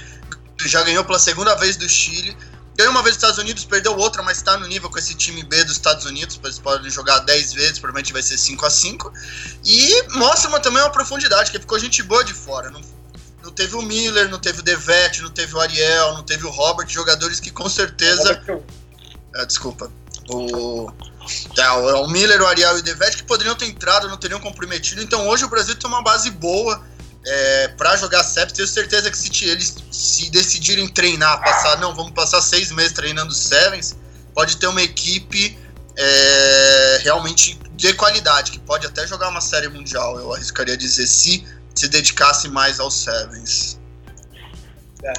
Já 0.66 0.82
ganhou 0.84 1.04
pela 1.04 1.20
segunda 1.20 1.56
vez 1.56 1.76
do 1.76 1.88
Chile, 1.90 2.38
ganhou 2.76 2.92
uma 2.92 3.04
vez 3.04 3.16
dos 3.16 3.24
Estados 3.24 3.38
Unidos, 3.38 3.66
perdeu 3.66 3.98
outra, 3.98 4.24
mas 4.24 4.38
está 4.38 4.58
no 4.58 4.66
nível 4.66 4.90
com 4.90 4.98
esse 4.98 5.14
time 5.14 5.44
B 5.44 5.64
dos 5.66 5.74
Estados 5.74 6.06
Unidos, 6.06 6.40
eles 6.42 6.60
podem 6.60 6.90
jogar 6.90 7.20
10 7.20 7.54
vezes, 7.54 7.80
provavelmente 7.80 8.14
vai 8.14 8.22
ser 8.22 8.38
5 8.38 8.66
a 8.66 8.70
5 8.70 9.14
E 9.66 10.04
mostra 10.14 10.50
uma, 10.50 10.60
também 10.60 10.82
uma 10.82 10.92
profundidade, 10.92 11.52
que 11.52 11.60
ficou 11.60 11.78
gente 11.78 12.02
boa 12.04 12.24
de 12.24 12.34
fora. 12.34 12.70
Não, 12.70 12.82
não 13.44 13.52
teve 13.52 13.76
o 13.76 13.82
Miller, 13.82 14.30
não 14.30 14.40
teve 14.40 14.60
o 14.60 14.64
Devet, 14.64 15.22
não 15.22 15.30
teve 15.30 15.56
o 15.56 15.60
Ariel, 15.60 16.14
não 16.14 16.24
teve 16.24 16.46
o 16.46 16.50
Robert, 16.50 16.88
jogadores 16.90 17.40
que 17.40 17.52
com 17.52 17.70
certeza. 17.70 18.42
É, 19.36 19.46
desculpa. 19.46 19.92
O, 20.30 20.92
é, 21.58 21.70
o 21.72 22.08
Miller, 22.08 22.42
o 22.42 22.48
Ariel 22.48 22.78
e 22.78 22.80
o 22.80 22.84
Devet 22.84 23.18
que 23.18 23.24
poderiam 23.24 23.56
ter 23.56 23.66
entrado, 23.66 24.08
não 24.08 24.18
teriam 24.18 24.40
comprometido. 24.40 25.02
Então 25.02 25.28
hoje 25.28 25.46
o 25.46 25.50
Brasil 25.50 25.76
tem 25.76 25.90
uma 25.90 26.04
base 26.04 26.30
boa 26.32 26.84
é, 27.26 27.68
para 27.70 27.96
jogar 27.96 28.24
Sevens. 28.24 28.54
Tenho 28.54 28.68
certeza 28.68 29.10
que 29.10 29.18
se 29.18 29.46
eles 29.46 29.76
se 29.92 30.30
decidirem 30.30 30.88
treinar, 30.88 31.42
passar, 31.42 31.80
não, 31.80 31.96
vamos 31.96 32.12
passar 32.12 32.42
seis 32.42 32.72
meses 32.72 32.94
treinando 32.94 33.34
Sevens, 33.34 33.96
pode 34.34 34.58
ter 34.58 34.68
uma 34.68 34.82
equipe 34.82 35.58
é, 35.96 37.00
realmente 37.04 37.60
de 37.74 37.94
qualidade, 37.94 38.52
que 38.52 38.60
pode 38.60 38.86
até 38.86 39.08
jogar 39.08 39.30
uma 39.30 39.42
série 39.42 39.70
mundial, 39.70 40.20
eu 40.20 40.34
arriscaria 40.34 40.76
dizer, 40.76 41.08
se 41.08 41.46
se 41.80 41.88
dedicasse 41.88 42.50
mais 42.50 42.78
aos 42.78 42.94
Sevens. 42.94 43.80
É. 45.02 45.14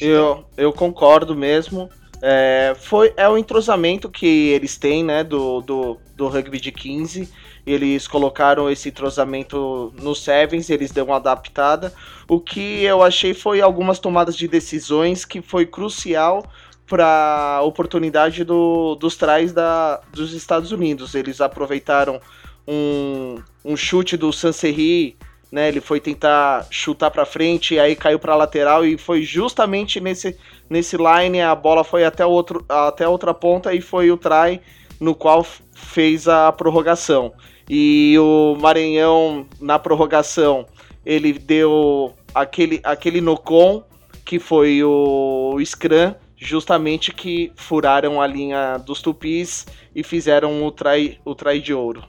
Eu, 0.00 0.46
eu 0.56 0.72
concordo 0.72 1.36
mesmo. 1.36 1.90
É, 2.22 2.74
foi, 2.80 3.12
é 3.18 3.28
o 3.28 3.36
entrosamento 3.36 4.08
que 4.08 4.26
eles 4.26 4.78
têm, 4.78 5.04
né, 5.04 5.22
do, 5.22 5.60
do, 5.60 5.98
do 6.16 6.26
rugby 6.26 6.58
de 6.58 6.72
15. 6.72 7.28
Eles 7.66 8.08
colocaram 8.08 8.70
esse 8.70 8.88
entrosamento 8.88 9.92
no 10.00 10.14
Sevens, 10.14 10.70
eles 10.70 10.90
deu 10.90 11.04
uma 11.04 11.16
adaptada. 11.16 11.92
O 12.26 12.40
que 12.40 12.82
eu 12.82 13.02
achei 13.02 13.34
foi 13.34 13.60
algumas 13.60 13.98
tomadas 13.98 14.36
de 14.36 14.48
decisões 14.48 15.26
que 15.26 15.42
foi 15.42 15.66
crucial 15.66 16.50
para 16.86 17.56
a 17.58 17.62
oportunidade 17.62 18.42
do, 18.42 18.94
dos 18.94 19.16
trás 19.16 19.52
da, 19.52 20.00
dos 20.14 20.32
Estados 20.32 20.72
Unidos. 20.72 21.14
Eles 21.14 21.42
aproveitaram 21.42 22.22
um, 22.66 23.42
um 23.62 23.76
chute 23.76 24.16
do 24.16 24.32
Sanserri 24.32 25.18
né? 25.50 25.68
Ele 25.68 25.80
foi 25.80 26.00
tentar 26.00 26.66
chutar 26.70 27.10
para 27.10 27.24
frente, 27.24 27.74
e 27.74 27.80
aí 27.80 27.94
caiu 27.94 28.18
para 28.18 28.34
lateral 28.34 28.84
e 28.84 28.98
foi 28.98 29.22
justamente 29.22 30.00
nesse 30.00 30.36
nesse 30.68 30.96
line 30.96 31.40
a 31.40 31.54
bola 31.54 31.84
foi 31.84 32.04
até 32.04 32.26
outro 32.26 32.64
até 32.68 33.06
outra 33.06 33.32
ponta 33.32 33.72
e 33.72 33.80
foi 33.80 34.10
o 34.10 34.16
try 34.16 34.60
no 35.00 35.14
qual 35.14 35.44
fez 35.72 36.28
a 36.28 36.50
prorrogação. 36.52 37.32
E 37.68 38.16
o 38.18 38.56
Maranhão 38.60 39.46
na 39.60 39.78
prorrogação, 39.78 40.66
ele 41.04 41.32
deu 41.32 42.14
aquele 42.34 42.80
aquele 42.82 43.20
nocon 43.20 43.84
que 44.24 44.38
foi 44.38 44.82
o, 44.82 45.56
scrum 45.64 46.14
justamente 46.36 47.12
que 47.12 47.52
furaram 47.56 48.20
a 48.20 48.26
linha 48.26 48.76
dos 48.76 49.00
tupis 49.00 49.66
e 49.94 50.02
fizeram 50.02 50.64
o 50.66 50.70
try, 50.70 51.18
o 51.24 51.34
try 51.34 51.60
de 51.60 51.72
ouro. 51.72 52.04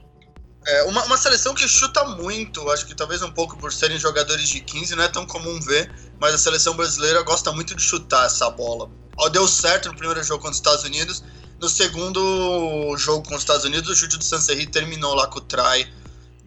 É, 0.66 0.82
uma, 0.84 1.04
uma, 1.04 1.16
seleção 1.16 1.54
que 1.54 1.66
chuta 1.66 2.04
muito, 2.04 2.70
acho 2.70 2.84
que 2.84 2.94
talvez 2.94 3.22
um 3.22 3.30
pouco 3.30 3.56
por 3.56 3.72
serem 3.72 3.98
jogadores 3.98 4.48
de 4.48 4.60
15, 4.60 4.96
não 4.96 5.04
é 5.04 5.08
tão 5.08 5.24
comum 5.24 5.58
ver, 5.60 5.90
mas 6.20 6.34
a 6.34 6.38
seleção 6.38 6.74
brasileira 6.76 7.22
gosta 7.22 7.50
muito 7.52 7.74
de 7.74 7.82
chutar 7.82 8.26
essa 8.26 8.50
bola. 8.50 8.90
Deu 9.32 9.48
certo 9.48 9.88
no 9.88 9.96
primeiro 9.96 10.22
jogo 10.22 10.40
contra 10.40 10.52
os 10.52 10.58
Estados 10.58 10.84
Unidos, 10.84 11.22
no 11.60 11.68
segundo 11.68 12.96
jogo 12.96 13.22
contra 13.22 13.36
os 13.36 13.42
Estados 13.42 13.64
Unidos, 13.64 13.90
o 13.90 13.96
chute 13.96 14.16
do 14.16 14.22
Sanserri 14.24 14.66
terminou 14.66 15.14
lá 15.14 15.26
com 15.26 15.38
o 15.38 15.42
try 15.42 15.90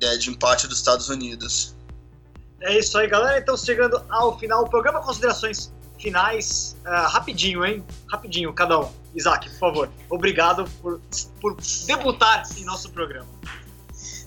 é, 0.01 0.17
de 0.17 0.29
empate 0.29 0.67
dos 0.67 0.77
Estados 0.77 1.09
Unidos. 1.09 1.75
É 2.61 2.77
isso 2.77 2.97
aí, 2.97 3.07
galera. 3.07 3.39
Então, 3.39 3.57
chegando 3.57 4.01
ao 4.09 4.37
final 4.39 4.63
do 4.63 4.69
programa, 4.69 5.01
considerações 5.01 5.71
finais, 5.99 6.77
uh, 6.85 7.09
rapidinho, 7.09 7.65
hein? 7.65 7.83
Rapidinho, 8.09 8.53
cada 8.53 8.79
um. 8.79 8.91
Isaac, 9.13 9.49
por 9.49 9.59
favor. 9.59 9.89
Obrigado 10.09 10.65
por, 10.81 11.01
por 11.41 11.57
debutar 11.85 12.43
em 12.57 12.63
nosso 12.63 12.89
programa. 12.91 13.27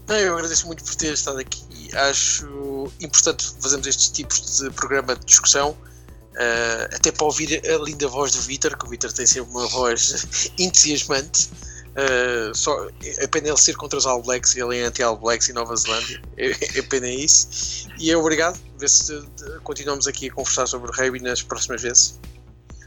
Não, 0.07 0.17
eu 0.17 0.35
agradeço 0.35 0.67
muito 0.67 0.85
por 0.85 0.95
ter 0.95 1.13
estado 1.13 1.39
aqui. 1.39 1.95
Acho 1.97 2.91
importante 3.01 3.55
fazermos 3.61 3.87
estes 3.87 4.09
tipos 4.11 4.59
de 4.59 4.71
programa 4.71 5.17
de 5.17 5.25
discussão, 5.25 5.71
uh, 5.71 6.95
até 6.95 7.11
para 7.11 7.25
ouvir 7.25 7.63
a 7.67 7.79
linda 7.79 8.07
voz 8.09 8.33
do 8.33 8.41
Vitor, 8.43 8.77
que 8.77 8.85
o 8.85 8.89
Vitor 8.89 9.13
tem 9.13 9.27
sempre 9.27 9.51
uma 9.51 9.67
voz 9.69 10.51
entusiasmante. 10.59 11.49
Uh, 11.95 12.55
só, 12.55 12.89
é 13.03 13.27
pena 13.29 13.49
ele 13.49 13.57
ser 13.57 13.77
contra 13.77 13.97
os 13.97 14.05
All 14.05 14.21
Blacks, 14.21 14.57
ele 14.57 14.79
é 14.79 14.83
anti-All 14.83 15.17
Blacks 15.17 15.49
e 15.49 15.53
Nova 15.53 15.75
Zelândia. 15.77 16.21
É, 16.37 16.51
é 16.79 16.83
pena 16.83 17.09
isso. 17.09 17.89
E 17.99 18.11
é 18.11 18.17
obrigado. 18.17 18.61
Ver 18.77 18.89
se 18.89 19.25
continuamos 19.63 20.07
aqui 20.09 20.29
a 20.29 20.33
conversar 20.33 20.67
sobre 20.67 20.91
o 20.91 20.93
rugby 20.93 21.21
nas 21.21 21.41
próximas 21.43 21.83
vezes. 21.83 22.21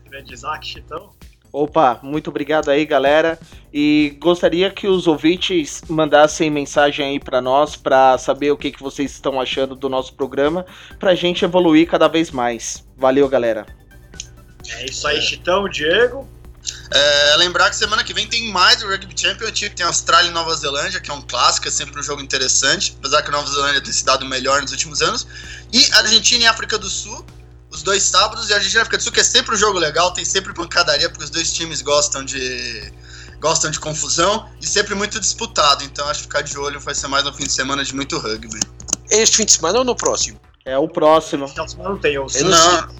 Grande 0.10 0.34
Isaac, 0.34 0.78
então. 0.78 1.17
Opa, 1.52 2.00
muito 2.04 2.30
obrigado 2.30 2.70
aí, 2.70 2.86
galera. 2.86 3.40
E 3.74 4.18
gostaria 4.20 4.70
que 4.70 4.88
os 4.88 5.08
ouvintes 5.08 5.82
mandassem 5.90 6.50
mensagem 6.50 7.06
aí 7.06 7.20
para 7.20 7.42
nós 7.42 7.76
para 7.76 8.18
saber 8.18 8.52
o 8.52 8.58
que, 8.58 8.72
que 8.72 8.82
vocês 8.82 9.12
estão 9.12 9.40
achando 9.40 9.76
do 9.76 9.90
nosso 9.90 10.14
programa, 10.14 10.66
para 11.00 11.12
a 11.12 11.16
gente 11.16 11.46
evoluir 11.46 11.88
cada 11.88 12.08
vez 12.08 12.32
mais. 12.32 12.86
Valeu, 12.98 13.28
galera. 13.28 13.66
É 14.70 14.86
isso 14.86 15.08
aí, 15.08 15.22
Chitão, 15.22 15.68
Diego. 15.70 16.28
É, 16.92 17.36
lembrar 17.38 17.70
que 17.70 17.76
semana 17.76 18.04
que 18.04 18.14
vem 18.14 18.28
tem 18.28 18.52
mais 18.52 18.82
o 18.82 18.88
Rugby 18.88 19.14
Championship, 19.16 19.76
tem 19.76 19.86
Austrália 19.86 20.30
e 20.30 20.32
Nova 20.32 20.54
Zelândia, 20.56 21.00
que 21.00 21.10
é 21.10 21.14
um 21.14 21.22
clássico, 21.22 21.68
é 21.68 21.72
sempre 21.72 22.00
um 22.00 22.04
jogo 22.04 22.22
interessante, 22.22 22.96
apesar 23.00 23.22
que 23.22 23.30
a 23.30 23.32
Nova 23.32 23.50
Zelândia 23.50 23.82
tem 23.82 23.92
se 23.92 24.06
dado 24.06 24.26
melhor 24.26 24.62
nos 24.62 24.72
últimos 24.72 25.02
anos. 25.02 25.28
E 25.72 25.86
Argentina 25.94 26.44
e 26.44 26.48
África 26.48 26.78
do 26.78 26.90
Sul, 26.90 27.26
os 27.78 27.84
dois 27.84 28.04
sábados, 28.04 28.50
e 28.50 28.54
a 28.54 28.58
Argentina 28.58 28.82
África 28.82 28.98
do 28.98 29.04
Sul, 29.04 29.12
que 29.12 29.20
é 29.20 29.24
sempre 29.24 29.56
um 29.56 29.58
jogo 29.58 29.78
legal, 29.78 30.12
tem 30.12 30.26
sempre 30.26 30.54
pancadaria, 30.54 31.10
porque 31.10 31.24
os 31.24 31.30
dois 31.30 31.54
times 31.54 31.82
gostam 31.82 32.26
de 32.26 32.92
gostam 33.40 33.70
de 33.70 33.80
confusão 33.80 34.50
e 34.60 34.66
sempre 34.66 34.96
muito 34.96 35.20
disputado. 35.20 35.84
Então 35.84 36.08
acho 36.10 36.22
que 36.22 36.26
ficar 36.26 36.42
de 36.42 36.58
olho 36.58 36.80
vai 36.80 36.96
ser 36.96 37.08
mais 37.08 37.26
um 37.26 37.32
fim 37.32 37.44
de 37.44 37.52
semana 37.52 37.84
de 37.84 37.96
muito 37.96 38.18
rugby. 38.18 38.60
Este 39.12 39.38
fim 39.38 39.46
de 39.46 39.52
semana 39.52 39.80
ou 39.80 39.86
no 39.86 39.96
próximo? 39.96 40.40
É 40.66 40.78
o 40.78 40.88
próximo. 40.88 41.48
Final 41.48 41.66
de 41.66 41.72
semana 41.72 41.90
não 41.92 41.98
tem, 42.00 42.16
eu 42.16 42.28
não. 42.44 42.50
não. 42.50 42.96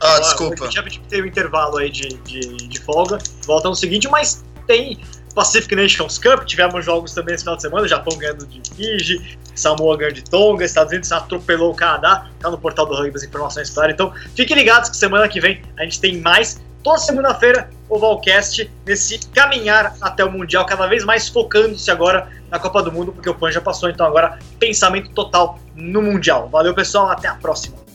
Ah, 0.00 0.20
desculpa. 0.20 0.70
Championship 0.70 1.08
teve 1.08 1.22
um 1.22 1.26
intervalo 1.26 1.78
aí 1.78 1.90
de, 1.90 2.08
de, 2.18 2.40
de 2.68 2.80
folga, 2.80 3.18
volta 3.46 3.68
no 3.68 3.74
seguinte, 3.74 4.06
mas 4.08 4.44
tem 4.66 5.00
Pacific 5.38 5.76
Nations 5.76 6.18
Cup, 6.18 6.44
tivemos 6.44 6.84
jogos 6.84 7.14
também 7.14 7.32
esse 7.32 7.44
final 7.44 7.54
de 7.54 7.62
semana, 7.62 7.86
Japão 7.86 8.18
ganhando 8.18 8.44
de 8.44 8.60
Fiji, 8.74 9.38
Samoa 9.54 9.96
ganhando 9.96 10.16
de 10.16 10.24
Tonga, 10.24 10.64
Estados 10.64 10.90
Unidos 10.90 11.12
atropelou 11.12 11.70
o 11.70 11.74
Canadá, 11.76 12.26
tá 12.40 12.50
no 12.50 12.58
portal 12.58 12.86
do 12.86 12.94
Rugby 12.96 13.14
as 13.14 13.22
informações 13.22 13.70
claras, 13.70 13.94
então 13.94 14.12
fiquem 14.34 14.56
ligados 14.56 14.90
que 14.90 14.96
semana 14.96 15.28
que 15.28 15.40
vem 15.40 15.62
a 15.78 15.84
gente 15.84 16.00
tem 16.00 16.20
mais, 16.20 16.60
toda 16.82 16.98
segunda-feira, 16.98 17.70
o 17.88 18.00
Valcast, 18.00 18.68
nesse 18.84 19.20
caminhar 19.28 19.94
até 20.00 20.24
o 20.24 20.32
Mundial, 20.32 20.66
cada 20.66 20.88
vez 20.88 21.04
mais 21.04 21.28
focando-se 21.28 21.88
agora 21.88 22.28
na 22.50 22.58
Copa 22.58 22.82
do 22.82 22.90
Mundo, 22.90 23.12
porque 23.12 23.30
o 23.30 23.34
PAN 23.34 23.52
já 23.52 23.60
passou, 23.60 23.88
então 23.88 24.04
agora 24.04 24.40
pensamento 24.58 25.10
total 25.10 25.60
no 25.76 26.02
Mundial. 26.02 26.48
Valeu 26.48 26.74
pessoal, 26.74 27.10
até 27.10 27.28
a 27.28 27.34
próxima! 27.36 27.87